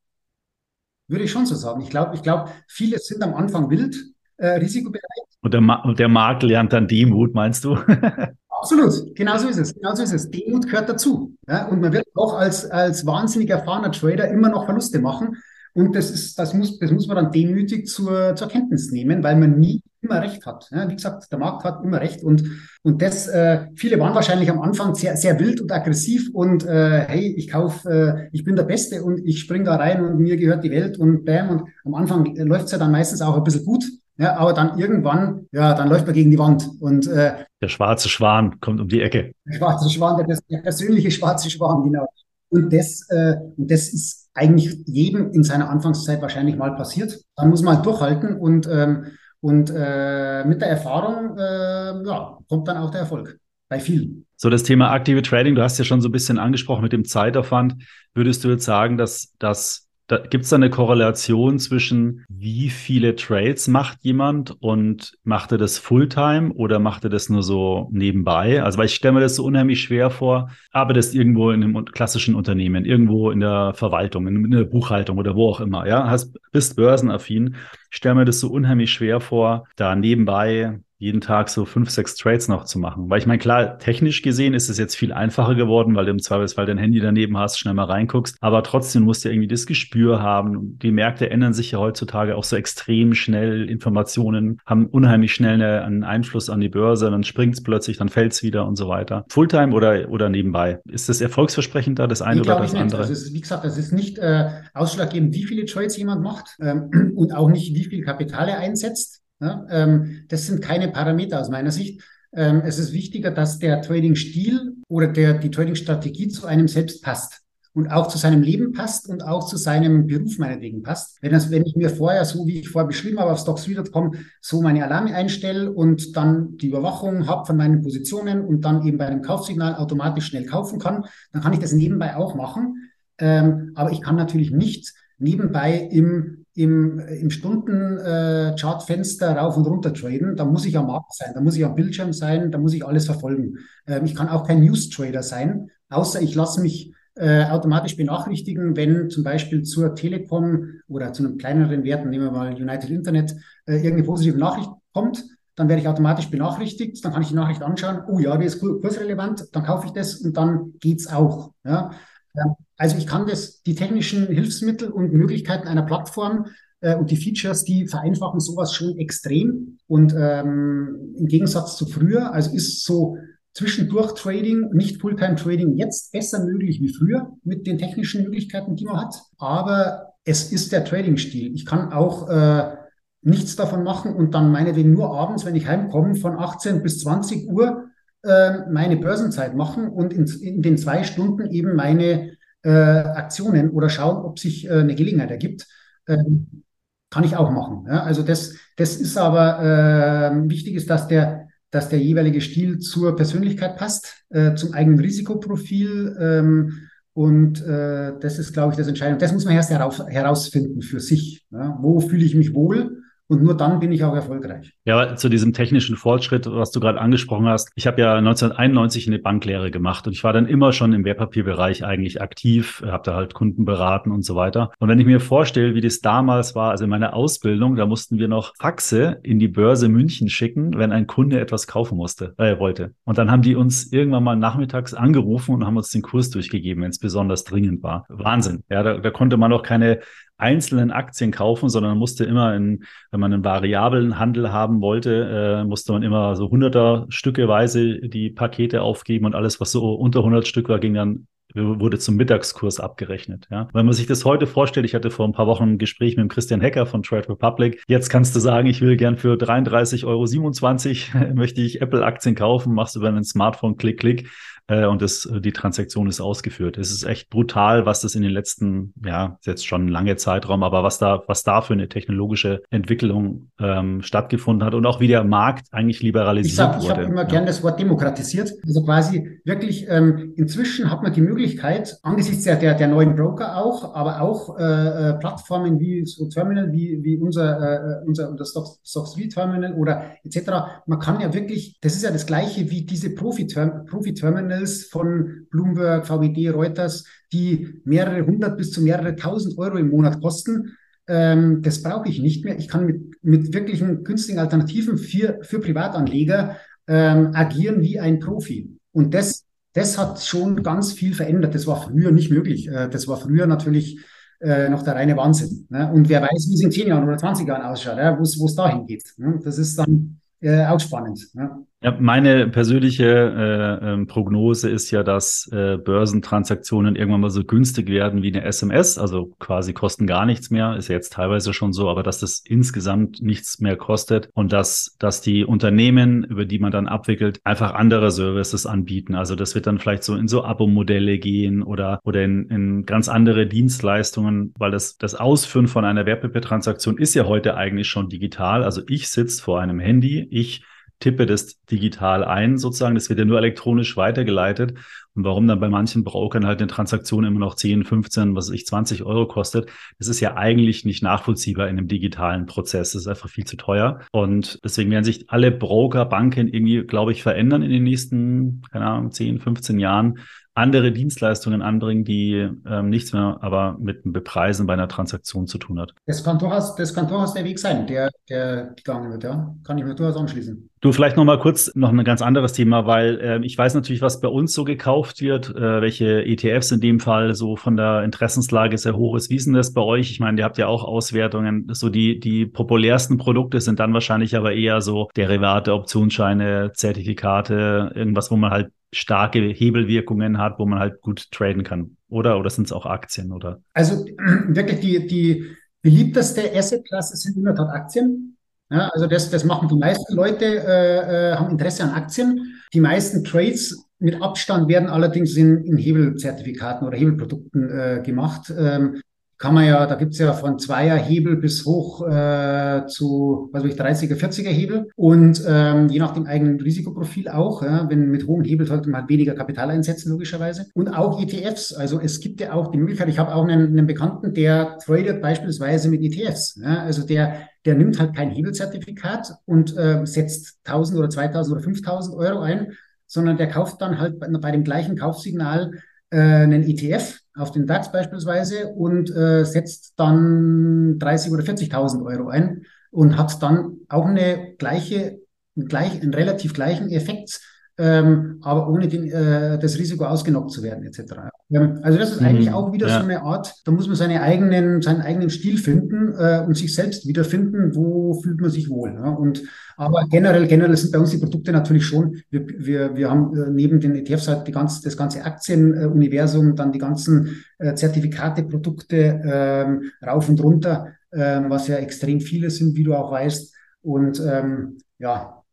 Würde 1.08 1.24
ich 1.24 1.30
schon 1.30 1.46
so 1.46 1.54
sagen. 1.54 1.82
Ich 1.82 1.90
glaube, 1.90 2.14
ich 2.14 2.22
glaube, 2.22 2.50
viele 2.66 2.98
sind 2.98 3.22
am 3.22 3.34
Anfang 3.34 3.68
wild, 3.68 3.96
äh, 4.38 4.48
risikobereit. 4.54 5.04
Und 5.42 5.52
der, 5.52 5.60
Ma 5.60 5.82
und 5.82 5.98
der 5.98 6.08
Markt 6.08 6.42
lernt 6.42 6.72
dann 6.72 6.88
Demut, 6.88 7.34
meinst 7.34 7.64
du? 7.64 7.76
Absolut, 8.48 9.14
genau 9.14 9.36
so 9.36 9.48
ist 9.48 9.58
es. 9.58 9.74
Genau 9.74 9.94
so 9.94 10.02
ist 10.02 10.14
es. 10.14 10.30
Demut 10.30 10.64
gehört 10.66 10.88
dazu. 10.88 11.36
Ja? 11.46 11.66
Und 11.68 11.82
man 11.82 11.92
wird 11.92 12.06
auch 12.14 12.34
als, 12.34 12.64
als 12.70 13.04
wahnsinnig 13.04 13.50
erfahrener 13.50 13.92
Trader 13.92 14.28
immer 14.28 14.48
noch 14.48 14.64
Verluste 14.64 15.00
machen. 15.00 15.36
Und 15.74 15.94
das 15.94 16.10
ist, 16.10 16.38
das 16.38 16.54
muss, 16.54 16.78
das 16.78 16.90
muss 16.90 17.06
man 17.06 17.16
dann 17.16 17.32
demütig 17.32 17.88
zur, 17.88 18.34
zur 18.36 18.48
Kenntnis 18.48 18.90
nehmen, 18.90 19.22
weil 19.22 19.36
man 19.36 19.58
nie 19.58 19.82
immer 20.04 20.22
recht 20.22 20.44
hat. 20.46 20.68
Ja, 20.70 20.88
wie 20.88 20.94
gesagt, 20.94 21.30
der 21.30 21.38
Markt 21.38 21.64
hat 21.64 21.82
immer 21.82 22.00
recht 22.00 22.22
und, 22.22 22.44
und 22.82 23.02
das, 23.02 23.26
äh, 23.28 23.66
viele 23.74 23.98
waren 23.98 24.14
wahrscheinlich 24.14 24.50
am 24.50 24.60
Anfang 24.60 24.94
sehr, 24.94 25.16
sehr 25.16 25.38
wild 25.40 25.60
und 25.60 25.72
aggressiv 25.72 26.30
und 26.32 26.64
äh, 26.66 27.00
hey, 27.08 27.34
ich 27.36 27.50
kaufe, 27.50 27.88
äh, 27.90 28.28
ich 28.32 28.44
bin 28.44 28.56
der 28.56 28.64
Beste 28.64 29.02
und 29.02 29.18
ich 29.24 29.40
spring 29.40 29.64
da 29.64 29.76
rein 29.76 30.04
und 30.04 30.18
mir 30.18 30.36
gehört 30.36 30.62
die 30.64 30.70
Welt 30.70 30.98
und 30.98 31.24
bam 31.24 31.50
und 31.50 31.62
am 31.84 31.94
Anfang 31.94 32.36
läuft's 32.36 32.72
ja 32.72 32.78
dann 32.78 32.92
meistens 32.92 33.22
auch 33.22 33.36
ein 33.36 33.44
bisschen 33.44 33.64
gut. 33.64 33.84
Ja, 34.16 34.36
aber 34.36 34.52
dann 34.52 34.78
irgendwann, 34.78 35.48
ja, 35.50 35.74
dann 35.74 35.88
läuft 35.88 36.06
man 36.06 36.14
gegen 36.14 36.30
die 36.30 36.38
Wand. 36.38 36.70
Und 36.78 37.08
äh, 37.08 37.32
der 37.60 37.68
schwarze 37.68 38.08
Schwan 38.08 38.60
kommt 38.60 38.80
um 38.80 38.86
die 38.86 39.02
Ecke. 39.02 39.32
Der 39.44 39.54
schwarze 39.54 39.90
Schwan, 39.90 40.24
der, 40.24 40.38
der 40.48 40.58
persönliche 40.58 41.10
schwarze 41.10 41.50
Schwan, 41.50 41.82
genau. 41.82 42.06
Und 42.48 42.72
das, 42.72 43.08
äh, 43.10 43.34
und 43.56 43.68
das 43.68 43.88
ist 43.88 44.28
eigentlich 44.34 44.78
jedem 44.86 45.32
in 45.32 45.42
seiner 45.42 45.68
Anfangszeit 45.68 46.22
wahrscheinlich 46.22 46.56
mal 46.56 46.76
passiert. 46.76 47.20
Dann 47.36 47.50
muss 47.50 47.62
man 47.62 47.76
halt 47.76 47.86
durchhalten 47.86 48.36
und 48.36 48.68
ähm, 48.70 49.06
und 49.44 49.70
äh, 49.76 50.42
mit 50.46 50.62
der 50.62 50.70
Erfahrung 50.70 51.36
äh, 51.36 52.06
ja, 52.08 52.38
kommt 52.48 52.66
dann 52.66 52.78
auch 52.78 52.90
der 52.90 53.00
Erfolg 53.00 53.38
bei 53.68 53.78
vielen. 53.78 54.24
So, 54.36 54.48
das 54.48 54.62
Thema 54.62 54.90
aktive 54.90 55.20
Trading, 55.20 55.54
du 55.54 55.62
hast 55.62 55.78
ja 55.78 55.84
schon 55.84 56.00
so 56.00 56.08
ein 56.08 56.12
bisschen 56.12 56.38
angesprochen 56.38 56.82
mit 56.82 56.94
dem 56.94 57.04
Zeitaufwand. 57.04 57.76
Würdest 58.14 58.42
du 58.42 58.48
jetzt 58.48 58.64
sagen, 58.64 58.96
dass 58.96 59.34
das 59.38 59.86
gibt 60.18 60.44
es 60.44 60.50
da 60.50 60.56
eine 60.56 60.70
Korrelation 60.70 61.58
zwischen, 61.58 62.24
wie 62.28 62.70
viele 62.70 63.16
Trades 63.16 63.68
macht 63.68 63.98
jemand 64.02 64.60
und 64.60 65.16
macht 65.24 65.52
er 65.52 65.58
das 65.58 65.78
Fulltime 65.78 66.52
oder 66.54 66.78
macht 66.78 67.04
er 67.04 67.10
das 67.10 67.28
nur 67.28 67.42
so 67.42 67.88
nebenbei? 67.92 68.62
Also, 68.62 68.78
weil 68.78 68.86
ich 68.86 68.94
stelle 68.94 69.14
mir 69.14 69.20
das 69.20 69.36
so 69.36 69.44
unheimlich 69.44 69.80
schwer 69.80 70.10
vor, 70.10 70.50
das 70.72 71.14
irgendwo 71.14 71.50
in 71.50 71.62
einem 71.62 71.84
klassischen 71.84 72.34
Unternehmen, 72.34 72.84
irgendwo 72.84 73.30
in 73.30 73.40
der 73.40 73.72
Verwaltung, 73.74 74.26
in 74.26 74.50
der 74.50 74.64
Buchhaltung 74.64 75.18
oder 75.18 75.34
wo 75.34 75.50
auch 75.50 75.60
immer, 75.60 75.86
ja, 75.86 76.08
hast, 76.08 76.38
bist 76.52 76.76
börsenaffin. 76.76 77.56
Ich 77.90 77.96
stelle 77.96 78.16
mir 78.16 78.24
das 78.24 78.40
so 78.40 78.50
unheimlich 78.50 78.92
schwer 78.92 79.20
vor, 79.20 79.66
da 79.76 79.94
nebenbei 79.94 80.80
jeden 80.98 81.20
Tag 81.20 81.48
so 81.48 81.64
fünf, 81.64 81.90
sechs 81.90 82.14
Trades 82.14 82.48
noch 82.48 82.64
zu 82.64 82.78
machen. 82.78 83.10
Weil 83.10 83.18
ich 83.18 83.26
meine, 83.26 83.38
klar, 83.38 83.78
technisch 83.78 84.22
gesehen 84.22 84.54
ist 84.54 84.68
es 84.68 84.78
jetzt 84.78 84.94
viel 84.94 85.12
einfacher 85.12 85.54
geworden, 85.54 85.96
weil 85.96 86.04
du 86.04 86.12
im 86.12 86.20
Zweifelsfall 86.20 86.66
dein 86.66 86.78
Handy 86.78 87.00
daneben 87.00 87.36
hast, 87.36 87.58
schnell 87.58 87.74
mal 87.74 87.84
reinguckst. 87.84 88.36
Aber 88.40 88.62
trotzdem 88.62 89.02
musst 89.02 89.24
du 89.24 89.28
irgendwie 89.28 89.48
das 89.48 89.66
Gespür 89.66 90.22
haben. 90.22 90.78
Die 90.78 90.92
Märkte 90.92 91.30
ändern 91.30 91.52
sich 91.52 91.72
ja 91.72 91.78
heutzutage 91.78 92.36
auch 92.36 92.44
so 92.44 92.56
extrem 92.56 93.14
schnell. 93.14 93.68
Informationen 93.68 94.60
haben 94.64 94.86
unheimlich 94.86 95.34
schnell 95.34 95.60
einen 95.62 96.04
Einfluss 96.04 96.48
an 96.48 96.60
die 96.60 96.68
Börse. 96.68 97.10
Dann 97.10 97.24
springt 97.24 97.54
es 97.54 97.62
plötzlich, 97.62 97.96
dann 97.96 98.08
fällt 98.08 98.32
es 98.32 98.42
wieder 98.42 98.66
und 98.66 98.76
so 98.76 98.88
weiter. 98.88 99.24
Fulltime 99.30 99.74
oder, 99.74 100.08
oder 100.10 100.28
nebenbei? 100.28 100.80
Ist 100.84 101.08
das 101.08 101.20
erfolgsversprechend 101.20 101.98
da, 101.98 102.06
das 102.06 102.22
eine 102.22 102.40
nee, 102.40 102.46
oder 102.46 102.60
das 102.60 102.74
andere? 102.74 103.02
Also 103.02 103.12
ist, 103.12 103.34
wie 103.34 103.40
gesagt, 103.40 103.64
das 103.64 103.76
ist 103.78 103.92
nicht 103.92 104.18
äh, 104.18 104.48
ausschlaggebend, 104.74 105.34
wie 105.34 105.44
viele 105.44 105.64
Trades 105.64 105.96
jemand 105.96 106.22
macht 106.22 106.56
ähm, 106.60 107.12
und 107.16 107.34
auch 107.34 107.48
nicht, 107.48 107.74
wie 107.74 107.84
viel 107.84 108.04
Kapital 108.04 108.48
er 108.48 108.58
einsetzt. 108.58 109.23
Ähm, 109.70 110.24
das 110.28 110.46
sind 110.46 110.62
keine 110.62 110.88
Parameter 110.88 111.40
aus 111.40 111.48
meiner 111.48 111.70
Sicht. 111.70 112.02
Ähm, 112.32 112.62
es 112.64 112.78
ist 112.78 112.92
wichtiger, 112.92 113.30
dass 113.30 113.58
der 113.58 113.82
Trading-Stil 113.82 114.76
oder 114.88 115.08
der, 115.08 115.34
die 115.34 115.50
Trading-Strategie 115.50 116.28
zu 116.28 116.46
einem 116.46 116.68
selbst 116.68 117.02
passt 117.02 117.44
und 117.74 117.88
auch 117.88 118.06
zu 118.06 118.18
seinem 118.18 118.42
Leben 118.42 118.72
passt 118.72 119.08
und 119.08 119.22
auch 119.22 119.46
zu 119.46 119.56
seinem 119.56 120.06
Beruf 120.06 120.38
meinetwegen 120.38 120.82
passt. 120.82 121.18
Wenn, 121.20 121.32
das, 121.32 121.50
wenn 121.50 121.66
ich 121.66 121.74
mir 121.74 121.90
vorher, 121.90 122.24
so 122.24 122.46
wie 122.46 122.60
ich 122.60 122.68
vorher 122.68 122.86
beschrieben 122.86 123.18
habe, 123.18 123.32
auf 123.32 123.40
Stocks.com 123.40 124.14
so 124.40 124.62
meine 124.62 124.84
Alarme 124.84 125.14
einstelle 125.14 125.72
und 125.72 126.16
dann 126.16 126.56
die 126.56 126.68
Überwachung 126.68 127.26
habe 127.26 127.44
von 127.46 127.56
meinen 127.56 127.82
Positionen 127.82 128.44
und 128.44 128.64
dann 128.64 128.86
eben 128.86 128.96
bei 128.96 129.06
einem 129.06 129.22
Kaufsignal 129.22 129.74
automatisch 129.74 130.26
schnell 130.26 130.46
kaufen 130.46 130.78
kann, 130.78 131.04
dann 131.32 131.42
kann 131.42 131.52
ich 131.52 131.58
das 131.58 131.72
nebenbei 131.72 132.16
auch 132.16 132.34
machen. 132.36 132.90
Ähm, 133.18 133.72
aber 133.74 133.90
ich 133.90 134.00
kann 134.00 134.16
natürlich 134.16 134.52
nicht 134.52 134.92
nebenbei 135.18 135.88
im 135.90 136.43
im, 136.54 137.00
im 137.00 137.30
Stundenchartfenster 137.30 139.36
rauf 139.36 139.56
und 139.56 139.66
runter 139.66 139.92
traden. 139.92 140.36
Da 140.36 140.44
muss 140.44 140.64
ich 140.64 140.78
am 140.78 140.86
Markt 140.86 141.14
sein, 141.14 141.32
da 141.34 141.40
muss 141.40 141.56
ich 141.56 141.64
am 141.64 141.74
Bildschirm 141.74 142.12
sein, 142.12 142.52
da 142.52 142.58
muss 142.58 142.74
ich 142.74 142.86
alles 142.86 143.06
verfolgen. 143.06 143.58
Ähm, 143.86 144.04
ich 144.04 144.14
kann 144.14 144.28
auch 144.28 144.46
kein 144.46 144.60
News-Trader 144.60 145.22
sein, 145.22 145.70
außer 145.88 146.20
ich 146.22 146.34
lasse 146.34 146.60
mich 146.60 146.92
äh, 147.16 147.44
automatisch 147.44 147.96
benachrichtigen, 147.96 148.76
wenn 148.76 149.10
zum 149.10 149.24
Beispiel 149.24 149.62
zur 149.62 149.94
Telekom 149.94 150.80
oder 150.88 151.12
zu 151.12 151.24
einem 151.24 151.38
kleineren 151.38 151.84
Wert, 151.84 152.06
nehmen 152.06 152.24
wir 152.24 152.32
mal 152.32 152.54
United 152.54 152.90
Internet, 152.90 153.34
äh, 153.66 153.76
irgendeine 153.76 154.04
positive 154.04 154.38
Nachricht 154.38 154.70
kommt, 154.92 155.24
dann 155.56 155.68
werde 155.68 155.82
ich 155.82 155.88
automatisch 155.88 156.30
benachrichtigt, 156.30 157.04
dann 157.04 157.12
kann 157.12 157.22
ich 157.22 157.28
die 157.28 157.34
Nachricht 157.34 157.62
anschauen, 157.62 158.02
oh 158.08 158.18
ja, 158.18 158.36
die 158.36 158.46
ist 158.46 158.60
kursrelevant, 158.60 159.44
dann 159.52 159.64
kaufe 159.64 159.86
ich 159.86 159.92
das 159.92 160.16
und 160.16 160.36
dann 160.36 160.74
geht's 160.80 161.06
auch. 161.06 161.52
Ja. 161.64 161.90
Ähm, 162.36 162.54
also 162.76 162.96
ich 162.96 163.06
kann 163.06 163.26
das, 163.26 163.62
die 163.62 163.74
technischen 163.74 164.26
Hilfsmittel 164.26 164.90
und 164.90 165.12
Möglichkeiten 165.12 165.68
einer 165.68 165.82
Plattform 165.82 166.46
äh, 166.80 166.96
und 166.96 167.10
die 167.10 167.16
Features, 167.16 167.64
die 167.64 167.86
vereinfachen 167.86 168.40
sowas 168.40 168.74
schon 168.74 168.98
extrem. 168.98 169.78
Und 169.86 170.14
ähm, 170.16 171.14
im 171.16 171.26
Gegensatz 171.26 171.76
zu 171.76 171.86
früher, 171.86 172.32
also 172.32 172.54
ist 172.54 172.84
so 172.84 173.16
zwischendurch 173.54 174.12
Trading, 174.14 174.70
nicht 174.72 175.00
Fulltime 175.00 175.36
Trading 175.36 175.76
jetzt 175.76 176.12
besser 176.12 176.44
möglich 176.44 176.80
wie 176.80 176.92
früher 176.92 177.32
mit 177.44 177.66
den 177.66 177.78
technischen 177.78 178.24
Möglichkeiten, 178.24 178.76
die 178.76 178.84
man 178.84 179.00
hat. 179.00 179.14
Aber 179.38 180.14
es 180.24 180.52
ist 180.52 180.72
der 180.72 180.84
Trading-Stil. 180.84 181.54
Ich 181.54 181.64
kann 181.64 181.92
auch 181.92 182.28
äh, 182.28 182.76
nichts 183.22 183.56
davon 183.56 183.84
machen 183.84 184.14
und 184.14 184.34
dann 184.34 184.50
meinetwegen 184.50 184.92
nur 184.92 185.16
abends, 185.16 185.44
wenn 185.44 185.54
ich 185.54 185.66
heimkomme, 185.66 186.16
von 186.16 186.38
18 186.38 186.82
bis 186.82 186.98
20 187.00 187.48
Uhr 187.48 187.84
äh, 188.22 188.68
meine 188.70 188.96
Börsenzeit 188.96 189.54
machen 189.54 189.88
und 189.88 190.12
in, 190.12 190.26
in 190.26 190.62
den 190.62 190.76
zwei 190.76 191.04
Stunden 191.04 191.46
eben 191.50 191.76
meine 191.76 192.32
äh, 192.64 192.70
Aktionen 192.70 193.70
oder 193.70 193.88
schauen, 193.88 194.24
ob 194.24 194.38
sich 194.38 194.66
äh, 194.66 194.72
eine 194.72 194.94
Gelegenheit 194.94 195.30
ergibt. 195.30 195.66
Ähm, 196.08 196.64
kann 197.10 197.24
ich 197.24 197.36
auch 197.36 197.50
machen. 197.50 197.86
Ja? 197.86 198.02
Also 198.02 198.22
das, 198.22 198.56
das 198.76 198.96
ist 198.96 199.16
aber 199.16 199.60
äh, 199.62 200.50
wichtig 200.50 200.74
ist, 200.74 200.90
dass 200.90 201.06
der, 201.06 201.48
dass 201.70 201.88
der 201.88 202.00
jeweilige 202.00 202.40
Stil 202.40 202.78
zur 202.78 203.14
Persönlichkeit 203.14 203.76
passt, 203.76 204.24
äh, 204.30 204.54
zum 204.54 204.72
eigenen 204.72 204.98
Risikoprofil. 204.98 206.16
Ähm, 206.18 206.88
und 207.12 207.62
äh, 207.62 208.18
das 208.18 208.40
ist, 208.40 208.52
glaube 208.52 208.72
ich, 208.72 208.76
das 208.76 208.88
Entscheidende. 208.88 209.20
Das 209.20 209.32
muss 209.32 209.44
man 209.44 209.54
erst 209.54 209.70
heraus, 209.70 210.02
herausfinden 210.08 210.82
für 210.82 210.98
sich. 210.98 211.46
Ja? 211.50 211.78
Wo 211.80 212.00
fühle 212.00 212.24
ich 212.24 212.34
mich 212.34 212.52
wohl? 212.52 213.03
Und 213.28 213.42
nur 213.42 213.56
dann 213.56 213.80
bin 213.80 213.90
ich 213.90 214.04
auch 214.04 214.14
erfolgreich. 214.14 214.72
Ja, 214.84 215.16
zu 215.16 215.30
diesem 215.30 215.54
technischen 215.54 215.96
Fortschritt, 215.96 216.46
was 216.46 216.72
du 216.72 216.80
gerade 216.80 217.00
angesprochen 217.00 217.46
hast. 217.46 217.70
Ich 217.74 217.86
habe 217.86 218.00
ja 218.00 218.16
1991 218.16 219.06
eine 219.06 219.18
Banklehre 219.18 219.70
gemacht 219.70 220.06
und 220.06 220.12
ich 220.12 220.22
war 220.24 220.34
dann 220.34 220.46
immer 220.46 220.72
schon 220.72 220.92
im 220.92 221.04
Wertpapierbereich 221.04 221.84
eigentlich 221.84 222.20
aktiv, 222.20 222.82
habe 222.86 223.02
da 223.04 223.14
halt 223.14 223.32
Kunden 223.32 223.64
beraten 223.64 224.10
und 224.10 224.24
so 224.24 224.36
weiter. 224.36 224.72
Und 224.78 224.88
wenn 224.88 224.98
ich 224.98 225.06
mir 225.06 225.20
vorstelle, 225.20 225.74
wie 225.74 225.80
das 225.80 226.00
damals 226.00 226.54
war, 226.54 226.70
also 226.70 226.84
in 226.84 226.90
meiner 226.90 227.14
Ausbildung, 227.14 227.76
da 227.76 227.86
mussten 227.86 228.18
wir 228.18 228.28
noch 228.28 228.52
Faxe 228.58 229.20
in 229.22 229.38
die 229.38 229.48
Börse 229.48 229.88
München 229.88 230.28
schicken, 230.28 230.76
wenn 230.76 230.92
ein 230.92 231.06
Kunde 231.06 231.40
etwas 231.40 231.66
kaufen 231.66 231.96
musste, 231.96 232.34
äh, 232.36 232.58
wollte. 232.58 232.92
Und 233.04 233.16
dann 233.16 233.30
haben 233.30 233.42
die 233.42 233.56
uns 233.56 233.90
irgendwann 233.90 234.24
mal 234.24 234.36
nachmittags 234.36 234.92
angerufen 234.92 235.54
und 235.54 235.64
haben 235.64 235.78
uns 235.78 235.88
den 235.90 236.02
Kurs 236.02 236.28
durchgegeben, 236.28 236.82
wenn 236.82 236.90
es 236.90 236.98
besonders 236.98 237.44
dringend 237.44 237.82
war. 237.82 238.04
Wahnsinn. 238.08 238.64
Ja, 238.68 238.82
da, 238.82 238.98
da 238.98 239.10
konnte 239.10 239.38
man 239.38 239.50
noch 239.50 239.62
keine 239.62 240.00
einzelnen 240.36 240.90
Aktien 240.90 241.30
kaufen, 241.30 241.68
sondern 241.68 241.98
musste 241.98 242.24
immer 242.24 242.54
in, 242.54 242.84
wenn 243.10 243.20
man 243.20 243.32
einen 243.32 243.44
variablen 243.44 244.18
Handel 244.18 244.52
haben 244.52 244.80
wollte, 244.80 245.60
äh, 245.62 245.64
musste 245.64 245.92
man 245.92 246.02
immer 246.02 246.36
so 246.36 246.50
hunderter 246.50 247.06
Stückeweise 247.08 248.00
die 248.00 248.30
Pakete 248.30 248.82
aufgeben 248.82 249.26
und 249.26 249.34
alles, 249.34 249.60
was 249.60 249.72
so 249.72 249.94
unter 249.94 250.20
100 250.20 250.46
Stück 250.46 250.68
war, 250.68 250.78
ging 250.78 250.94
dann 250.94 251.26
wurde 251.54 251.98
zum 251.98 252.16
Mittagskurs 252.16 252.80
abgerechnet. 252.80 253.46
Ja. 253.50 253.68
Wenn 253.72 253.86
man 253.86 253.94
sich 253.94 254.06
das 254.06 254.24
heute 254.24 254.46
vorstellt, 254.46 254.86
ich 254.86 254.94
hatte 254.94 255.10
vor 255.10 255.26
ein 255.26 255.32
paar 255.32 255.46
Wochen 255.46 255.74
ein 255.74 255.78
Gespräch 255.78 256.16
mit 256.16 256.24
dem 256.24 256.28
Christian 256.28 256.60
Hecker 256.60 256.86
von 256.86 257.02
Trade 257.02 257.28
Republic. 257.28 257.82
Jetzt 257.86 258.08
kannst 258.08 258.34
du 258.34 258.40
sagen, 258.40 258.66
ich 258.66 258.80
will 258.80 258.96
gern 258.96 259.16
für 259.16 259.34
33,27 259.34 261.14
Euro 261.14 261.34
möchte 261.34 261.60
ich 261.60 261.80
Apple-Aktien 261.80 262.34
kaufen, 262.34 262.74
machst 262.74 262.96
du 262.96 263.00
über 263.00 263.08
einen 263.08 263.24
Smartphone, 263.24 263.76
klick, 263.76 264.00
klick 264.00 264.28
äh, 264.68 264.86
und 264.86 265.02
das, 265.02 265.28
die 265.40 265.52
Transaktion 265.52 266.08
ist 266.08 266.20
ausgeführt. 266.20 266.78
Es 266.78 266.90
ist 266.90 267.04
echt 267.04 267.30
brutal, 267.30 267.86
was 267.86 268.00
das 268.00 268.14
in 268.14 268.22
den 268.22 268.30
letzten, 268.30 268.94
ja, 269.04 269.38
jetzt 269.42 269.66
schon 269.66 269.88
lange 269.88 270.16
Zeitraum, 270.16 270.62
aber 270.62 270.82
was 270.82 270.98
da, 270.98 271.22
was 271.26 271.42
da 271.42 271.60
für 271.60 271.74
eine 271.74 271.88
technologische 271.88 272.62
Entwicklung 272.70 273.50
ähm, 273.60 274.02
stattgefunden 274.02 274.64
hat 274.64 274.74
und 274.74 274.86
auch 274.86 275.00
wie 275.00 275.08
der 275.08 275.24
Markt 275.24 275.66
eigentlich 275.72 276.02
liberalisiert 276.02 276.46
ich 276.46 276.56
sag, 276.56 276.76
ich 276.78 276.84
wurde. 276.84 276.92
Ich 276.92 276.98
habe 276.98 277.12
immer 277.12 277.22
ja. 277.22 277.28
gern 277.28 277.46
das 277.46 277.62
Wort 277.62 277.78
demokratisiert. 277.78 278.52
Also 278.66 278.84
quasi 278.84 279.40
wirklich, 279.44 279.86
ähm, 279.88 280.32
inzwischen 280.36 280.90
hat 280.90 281.02
man 281.02 281.12
die 281.12 281.20
Möglichkeit, 281.20 281.98
angesichts 282.02 282.44
der, 282.44 282.56
der, 282.56 282.74
der 282.74 282.88
neuen 282.88 283.16
Broker 283.16 283.56
auch, 283.56 283.94
aber 283.94 284.20
auch 284.20 284.58
äh, 284.58 284.62
äh 284.62 285.14
Plattformen 285.14 285.78
wie 285.78 286.04
so 286.06 286.28
Terminal, 286.28 286.72
wie, 286.72 287.02
wie 287.02 287.16
unser, 287.18 288.00
äh, 288.02 288.06
unser, 288.06 288.30
unser 288.30 288.44
Stocks, 288.44 288.80
Stocks 288.84 289.14
Terminal 289.34 289.74
oder 289.74 290.12
etc. 290.24 290.50
Man 290.86 290.98
kann 290.98 291.20
ja 291.20 291.32
wirklich, 291.34 291.78
das 291.80 291.94
ist 291.94 292.02
ja 292.02 292.10
das 292.10 292.26
gleiche 292.26 292.70
wie 292.70 292.82
diese 292.82 293.14
Profi-Terminals, 293.14 293.90
Profi 293.90 294.14
Terminals 294.54 294.84
von 294.84 295.46
Bloomberg, 295.50 296.06
VWD, 296.06 296.50
Reuters, 296.54 297.04
die 297.32 297.80
mehrere 297.84 298.24
hundert 298.26 298.56
bis 298.56 298.70
zu 298.70 298.82
mehrere 298.82 299.16
tausend 299.16 299.58
Euro 299.58 299.76
im 299.76 299.90
Monat 299.90 300.20
kosten. 300.20 300.76
Ähm, 301.06 301.62
das 301.62 301.82
brauche 301.82 302.08
ich 302.08 302.20
nicht 302.20 302.44
mehr. 302.44 302.58
Ich 302.58 302.68
kann 302.68 302.86
mit, 302.86 303.22
mit 303.22 303.52
wirklichen 303.52 304.04
günstigen 304.04 304.38
Alternativen 304.38 304.96
für, 304.96 305.38
für 305.42 305.60
Privatanleger 305.60 306.56
ähm, 306.86 307.30
agieren 307.34 307.82
wie 307.82 308.00
ein 308.00 308.20
Profi. 308.20 308.78
Und 308.92 309.12
das, 309.12 309.44
das 309.72 309.98
hat 309.98 310.20
schon 310.22 310.62
ganz 310.62 310.92
viel 310.92 311.14
verändert. 311.14 311.54
Das 311.54 311.66
war 311.66 311.82
früher 311.82 312.10
nicht 312.10 312.30
möglich. 312.30 312.68
Äh, 312.68 312.88
das 312.88 313.08
war 313.08 313.18
früher 313.18 313.46
natürlich 313.46 313.98
äh, 314.40 314.68
noch 314.68 314.82
der 314.82 314.94
reine 314.94 315.16
Wahnsinn. 315.16 315.66
Ne? 315.68 315.90
Und 315.92 316.08
wer 316.08 316.22
weiß, 316.22 316.48
wie 316.48 316.54
es 316.54 316.62
in 316.62 316.70
10 316.70 316.88
Jahren 316.88 317.04
oder 317.04 317.18
20 317.18 317.46
Jahren 317.46 317.62
ausschaut, 317.62 317.98
ja? 317.98 318.18
wo 318.18 318.22
es 318.22 318.54
dahin 318.54 318.86
geht. 318.86 319.04
Ne? 319.18 319.40
Das 319.42 319.58
ist 319.58 319.78
dann 319.78 320.20
äh, 320.40 320.64
auch 320.66 320.80
spannend. 320.80 321.28
Ne? 321.34 321.50
Ja, 321.84 321.94
meine 322.00 322.48
persönliche 322.48 323.04
äh, 323.04 323.92
ähm, 323.92 324.06
Prognose 324.06 324.70
ist 324.70 324.90
ja, 324.90 325.02
dass 325.02 325.50
äh, 325.52 325.76
Börsentransaktionen 325.76 326.96
irgendwann 326.96 327.20
mal 327.20 327.28
so 327.28 327.44
günstig 327.44 327.90
werden 327.90 328.22
wie 328.22 328.32
eine 328.32 328.42
SMS, 328.42 328.96
also 328.96 329.34
quasi 329.38 329.74
kosten 329.74 330.06
gar 330.06 330.24
nichts 330.24 330.48
mehr, 330.48 330.76
ist 330.76 330.88
ja 330.88 330.94
jetzt 330.94 331.12
teilweise 331.12 331.52
schon 331.52 331.74
so, 331.74 331.90
aber 331.90 332.02
dass 332.02 332.20
das 332.20 332.38
insgesamt 332.38 333.20
nichts 333.20 333.60
mehr 333.60 333.76
kostet 333.76 334.30
und 334.32 334.50
dass, 334.50 334.96
dass 334.98 335.20
die 335.20 335.44
Unternehmen, 335.44 336.24
über 336.24 336.46
die 336.46 336.58
man 336.58 336.72
dann 336.72 336.88
abwickelt, 336.88 337.38
einfach 337.44 337.74
andere 337.74 338.10
Services 338.10 338.64
anbieten. 338.64 339.14
Also 339.14 339.36
das 339.36 339.54
wird 339.54 339.66
dann 339.66 339.78
vielleicht 339.78 340.04
so 340.04 340.16
in 340.16 340.26
so 340.26 340.42
Abo-Modelle 340.42 341.18
gehen 341.18 341.62
oder, 341.62 342.00
oder 342.02 342.24
in, 342.24 342.48
in 342.48 342.86
ganz 342.86 343.10
andere 343.10 343.46
Dienstleistungen, 343.46 344.54
weil 344.56 344.70
das, 344.70 344.96
das 344.96 345.16
Ausführen 345.16 345.68
von 345.68 345.84
einer 345.84 346.06
Wertpapiertransaktion 346.06 346.96
ist 346.96 347.12
ja 347.12 347.26
heute 347.26 347.58
eigentlich 347.58 347.88
schon 347.88 348.08
digital. 348.08 348.64
Also 348.64 348.80
ich 348.88 349.10
sitze 349.10 349.42
vor 349.42 349.60
einem 349.60 349.80
Handy, 349.80 350.26
ich 350.30 350.62
tippe 351.04 351.26
das 351.26 351.62
digital 351.66 352.24
ein, 352.24 352.56
sozusagen. 352.56 352.94
Das 352.94 353.10
wird 353.10 353.18
ja 353.18 353.26
nur 353.26 353.36
elektronisch 353.36 353.94
weitergeleitet. 353.98 354.72
Und 355.14 355.24
warum 355.24 355.46
dann 355.46 355.60
bei 355.60 355.68
manchen 355.68 356.02
Brokern 356.02 356.46
halt 356.46 356.60
eine 356.60 356.66
Transaktion 356.66 357.24
immer 357.24 357.38
noch 357.38 357.56
10, 357.56 357.84
15, 357.84 358.34
was 358.34 358.48
weiß 358.48 358.54
ich, 358.54 358.66
20 358.66 359.02
Euro 359.04 359.28
kostet, 359.28 359.70
das 359.98 360.08
ist 360.08 360.20
ja 360.20 360.36
eigentlich 360.36 360.86
nicht 360.86 361.02
nachvollziehbar 361.02 361.68
in 361.68 361.76
einem 361.76 361.88
digitalen 361.88 362.46
Prozess. 362.46 362.92
Das 362.92 363.02
ist 363.02 363.06
einfach 363.06 363.28
viel 363.28 363.44
zu 363.44 363.56
teuer. 363.56 364.00
Und 364.12 364.58
deswegen 364.64 364.90
werden 364.90 365.04
sich 365.04 365.28
alle 365.28 365.50
Broker, 365.50 366.06
Banken 366.06 366.48
irgendwie, 366.48 366.82
glaube 366.84 367.12
ich, 367.12 367.22
verändern 367.22 367.62
in 367.62 367.70
den 367.70 367.84
nächsten, 367.84 368.62
keine 368.72 368.86
Ahnung, 368.86 369.12
10, 369.12 369.40
15 369.40 369.78
Jahren 369.78 370.20
andere 370.54 370.92
Dienstleistungen 370.92 371.62
anbringen, 371.62 372.04
die 372.04 372.48
ähm, 372.66 372.88
nichts 372.88 373.12
mehr 373.12 373.38
aber 373.40 373.76
mit 373.80 374.04
dem 374.04 374.12
Bepreisen 374.12 374.66
bei 374.66 374.74
einer 374.74 374.88
Transaktion 374.88 375.46
zu 375.46 375.58
tun 375.58 375.80
hat. 375.80 375.94
Das 376.06 376.22
kann 376.22 376.38
durchaus, 376.38 376.76
das 376.76 376.94
kann 376.94 377.08
durchaus 377.08 377.34
der 377.34 377.44
Weg 377.44 377.58
sein, 377.58 377.86
der, 377.86 378.10
der 378.28 378.72
gegangen 378.76 379.10
wird, 379.10 379.24
ja. 379.24 379.54
Kann 379.64 379.78
ich 379.78 379.84
mir 379.84 379.94
durchaus 379.94 380.16
anschließen. 380.16 380.70
Du, 380.80 380.92
vielleicht 380.92 381.16
noch 381.16 381.24
mal 381.24 381.40
kurz 381.40 381.74
noch 381.74 381.88
ein 381.88 382.04
ganz 382.04 382.20
anderes 382.20 382.52
Thema, 382.52 382.86
weil 382.86 383.18
äh, 383.18 383.40
ich 383.42 383.56
weiß 383.56 383.74
natürlich, 383.74 384.02
was 384.02 384.20
bei 384.20 384.28
uns 384.28 384.52
so 384.52 384.64
gekauft 384.64 385.22
wird, 385.22 385.48
äh, 385.48 385.80
welche 385.80 386.24
ETFs 386.24 386.70
in 386.70 386.80
dem 386.80 387.00
Fall 387.00 387.34
so 387.34 387.56
von 387.56 387.76
der 387.76 388.04
Interessenslage 388.04 388.76
sehr 388.76 388.94
hoch 388.94 389.16
ist. 389.16 389.30
Wie 389.30 389.36
ist 389.36 389.46
denn 389.46 389.54
das 389.54 389.72
bei 389.72 389.80
euch? 389.80 390.10
Ich 390.10 390.20
meine, 390.20 390.38
ihr 390.40 390.44
habt 390.44 390.58
ja 390.58 390.66
auch 390.66 390.84
Auswertungen. 390.84 391.68
So 391.72 391.88
die, 391.88 392.20
die 392.20 392.44
populärsten 392.44 393.16
Produkte 393.16 393.60
sind 393.60 393.80
dann 393.80 393.94
wahrscheinlich 393.94 394.36
aber 394.36 394.52
eher 394.52 394.82
so 394.82 395.08
Derivate, 395.16 395.72
Optionsscheine, 395.72 396.72
Zertifikate, 396.74 397.92
irgendwas, 397.94 398.30
wo 398.30 398.36
man 398.36 398.50
halt 398.50 398.70
starke 398.96 399.40
Hebelwirkungen 399.40 400.38
hat, 400.38 400.58
wo 400.58 400.66
man 400.66 400.78
halt 400.78 401.00
gut 401.00 401.30
traden 401.30 401.64
kann, 401.64 401.96
oder? 402.08 402.38
Oder 402.38 402.50
sind 402.50 402.64
es 402.64 402.72
auch 402.72 402.86
Aktien, 402.86 403.32
oder? 403.32 403.60
Also 403.72 404.06
wirklich 404.48 404.80
die, 404.80 405.06
die 405.06 405.56
beliebteste 405.82 406.50
Assetklasse 406.54 407.16
sind 407.16 407.36
in 407.36 407.44
der 407.44 407.54
Tat 407.54 407.68
Aktien. 407.68 408.36
Ja, 408.70 408.88
also 408.88 409.06
das, 409.06 409.30
das 409.30 409.44
machen 409.44 409.68
die 409.68 409.76
meisten 409.76 410.14
Leute, 410.14 410.44
äh, 410.44 411.32
äh, 411.32 411.36
haben 411.36 411.50
Interesse 411.50 411.84
an 411.84 411.90
Aktien. 411.90 412.60
Die 412.72 412.80
meisten 412.80 413.22
Trades 413.22 413.84
mit 413.98 414.20
Abstand 414.20 414.68
werden 414.68 414.88
allerdings 414.88 415.36
in, 415.36 415.64
in 415.64 415.76
Hebelzertifikaten 415.76 416.86
oder 416.86 416.96
Hebelprodukten 416.96 417.70
äh, 417.70 418.02
gemacht. 418.02 418.52
Ähm, 418.56 419.00
kann 419.38 419.54
man 419.54 419.66
ja, 419.66 419.86
da 419.86 419.96
gibt's 419.96 420.18
ja 420.18 420.32
von 420.32 420.58
zweier 420.58 420.96
Hebel 420.96 421.36
bis 421.36 421.64
hoch 421.64 422.06
äh, 422.06 422.86
zu, 422.86 423.50
was 423.52 423.64
weiß 423.64 423.72
ich, 423.72 423.80
30er, 423.80 424.16
40er 424.16 424.48
Hebel 424.48 424.88
und 424.96 425.42
ähm, 425.46 425.88
je 425.88 425.98
nach 425.98 426.12
dem 426.12 426.26
eigenen 426.26 426.60
Risikoprofil 426.60 427.28
auch. 427.28 427.62
Ja, 427.62 427.88
wenn 427.90 428.10
mit 428.10 428.26
hohem 428.26 428.44
Hebel 428.44 428.66
sollte 428.66 428.88
man 428.88 429.02
halt 429.02 429.10
weniger 429.10 429.34
Kapital 429.34 429.70
einsetzen, 429.70 430.10
logischerweise. 430.10 430.66
Und 430.74 430.88
auch 430.88 431.20
ETFs. 431.20 431.72
Also 431.72 432.00
es 432.00 432.20
gibt 432.20 432.40
ja 432.40 432.52
auch 432.52 432.70
die 432.70 432.78
Möglichkeit, 432.78 433.08
ich 433.08 433.18
habe 433.18 433.34
auch 433.34 433.42
einen, 433.42 433.68
einen 433.68 433.86
Bekannten, 433.86 434.34
der 434.34 434.78
tradet 434.78 435.20
beispielsweise 435.20 435.88
mit 435.88 436.02
ETFs. 436.02 436.60
Ja, 436.62 436.82
also 436.82 437.04
der, 437.04 437.48
der 437.64 437.74
nimmt 437.74 437.98
halt 437.98 438.14
kein 438.14 438.30
Hebelzertifikat 438.30 439.34
und 439.46 439.76
äh, 439.76 440.06
setzt 440.06 440.58
1000 440.64 440.98
oder 440.98 441.10
2000 441.10 441.56
oder 441.56 441.64
5000 441.64 442.16
Euro 442.16 442.40
ein, 442.40 442.72
sondern 443.06 443.36
der 443.36 443.48
kauft 443.48 443.80
dann 443.80 443.98
halt 443.98 444.20
bei, 444.20 444.28
bei 444.28 444.50
dem 444.52 444.64
gleichen 444.64 444.96
Kaufsignal 444.96 445.72
äh, 446.10 446.18
einen 446.18 446.62
ETF 446.62 447.23
auf 447.36 447.50
den 447.50 447.66
DAX 447.66 447.90
beispielsweise 447.90 448.68
und 448.68 449.10
äh, 449.10 449.44
setzt 449.44 449.94
dann 449.96 450.98
30 450.98 451.32
oder 451.32 451.42
40.000 451.42 452.04
Euro 452.04 452.28
ein 452.28 452.64
und 452.90 453.16
hat 453.18 453.42
dann 453.42 453.78
auch 453.88 454.06
eine 454.06 454.54
gleiche, 454.56 455.20
gleich, 455.56 456.00
einen 456.00 456.14
relativ 456.14 456.54
gleichen 456.54 456.90
Effekt, 456.90 457.40
ähm, 457.76 458.38
aber 458.42 458.68
ohne 458.68 458.88
den, 458.88 459.10
äh, 459.10 459.58
das 459.58 459.78
Risiko 459.78 460.04
ausgenockt 460.04 460.52
zu 460.52 460.62
werden 460.62 460.84
etc. 460.84 461.14
Ähm, 461.54 461.78
also 461.82 461.98
das 461.98 462.10
ist 462.10 462.20
mhm, 462.20 462.26
eigentlich 462.26 462.50
auch 462.50 462.72
wieder 462.72 462.88
ja. 462.88 462.98
so 462.98 463.04
eine 463.04 463.22
Art, 463.22 463.54
da 463.64 463.72
muss 463.72 463.86
man 463.86 463.96
seine 463.96 464.20
eigenen, 464.20 464.82
seinen 464.82 465.02
eigenen 465.02 465.30
Stil 465.30 465.58
finden 465.58 466.12
äh, 466.18 466.42
und 466.44 466.56
sich 466.56 466.74
selbst 466.74 467.06
wiederfinden, 467.06 467.74
wo 467.74 468.14
fühlt 468.20 468.40
man 468.40 468.50
sich 468.50 468.68
wohl. 468.68 468.92
Ja? 468.94 469.10
Und 469.10 469.42
aber 469.76 470.06
generell, 470.10 470.46
generell 470.46 470.76
sind 470.76 470.92
bei 470.92 470.98
uns 470.98 471.10
die 471.10 471.18
Produkte 471.18 471.52
natürlich 471.52 471.84
schon, 471.84 472.22
wir, 472.30 472.46
wir, 472.46 472.96
wir 472.96 473.10
haben 473.10 473.36
äh, 473.36 473.50
neben 473.50 473.80
den 473.80 473.94
ETFs 473.94 474.28
halt 474.28 474.46
die 474.46 474.52
ganz, 474.52 474.80
das 474.80 474.96
ganze 474.96 475.24
Aktienuniversum, 475.24 476.56
dann 476.56 476.72
die 476.72 476.78
ganzen 476.78 477.44
äh, 477.58 477.74
Zertifikate, 477.74 478.44
Produkte 478.44 479.20
ähm, 479.24 479.90
rauf 480.04 480.28
und 480.28 480.42
runter, 480.42 480.88
ähm, 481.12 481.46
was 481.48 481.68
ja 481.68 481.76
extrem 481.76 482.20
viele 482.20 482.50
sind, 482.50 482.76
wie 482.76 482.84
du 482.84 482.94
auch 482.94 483.10
weißt. 483.10 483.54
Und 483.82 484.20
ähm, 484.20 484.78
ja, 484.98 485.43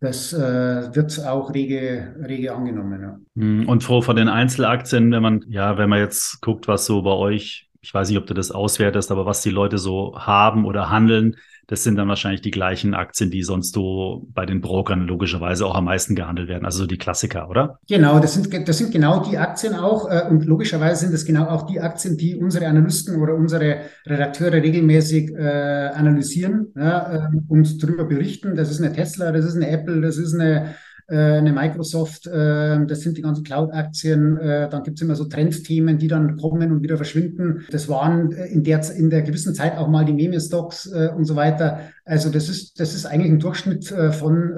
das 0.00 0.32
äh, 0.32 0.94
wird 0.94 1.24
auch 1.24 1.52
rege, 1.54 2.14
rege 2.26 2.54
angenommen. 2.54 3.00
Ja. 3.00 3.18
Hm, 3.36 3.68
und 3.68 3.82
vor, 3.82 4.02
vor 4.02 4.14
den 4.14 4.28
Einzelaktien, 4.28 5.10
wenn 5.12 5.22
man, 5.22 5.44
ja, 5.48 5.78
wenn 5.78 5.88
man 5.88 5.98
jetzt 5.98 6.40
guckt, 6.40 6.68
was 6.68 6.86
so 6.86 7.02
bei 7.02 7.12
euch, 7.12 7.68
ich 7.80 7.92
weiß 7.92 8.08
nicht, 8.08 8.18
ob 8.18 8.26
du 8.26 8.34
das 8.34 8.50
auswertest, 8.50 9.10
aber 9.10 9.26
was 9.26 9.42
die 9.42 9.50
Leute 9.50 9.78
so 9.78 10.18
haben 10.18 10.64
oder 10.64 10.90
handeln, 10.90 11.36
das 11.66 11.82
sind 11.82 11.96
dann 11.96 12.08
wahrscheinlich 12.08 12.42
die 12.42 12.50
gleichen 12.50 12.94
Aktien, 12.94 13.30
die 13.30 13.42
sonst 13.42 13.74
so 13.74 14.26
bei 14.34 14.46
den 14.46 14.60
Brokern 14.60 15.06
logischerweise 15.06 15.66
auch 15.66 15.74
am 15.74 15.84
meisten 15.84 16.14
gehandelt 16.14 16.48
werden. 16.48 16.64
Also 16.64 16.86
die 16.86 16.98
Klassiker, 16.98 17.48
oder? 17.48 17.78
Genau, 17.88 18.18
das 18.18 18.34
sind, 18.34 18.68
das 18.68 18.78
sind 18.78 18.92
genau 18.92 19.22
die 19.22 19.38
Aktien 19.38 19.74
auch. 19.74 20.10
Äh, 20.10 20.28
und 20.28 20.44
logischerweise 20.44 21.00
sind 21.00 21.14
das 21.14 21.24
genau 21.24 21.46
auch 21.46 21.66
die 21.66 21.80
Aktien, 21.80 22.16
die 22.16 22.36
unsere 22.36 22.66
Analysten 22.66 23.20
oder 23.20 23.34
unsere 23.34 23.82
Redakteure 24.06 24.62
regelmäßig 24.62 25.32
äh, 25.34 25.90
analysieren 25.94 26.72
ja, 26.76 27.28
äh, 27.28 27.28
und 27.48 27.82
darüber 27.82 28.04
berichten. 28.04 28.54
Das 28.54 28.70
ist 28.70 28.80
eine 28.80 28.92
Tesla, 28.92 29.32
das 29.32 29.44
ist 29.44 29.56
eine 29.56 29.68
Apple, 29.68 30.00
das 30.00 30.18
ist 30.18 30.34
eine 30.34 30.74
eine 31.08 31.52
Microsoft, 31.52 32.26
äh, 32.26 32.84
das 32.86 33.00
sind 33.00 33.16
die 33.16 33.22
ganzen 33.22 33.44
Cloud-Aktien. 33.44 34.36
Äh, 34.38 34.68
dann 34.68 34.82
gibt 34.82 34.98
es 34.98 35.02
immer 35.02 35.16
so 35.16 35.24
Trendthemen, 35.24 35.98
die 35.98 36.08
dann 36.08 36.36
kommen 36.36 36.72
und 36.72 36.82
wieder 36.82 36.96
verschwinden. 36.96 37.64
Das 37.70 37.88
waren 37.88 38.32
in 38.32 38.64
der, 38.64 38.80
in 38.96 39.10
der 39.10 39.22
gewissen 39.22 39.54
Zeit 39.54 39.76
auch 39.76 39.88
mal 39.88 40.04
die 40.04 40.12
Meme-Stocks 40.12 40.86
und 40.86 41.24
so 41.24 41.36
weiter. 41.36 41.80
Also 42.04 42.30
das 42.30 42.48
ist, 42.48 42.80
das 42.80 42.94
ist 42.94 43.06
eigentlich 43.06 43.32
ein 43.32 43.38
Durchschnitt 43.38 43.86
von, 43.88 44.52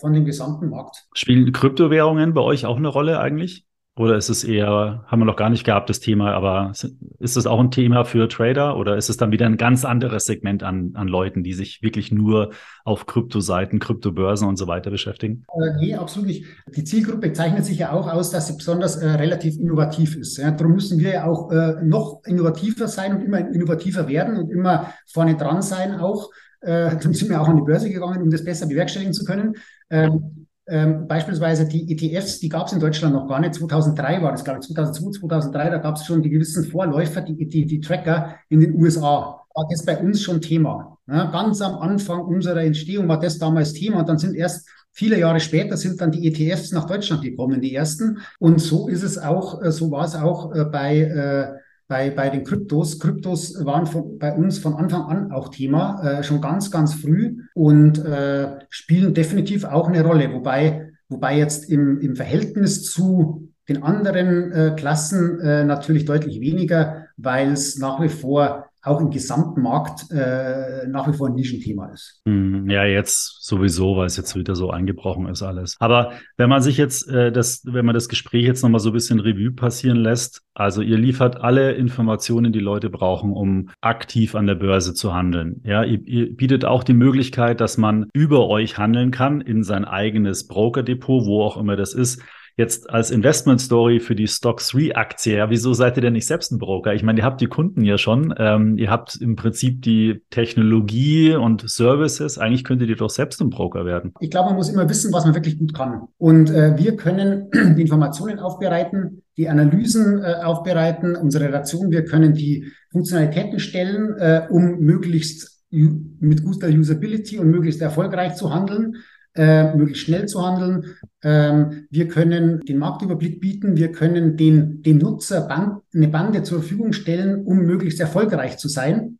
von 0.00 0.12
dem 0.12 0.24
gesamten 0.24 0.70
Markt. 0.70 1.06
Spielen 1.14 1.52
Kryptowährungen 1.52 2.34
bei 2.34 2.40
euch 2.40 2.66
auch 2.66 2.76
eine 2.76 2.88
Rolle 2.88 3.20
eigentlich? 3.20 3.66
Oder 3.98 4.16
ist 4.16 4.28
es 4.28 4.44
eher, 4.44 5.04
haben 5.06 5.20
wir 5.20 5.24
noch 5.24 5.36
gar 5.36 5.48
nicht 5.48 5.64
gehabt, 5.64 5.88
das 5.88 6.00
Thema, 6.00 6.34
aber 6.34 6.72
ist 7.18 7.36
es 7.36 7.46
auch 7.46 7.58
ein 7.58 7.70
Thema 7.70 8.04
für 8.04 8.28
Trader 8.28 8.76
oder 8.76 8.94
ist 8.98 9.08
es 9.08 9.16
dann 9.16 9.32
wieder 9.32 9.46
ein 9.46 9.56
ganz 9.56 9.86
anderes 9.86 10.26
Segment 10.26 10.62
an, 10.62 10.90
an 10.94 11.08
Leuten, 11.08 11.42
die 11.42 11.54
sich 11.54 11.80
wirklich 11.80 12.12
nur 12.12 12.50
auf 12.84 13.06
Kryptoseiten, 13.06 13.78
Kryptobörsen 13.78 14.46
und 14.46 14.56
so 14.56 14.66
weiter 14.66 14.90
beschäftigen? 14.90 15.46
Äh, 15.48 15.78
nee, 15.80 15.94
absolut 15.94 16.28
nicht. 16.28 16.44
Die 16.76 16.84
Zielgruppe 16.84 17.32
zeichnet 17.32 17.64
sich 17.64 17.78
ja 17.78 17.92
auch 17.92 18.06
aus, 18.06 18.30
dass 18.30 18.48
sie 18.48 18.56
besonders 18.58 18.96
äh, 18.96 19.08
relativ 19.08 19.58
innovativ 19.58 20.14
ist. 20.14 20.36
Ja, 20.36 20.50
darum 20.50 20.74
müssen 20.74 20.98
wir 20.98 21.14
ja 21.14 21.24
auch 21.24 21.50
äh, 21.50 21.82
noch 21.82 22.20
innovativer 22.26 22.88
sein 22.88 23.16
und 23.16 23.22
immer 23.22 23.38
innovativer 23.38 24.08
werden 24.08 24.36
und 24.36 24.50
immer 24.50 24.92
vorne 25.10 25.36
dran 25.36 25.62
sein 25.62 25.94
auch. 25.94 26.30
Äh, 26.60 26.96
dann 27.02 27.14
sind 27.14 27.30
wir 27.30 27.40
auch 27.40 27.48
an 27.48 27.56
die 27.56 27.62
Börse 27.62 27.88
gegangen, 27.88 28.20
um 28.20 28.30
das 28.30 28.44
besser 28.44 28.66
bewerkstelligen 28.66 29.14
zu 29.14 29.24
können. 29.24 29.54
Ähm, 29.88 30.45
ähm, 30.68 31.06
beispielsweise 31.06 31.66
die 31.66 31.92
ETFs, 31.92 32.40
die 32.40 32.48
gab 32.48 32.66
es 32.66 32.72
in 32.72 32.80
Deutschland 32.80 33.14
noch 33.14 33.28
gar 33.28 33.40
nicht. 33.40 33.54
2003 33.54 34.22
war 34.22 34.32
das, 34.32 34.44
glaube 34.44 34.60
ich, 34.60 34.66
2002, 34.66 35.20
2003, 35.20 35.70
da 35.70 35.78
gab 35.78 35.96
es 35.96 36.04
schon 36.04 36.22
die 36.22 36.30
gewissen 36.30 36.64
Vorläufer, 36.64 37.20
die, 37.20 37.48
die, 37.48 37.66
die 37.66 37.80
Tracker 37.80 38.34
in 38.48 38.60
den 38.60 38.74
USA. 38.74 39.42
War 39.54 39.66
das 39.70 39.84
bei 39.84 39.96
uns 39.98 40.22
schon 40.22 40.40
Thema. 40.40 40.98
Ja, 41.08 41.30
ganz 41.30 41.60
am 41.62 41.76
Anfang 41.76 42.20
unserer 42.20 42.62
Entstehung 42.62 43.08
war 43.08 43.20
das 43.20 43.38
damals 43.38 43.72
Thema 43.72 44.00
und 44.00 44.08
dann 44.08 44.18
sind 44.18 44.34
erst 44.34 44.68
viele 44.96 45.18
Jahre 45.18 45.40
später 45.40 45.76
sind 45.76 46.00
dann 46.00 46.10
die 46.10 46.26
ETFs 46.26 46.72
nach 46.72 46.86
Deutschland 46.86 47.22
gekommen, 47.22 47.60
die 47.60 47.74
ersten. 47.74 48.18
Und 48.38 48.60
so 48.60 48.88
ist 48.88 49.02
es 49.02 49.18
auch, 49.18 49.62
äh, 49.62 49.70
so 49.70 49.90
war 49.90 50.04
es 50.04 50.14
auch 50.14 50.54
äh, 50.54 50.64
bei 50.64 50.98
äh, 51.00 51.65
bei, 51.88 52.10
bei 52.10 52.30
den 52.30 52.44
Kryptos. 52.44 52.98
Kryptos 52.98 53.64
waren 53.64 53.86
von, 53.86 54.18
bei 54.18 54.34
uns 54.34 54.58
von 54.58 54.74
Anfang 54.74 55.02
an 55.02 55.32
auch 55.32 55.48
Thema, 55.48 56.02
äh, 56.02 56.22
schon 56.22 56.40
ganz, 56.40 56.70
ganz 56.70 56.94
früh 56.94 57.42
und 57.54 58.04
äh, 58.04 58.58
spielen 58.68 59.14
definitiv 59.14 59.64
auch 59.64 59.88
eine 59.88 60.04
Rolle. 60.04 60.32
Wobei, 60.32 60.92
wobei 61.08 61.38
jetzt 61.38 61.70
im, 61.70 62.00
im 62.00 62.16
Verhältnis 62.16 62.84
zu 62.90 63.48
den 63.68 63.82
anderen 63.82 64.52
äh, 64.52 64.74
Klassen 64.76 65.40
äh, 65.40 65.64
natürlich 65.64 66.04
deutlich 66.04 66.40
weniger, 66.40 67.06
weil 67.16 67.52
es 67.52 67.78
nach 67.78 68.00
wie 68.00 68.08
vor 68.08 68.66
auch 68.86 69.00
im 69.00 69.10
gesamten 69.10 69.62
Markt 69.62 70.10
äh, 70.12 70.86
nach 70.86 71.08
wie 71.08 71.12
vor 71.12 71.28
ein 71.28 71.34
Nischenthema 71.34 71.86
ist. 71.92 72.20
Hm, 72.24 72.70
ja, 72.70 72.84
jetzt 72.84 73.44
sowieso, 73.44 73.96
weil 73.96 74.06
es 74.06 74.16
jetzt 74.16 74.36
wieder 74.36 74.54
so 74.54 74.70
eingebrochen 74.70 75.26
ist 75.26 75.42
alles. 75.42 75.76
Aber 75.80 76.12
wenn 76.36 76.48
man 76.48 76.62
sich 76.62 76.76
jetzt 76.76 77.08
äh, 77.08 77.32
das, 77.32 77.62
wenn 77.64 77.84
man 77.84 77.94
das 77.94 78.08
Gespräch 78.08 78.44
jetzt 78.44 78.62
nochmal 78.62 78.78
so 78.78 78.90
ein 78.90 78.92
bisschen 78.92 79.18
Revue 79.18 79.50
passieren 79.50 79.96
lässt, 79.96 80.42
also 80.54 80.82
ihr 80.82 80.98
liefert 80.98 81.40
alle 81.40 81.72
Informationen, 81.72 82.52
die 82.52 82.60
Leute 82.60 82.88
brauchen, 82.88 83.32
um 83.32 83.70
aktiv 83.80 84.36
an 84.36 84.46
der 84.46 84.54
Börse 84.54 84.94
zu 84.94 85.12
handeln. 85.12 85.62
Ja, 85.64 85.82
ihr, 85.82 86.06
ihr 86.06 86.36
bietet 86.36 86.64
auch 86.64 86.84
die 86.84 86.94
Möglichkeit, 86.94 87.60
dass 87.60 87.78
man 87.78 88.08
über 88.12 88.46
euch 88.46 88.78
handeln 88.78 89.10
kann 89.10 89.40
in 89.40 89.64
sein 89.64 89.84
eigenes 89.84 90.46
Brokerdepot, 90.46 91.26
wo 91.26 91.42
auch 91.42 91.56
immer 91.56 91.74
das 91.74 91.92
ist 91.92 92.22
jetzt 92.56 92.88
als 92.88 93.10
Investment 93.10 93.60
Story 93.60 94.00
für 94.00 94.14
die 94.14 94.26
Stock 94.26 94.62
3 94.62 94.96
Aktie, 94.96 95.36
ja, 95.36 95.50
wieso 95.50 95.74
seid 95.74 95.96
ihr 95.96 96.00
denn 96.00 96.14
nicht 96.14 96.26
selbst 96.26 96.52
ein 96.52 96.58
Broker? 96.58 96.94
Ich 96.94 97.02
meine, 97.02 97.20
ihr 97.20 97.24
habt 97.24 97.40
die 97.40 97.48
Kunden 97.48 97.84
ja 97.84 97.98
schon, 97.98 98.34
ähm, 98.38 98.78
ihr 98.78 98.90
habt 98.90 99.16
im 99.16 99.36
Prinzip 99.36 99.82
die 99.82 100.22
Technologie 100.30 101.34
und 101.34 101.68
Services, 101.68 102.38
eigentlich 102.38 102.64
könntet 102.64 102.88
ihr 102.88 102.96
doch 102.96 103.10
selbst 103.10 103.42
ein 103.42 103.50
Broker 103.50 103.84
werden. 103.84 104.14
Ich 104.20 104.30
glaube, 104.30 104.48
man 104.48 104.56
muss 104.56 104.70
immer 104.70 104.88
wissen, 104.88 105.12
was 105.12 105.26
man 105.26 105.34
wirklich 105.34 105.58
gut 105.58 105.74
kann. 105.74 106.08
Und 106.16 106.50
äh, 106.50 106.76
wir 106.78 106.96
können 106.96 107.50
die 107.76 107.82
Informationen 107.82 108.38
aufbereiten, 108.38 109.22
die 109.36 109.50
Analysen 109.50 110.22
äh, 110.22 110.36
aufbereiten, 110.42 111.14
unsere 111.14 111.44
Relation, 111.44 111.90
wir 111.90 112.04
können 112.06 112.32
die 112.32 112.72
Funktionalitäten 112.90 113.58
stellen, 113.58 114.14
äh, 114.16 114.46
um 114.48 114.78
möglichst 114.78 115.56
mit 115.68 116.42
guter 116.42 116.68
Usability 116.68 117.38
und 117.38 117.50
möglichst 117.50 117.82
erfolgreich 117.82 118.36
zu 118.36 118.54
handeln 118.54 118.96
äh, 119.36 119.74
möglichst 119.76 120.04
schnell 120.04 120.26
zu 120.26 120.44
handeln. 120.44 120.96
Ähm, 121.22 121.86
wir 121.90 122.08
können 122.08 122.60
den 122.60 122.78
Marktüberblick 122.78 123.40
bieten. 123.40 123.76
Wir 123.76 123.92
können 123.92 124.36
den, 124.36 124.82
dem 124.82 124.98
Nutzer 124.98 125.42
Band, 125.42 125.82
eine 125.94 126.08
Bande 126.08 126.42
zur 126.42 126.60
Verfügung 126.60 126.92
stellen, 126.92 127.44
um 127.44 127.58
möglichst 127.58 128.00
erfolgreich 128.00 128.58
zu 128.58 128.68
sein. 128.68 129.18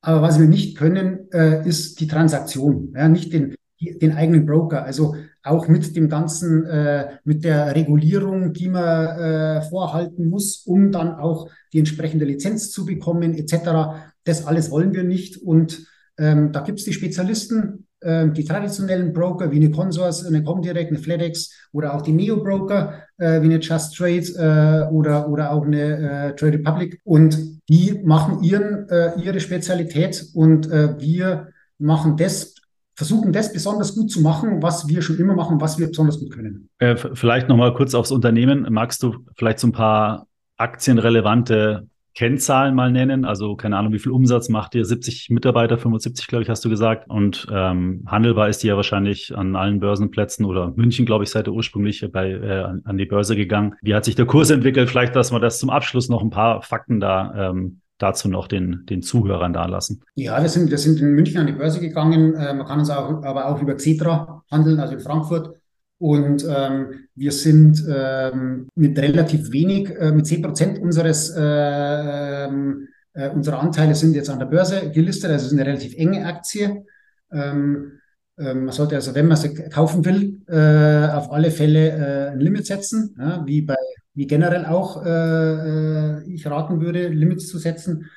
Aber 0.00 0.22
was 0.22 0.38
wir 0.38 0.46
nicht 0.46 0.76
können, 0.76 1.30
äh, 1.32 1.66
ist 1.66 2.00
die 2.00 2.08
Transaktion, 2.08 2.92
ja, 2.96 3.08
nicht 3.08 3.32
den, 3.32 3.54
den 3.80 4.12
eigenen 4.12 4.46
Broker. 4.46 4.84
Also 4.84 5.14
auch 5.44 5.68
mit 5.68 5.96
dem 5.96 6.08
ganzen, 6.08 6.64
äh, 6.66 7.18
mit 7.24 7.44
der 7.44 7.74
Regulierung, 7.74 8.52
die 8.52 8.68
man 8.68 9.18
äh, 9.18 9.62
vorhalten 9.62 10.28
muss, 10.28 10.62
um 10.66 10.92
dann 10.92 11.14
auch 11.14 11.48
die 11.72 11.78
entsprechende 11.78 12.24
Lizenz 12.24 12.70
zu 12.70 12.84
bekommen, 12.84 13.34
etc. 13.34 14.02
Das 14.24 14.46
alles 14.46 14.70
wollen 14.70 14.92
wir 14.94 15.04
nicht. 15.04 15.36
Und 15.36 15.86
ähm, 16.18 16.52
da 16.52 16.60
gibt 16.60 16.78
es 16.78 16.84
die 16.84 16.92
Spezialisten, 16.92 17.86
die 18.04 18.44
traditionellen 18.44 19.12
Broker 19.12 19.50
wie 19.50 19.56
eine 19.56 19.70
Consors, 19.70 20.26
eine 20.26 20.42
Comdirect, 20.42 20.90
eine 20.90 20.98
FedEx 20.98 21.68
oder 21.72 21.94
auch 21.94 22.02
die 22.02 22.12
Neo-Broker 22.12 23.02
äh, 23.18 23.40
wie 23.40 23.46
eine 23.46 23.60
Just 23.60 23.96
Trade 23.96 24.88
äh, 24.88 24.92
oder, 24.92 25.28
oder 25.28 25.52
auch 25.52 25.64
eine 25.64 26.30
äh, 26.30 26.34
Trade 26.34 26.58
Republic. 26.58 27.00
Und 27.04 27.38
die 27.68 28.00
machen 28.04 28.42
ihren, 28.42 28.86
ihre 29.22 29.40
Spezialität 29.40 30.26
und 30.34 30.68
wir 30.68 31.48
machen 31.78 32.16
das, 32.16 32.54
versuchen 32.94 33.32
das 33.32 33.52
besonders 33.52 33.94
gut 33.94 34.10
zu 34.10 34.20
machen, 34.20 34.62
was 34.62 34.88
wir 34.88 35.02
schon 35.02 35.18
immer 35.18 35.34
machen, 35.34 35.60
was 35.60 35.78
wir 35.78 35.88
besonders 35.88 36.18
gut 36.18 36.32
können. 36.32 36.68
Äh, 36.78 36.96
vielleicht 36.96 37.48
nochmal 37.48 37.74
kurz 37.74 37.94
aufs 37.94 38.10
Unternehmen. 38.10 38.66
Magst 38.70 39.02
du 39.02 39.24
vielleicht 39.36 39.58
so 39.58 39.68
ein 39.68 39.72
paar 39.72 40.26
aktienrelevante 40.56 41.88
Kennzahlen 42.14 42.74
mal 42.74 42.92
nennen? 42.92 43.24
Also 43.24 43.56
keine 43.56 43.76
Ahnung, 43.76 43.92
wie 43.92 43.98
viel 43.98 44.12
Umsatz 44.12 44.48
macht 44.48 44.74
ihr? 44.74 44.84
70 44.84 45.30
Mitarbeiter, 45.30 45.78
75, 45.78 46.26
glaube 46.26 46.42
ich, 46.42 46.48
hast 46.48 46.64
du 46.64 46.68
gesagt. 46.68 47.08
Und 47.08 47.46
ähm, 47.50 48.04
handelbar 48.06 48.48
ist 48.48 48.62
die 48.62 48.68
ja 48.68 48.76
wahrscheinlich 48.76 49.36
an 49.36 49.56
allen 49.56 49.80
Börsenplätzen 49.80 50.44
oder 50.44 50.72
München, 50.76 51.06
glaube 51.06 51.24
ich, 51.24 51.30
seid 51.30 51.48
ihr 51.48 51.52
ursprünglich 51.52 52.06
bei, 52.12 52.30
äh, 52.30 52.64
an 52.84 52.96
die 52.96 53.06
Börse 53.06 53.36
gegangen. 53.36 53.74
Wie 53.82 53.94
hat 53.94 54.04
sich 54.04 54.14
der 54.14 54.26
Kurs 54.26 54.50
entwickelt? 54.50 54.90
Vielleicht, 54.90 55.16
dass 55.16 55.32
wir 55.32 55.40
das 55.40 55.58
zum 55.58 55.70
Abschluss 55.70 56.08
noch 56.08 56.22
ein 56.22 56.30
paar 56.30 56.62
Fakten 56.62 57.00
da 57.00 57.50
ähm, 57.50 57.80
dazu 58.02 58.28
noch 58.28 58.48
den, 58.48 58.84
den 58.86 59.02
Zuhörern 59.02 59.52
da 59.52 59.66
lassen. 59.66 60.02
Ja, 60.14 60.40
wir 60.42 60.48
sind, 60.48 60.70
wir 60.70 60.78
sind 60.78 61.00
in 61.00 61.12
München 61.12 61.38
an 61.38 61.46
die 61.46 61.52
Börse 61.52 61.80
gegangen. 61.80 62.34
Äh, 62.34 62.54
man 62.54 62.66
kann 62.66 62.80
uns 62.80 62.90
auch, 62.90 63.22
aber 63.22 63.46
auch 63.46 63.62
über 63.62 63.74
Xetra 63.74 64.42
handeln, 64.50 64.80
also 64.80 64.94
in 64.94 65.00
Frankfurt. 65.00 65.61
Und 66.02 66.44
ähm, 66.48 67.06
wir 67.14 67.30
sind 67.30 67.80
ähm, 67.88 68.66
mit 68.74 68.98
relativ 68.98 69.52
wenig, 69.52 69.88
äh, 69.90 70.10
mit 70.10 70.26
10 70.26 70.42
Prozent 70.42 70.78
unseres, 70.80 71.30
äh, 71.30 72.46
äh, 72.46 73.30
unserer 73.32 73.60
Anteile 73.60 73.94
sind 73.94 74.16
jetzt 74.16 74.28
an 74.28 74.40
der 74.40 74.46
Börse 74.46 74.90
gelistet. 74.90 75.30
Also 75.30 75.46
es 75.46 75.52
ist 75.52 75.58
eine 75.60 75.64
relativ 75.64 75.94
enge 75.94 76.26
Aktie. 76.26 76.84
Ähm, 77.30 78.00
ähm, 78.36 78.64
man 78.64 78.72
sollte 78.72 78.96
also, 78.96 79.14
wenn 79.14 79.28
man 79.28 79.36
sie 79.36 79.54
kaufen 79.54 80.04
will, 80.04 80.40
äh, 80.48 81.12
auf 81.12 81.30
alle 81.30 81.52
Fälle 81.52 81.90
äh, 81.90 82.30
ein 82.30 82.40
Limit 82.40 82.66
setzen, 82.66 83.14
ja, 83.16 83.44
wie 83.46 83.62
bei, 83.62 83.76
wie 84.14 84.26
generell 84.26 84.66
auch 84.66 85.06
äh, 85.06 86.24
ich 86.24 86.44
raten 86.48 86.80
würde, 86.80 87.10
Limits 87.10 87.46
zu 87.46 87.58
setzen. 87.58 88.10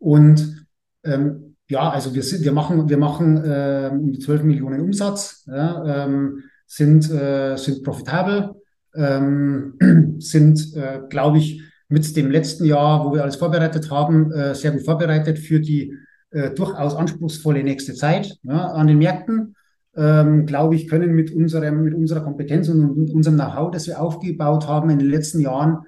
Und 0.00 0.66
ähm, 1.04 1.54
ja, 1.68 1.88
also 1.88 2.16
wir 2.16 2.24
sind, 2.24 2.42
wir 2.42 2.52
machen, 2.52 2.88
wir 2.88 2.98
machen 2.98 3.36
um 3.36 4.10
die 4.10 4.18
12 4.18 4.42
Millionen 4.42 4.80
Umsatz. 4.80 5.44
Ja, 5.46 6.06
ähm, 6.06 6.42
sind, 6.68 7.10
äh, 7.10 7.56
sind 7.56 7.82
profitabel, 7.82 8.54
ähm, 8.94 9.74
sind, 10.20 10.76
äh, 10.76 11.00
glaube 11.08 11.38
ich, 11.38 11.62
mit 11.88 12.14
dem 12.16 12.30
letzten 12.30 12.66
Jahr, 12.66 13.04
wo 13.04 13.14
wir 13.14 13.22
alles 13.22 13.36
vorbereitet 13.36 13.90
haben, 13.90 14.30
äh, 14.30 14.54
sehr 14.54 14.72
gut 14.72 14.84
vorbereitet 14.84 15.38
für 15.38 15.58
die 15.58 15.94
äh, 16.30 16.50
durchaus 16.50 16.94
anspruchsvolle 16.94 17.64
nächste 17.64 17.94
Zeit 17.94 18.36
ja, 18.42 18.66
an 18.66 18.86
den 18.86 18.98
Märkten. 18.98 19.56
Ähm, 19.96 20.46
glaube 20.46 20.76
ich, 20.76 20.86
können 20.86 21.12
mit, 21.14 21.32
unserem, 21.32 21.82
mit 21.82 21.94
unserer 21.94 22.20
Kompetenz 22.20 22.68
und 22.68 23.10
unserem 23.10 23.36
Know-how, 23.36 23.70
das 23.70 23.86
wir 23.86 24.00
aufgebaut 24.00 24.68
haben 24.68 24.90
in 24.90 24.98
den 24.98 25.08
letzten 25.08 25.40
Jahren, 25.40 25.78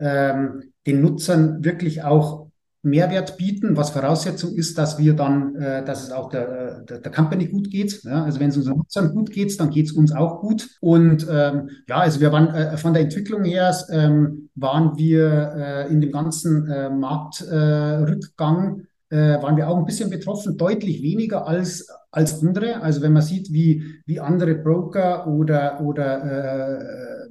ähm, 0.00 0.72
den 0.86 1.02
Nutzern 1.02 1.62
wirklich 1.62 2.02
auch 2.02 2.49
Mehrwert 2.82 3.36
bieten, 3.36 3.76
was 3.76 3.90
Voraussetzung 3.90 4.54
ist, 4.54 4.78
dass 4.78 4.98
wir 4.98 5.14
dann, 5.14 5.54
äh, 5.56 5.84
dass 5.84 6.02
es 6.02 6.12
auch 6.12 6.30
der, 6.30 6.80
der, 6.80 6.98
der 6.98 7.12
Company 7.12 7.46
gut 7.46 7.70
geht. 7.70 8.02
Ja? 8.04 8.24
Also 8.24 8.40
wenn 8.40 8.48
es 8.48 8.56
unseren 8.56 8.78
Nutzern 8.78 9.12
gut 9.12 9.30
geht, 9.30 9.58
dann 9.60 9.70
geht 9.70 9.86
es 9.86 9.92
uns 9.92 10.12
auch 10.12 10.40
gut. 10.40 10.66
Und 10.80 11.26
ähm, 11.30 11.68
ja, 11.86 11.98
also 11.98 12.20
wir 12.20 12.32
waren 12.32 12.48
äh, 12.54 12.76
von 12.78 12.94
der 12.94 13.02
Entwicklung 13.02 13.44
her 13.44 13.74
ähm, 13.90 14.48
waren 14.54 14.96
wir 14.96 15.52
äh, 15.56 15.92
in 15.92 16.00
dem 16.00 16.10
ganzen 16.10 16.66
äh, 16.68 16.88
Marktrückgang 16.88 18.86
äh, 19.10 19.42
waren 19.42 19.56
wir 19.56 19.68
auch 19.68 19.76
ein 19.76 19.84
bisschen 19.84 20.08
betroffen, 20.08 20.56
deutlich 20.56 21.02
weniger 21.02 21.46
als 21.46 21.88
als 22.12 22.42
andere. 22.42 22.80
Also 22.80 23.02
wenn 23.02 23.12
man 23.12 23.22
sieht, 23.22 23.52
wie 23.52 24.00
wie 24.06 24.20
andere 24.20 24.54
Broker 24.54 25.26
oder 25.26 25.80
oder 25.80 26.24
äh, 26.24 27.28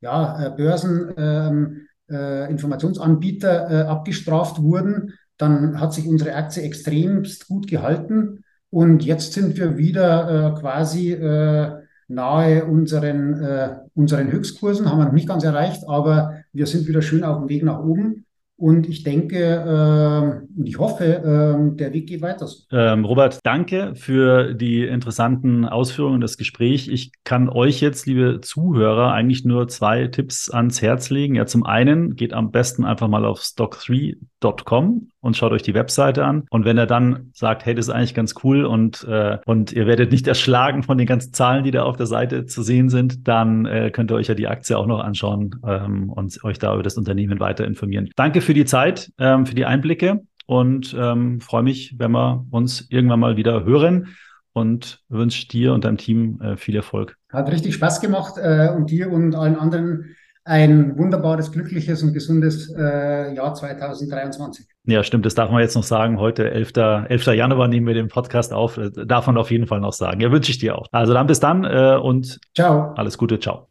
ja 0.00 0.48
Börsen 0.50 1.12
ähm, 1.16 1.85
äh, 2.10 2.50
Informationsanbieter 2.50 3.70
äh, 3.70 3.82
abgestraft 3.86 4.62
wurden, 4.62 5.14
dann 5.38 5.80
hat 5.80 5.92
sich 5.92 6.06
unsere 6.06 6.34
Aktie 6.34 6.62
extremst 6.62 7.48
gut 7.48 7.68
gehalten. 7.68 8.44
Und 8.70 9.04
jetzt 9.04 9.32
sind 9.32 9.56
wir 9.56 9.76
wieder 9.76 10.54
äh, 10.56 10.60
quasi 10.60 11.12
äh, 11.12 11.72
nahe 12.08 12.64
unseren, 12.64 13.42
äh, 13.42 13.76
unseren 13.94 14.30
Höchstkursen, 14.30 14.90
haben 14.90 14.98
wir 14.98 15.06
noch 15.06 15.12
nicht 15.12 15.28
ganz 15.28 15.44
erreicht, 15.44 15.82
aber 15.88 16.42
wir 16.52 16.66
sind 16.66 16.86
wieder 16.86 17.02
schön 17.02 17.24
auf 17.24 17.38
dem 17.38 17.48
Weg 17.48 17.64
nach 17.64 17.80
oben. 17.80 18.25
Und 18.58 18.88
ich 18.88 19.02
denke 19.02 19.36
äh, 19.36 20.58
und 20.58 20.66
ich 20.66 20.78
hoffe, 20.78 21.04
äh, 21.04 21.76
der 21.76 21.92
Weg 21.92 22.06
geht 22.06 22.22
weiter. 22.22 22.48
Ähm, 22.72 23.04
Robert, 23.04 23.38
danke 23.42 23.94
für 23.96 24.54
die 24.54 24.84
interessanten 24.84 25.66
Ausführungen, 25.66 26.22
das 26.22 26.38
Gespräch. 26.38 26.88
Ich 26.88 27.12
kann 27.24 27.50
euch 27.50 27.82
jetzt, 27.82 28.06
liebe 28.06 28.40
Zuhörer, 28.40 29.12
eigentlich 29.12 29.44
nur 29.44 29.68
zwei 29.68 30.06
Tipps 30.06 30.48
ans 30.48 30.80
Herz 30.80 31.10
legen. 31.10 31.34
Ja, 31.34 31.44
zum 31.44 31.66
einen 31.66 32.16
geht 32.16 32.32
am 32.32 32.50
besten 32.50 32.86
einfach 32.86 33.08
mal 33.08 33.26
auf 33.26 33.40
stock3.com 33.40 35.08
und 35.26 35.36
schaut 35.36 35.52
euch 35.52 35.62
die 35.62 35.74
Webseite 35.74 36.24
an. 36.24 36.44
Und 36.50 36.64
wenn 36.64 36.78
er 36.78 36.86
dann 36.86 37.30
sagt, 37.34 37.66
hey, 37.66 37.74
das 37.74 37.88
ist 37.88 37.94
eigentlich 37.94 38.14
ganz 38.14 38.34
cool 38.44 38.64
und, 38.64 39.04
äh, 39.04 39.38
und 39.44 39.72
ihr 39.72 39.86
werdet 39.86 40.12
nicht 40.12 40.26
erschlagen 40.28 40.82
von 40.82 40.96
den 40.96 41.06
ganzen 41.06 41.32
Zahlen, 41.32 41.64
die 41.64 41.72
da 41.72 41.82
auf 41.82 41.96
der 41.96 42.06
Seite 42.06 42.46
zu 42.46 42.62
sehen 42.62 42.88
sind, 42.88 43.26
dann 43.28 43.66
äh, 43.66 43.90
könnt 43.90 44.10
ihr 44.10 44.14
euch 44.14 44.28
ja 44.28 44.34
die 44.34 44.46
Aktie 44.46 44.78
auch 44.78 44.86
noch 44.86 45.00
anschauen 45.00 45.56
ähm, 45.66 46.10
und 46.10 46.42
euch 46.44 46.58
da 46.58 46.72
über 46.72 46.82
das 46.82 46.96
Unternehmen 46.96 47.40
weiter 47.40 47.66
informieren. 47.66 48.08
Danke 48.16 48.40
für 48.40 48.54
die 48.54 48.64
Zeit, 48.64 49.12
ähm, 49.18 49.46
für 49.46 49.54
die 49.54 49.64
Einblicke 49.64 50.22
und 50.46 50.96
ähm, 50.98 51.40
freue 51.40 51.64
mich, 51.64 51.96
wenn 51.98 52.12
wir 52.12 52.46
uns 52.50 52.86
irgendwann 52.88 53.20
mal 53.20 53.36
wieder 53.36 53.64
hören 53.64 54.16
und 54.52 55.00
wünsche 55.08 55.48
dir 55.48 55.74
und 55.74 55.84
deinem 55.84 55.98
Team 55.98 56.40
äh, 56.40 56.56
viel 56.56 56.76
Erfolg. 56.76 57.16
Hat 57.32 57.50
richtig 57.50 57.74
Spaß 57.74 58.00
gemacht 58.00 58.34
äh, 58.38 58.70
und 58.74 58.90
dir 58.90 59.10
und 59.12 59.34
allen 59.34 59.56
anderen 59.56 60.16
ein 60.46 60.96
wunderbares, 60.96 61.50
glückliches 61.50 62.04
und 62.04 62.12
gesundes 62.12 62.72
äh, 62.72 63.34
Jahr 63.34 63.52
2023. 63.52 64.64
Ja, 64.84 65.02
stimmt. 65.02 65.26
Das 65.26 65.34
darf 65.34 65.50
man 65.50 65.60
jetzt 65.60 65.74
noch 65.74 65.82
sagen. 65.82 66.20
Heute, 66.20 66.48
11. 66.50 66.72
11. 66.76 67.26
Januar, 67.26 67.66
nehmen 67.66 67.88
wir 67.88 67.94
den 67.94 68.06
Podcast 68.06 68.52
auf. 68.52 68.76
Das 68.76 68.92
darf 69.06 69.26
man 69.26 69.36
auf 69.38 69.50
jeden 69.50 69.66
Fall 69.66 69.80
noch 69.80 69.92
sagen. 69.92 70.20
Ja, 70.20 70.30
wünsche 70.30 70.52
ich 70.52 70.58
dir 70.58 70.78
auch. 70.78 70.86
Also 70.92 71.12
dann 71.12 71.26
bis 71.26 71.40
dann 71.40 71.64
äh, 71.64 71.98
und 72.00 72.38
ciao. 72.54 72.94
Alles 72.94 73.18
Gute. 73.18 73.40
Ciao. 73.40 73.66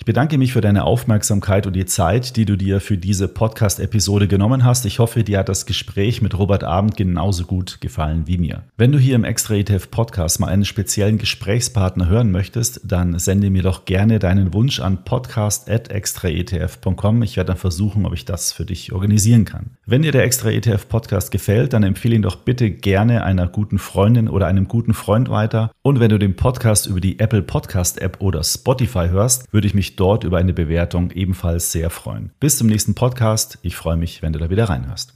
Ich 0.00 0.06
bedanke 0.06 0.38
mich 0.38 0.54
für 0.54 0.62
deine 0.62 0.84
Aufmerksamkeit 0.84 1.66
und 1.66 1.74
die 1.74 1.84
Zeit, 1.84 2.36
die 2.36 2.46
du 2.46 2.56
dir 2.56 2.80
für 2.80 2.96
diese 2.96 3.28
Podcast-Episode 3.28 4.28
genommen 4.28 4.64
hast. 4.64 4.86
Ich 4.86 4.98
hoffe, 4.98 5.24
dir 5.24 5.40
hat 5.40 5.50
das 5.50 5.66
Gespräch 5.66 6.22
mit 6.22 6.38
Robert 6.38 6.64
Abend 6.64 6.96
genauso 6.96 7.44
gut 7.44 7.82
gefallen 7.82 8.26
wie 8.26 8.38
mir. 8.38 8.62
Wenn 8.78 8.92
du 8.92 8.98
hier 8.98 9.14
im 9.14 9.24
Extra 9.24 9.56
ETF 9.56 9.90
Podcast 9.90 10.40
mal 10.40 10.46
einen 10.46 10.64
speziellen 10.64 11.18
Gesprächspartner 11.18 12.08
hören 12.08 12.30
möchtest, 12.30 12.80
dann 12.82 13.18
sende 13.18 13.50
mir 13.50 13.62
doch 13.62 13.84
gerne 13.84 14.18
deinen 14.18 14.54
Wunsch 14.54 14.80
an 14.80 15.04
podcast.extraetf.com. 15.04 17.22
Ich 17.22 17.36
werde 17.36 17.48
dann 17.48 17.58
versuchen, 17.58 18.06
ob 18.06 18.14
ich 18.14 18.24
das 18.24 18.52
für 18.52 18.64
dich 18.64 18.94
organisieren 18.94 19.44
kann. 19.44 19.72
Wenn 19.90 20.02
dir 20.02 20.12
der 20.12 20.22
Extra 20.22 20.50
ETF 20.50 20.88
Podcast 20.88 21.32
gefällt, 21.32 21.72
dann 21.72 21.82
empfehle 21.82 22.14
ihn 22.14 22.22
doch 22.22 22.36
bitte 22.36 22.70
gerne 22.70 23.24
einer 23.24 23.48
guten 23.48 23.80
Freundin 23.80 24.28
oder 24.28 24.46
einem 24.46 24.68
guten 24.68 24.94
Freund 24.94 25.30
weiter. 25.30 25.72
Und 25.82 25.98
wenn 25.98 26.10
du 26.10 26.18
den 26.20 26.36
Podcast 26.36 26.86
über 26.86 27.00
die 27.00 27.18
Apple 27.18 27.42
Podcast 27.42 28.00
App 28.00 28.20
oder 28.20 28.44
Spotify 28.44 29.08
hörst, 29.08 29.52
würde 29.52 29.66
ich 29.66 29.74
mich 29.74 29.96
dort 29.96 30.22
über 30.22 30.38
eine 30.38 30.52
Bewertung 30.52 31.10
ebenfalls 31.10 31.72
sehr 31.72 31.90
freuen. 31.90 32.30
Bis 32.38 32.56
zum 32.56 32.68
nächsten 32.68 32.94
Podcast. 32.94 33.58
Ich 33.62 33.74
freue 33.74 33.96
mich, 33.96 34.22
wenn 34.22 34.32
du 34.32 34.38
da 34.38 34.48
wieder 34.48 34.68
reinhörst. 34.68 35.12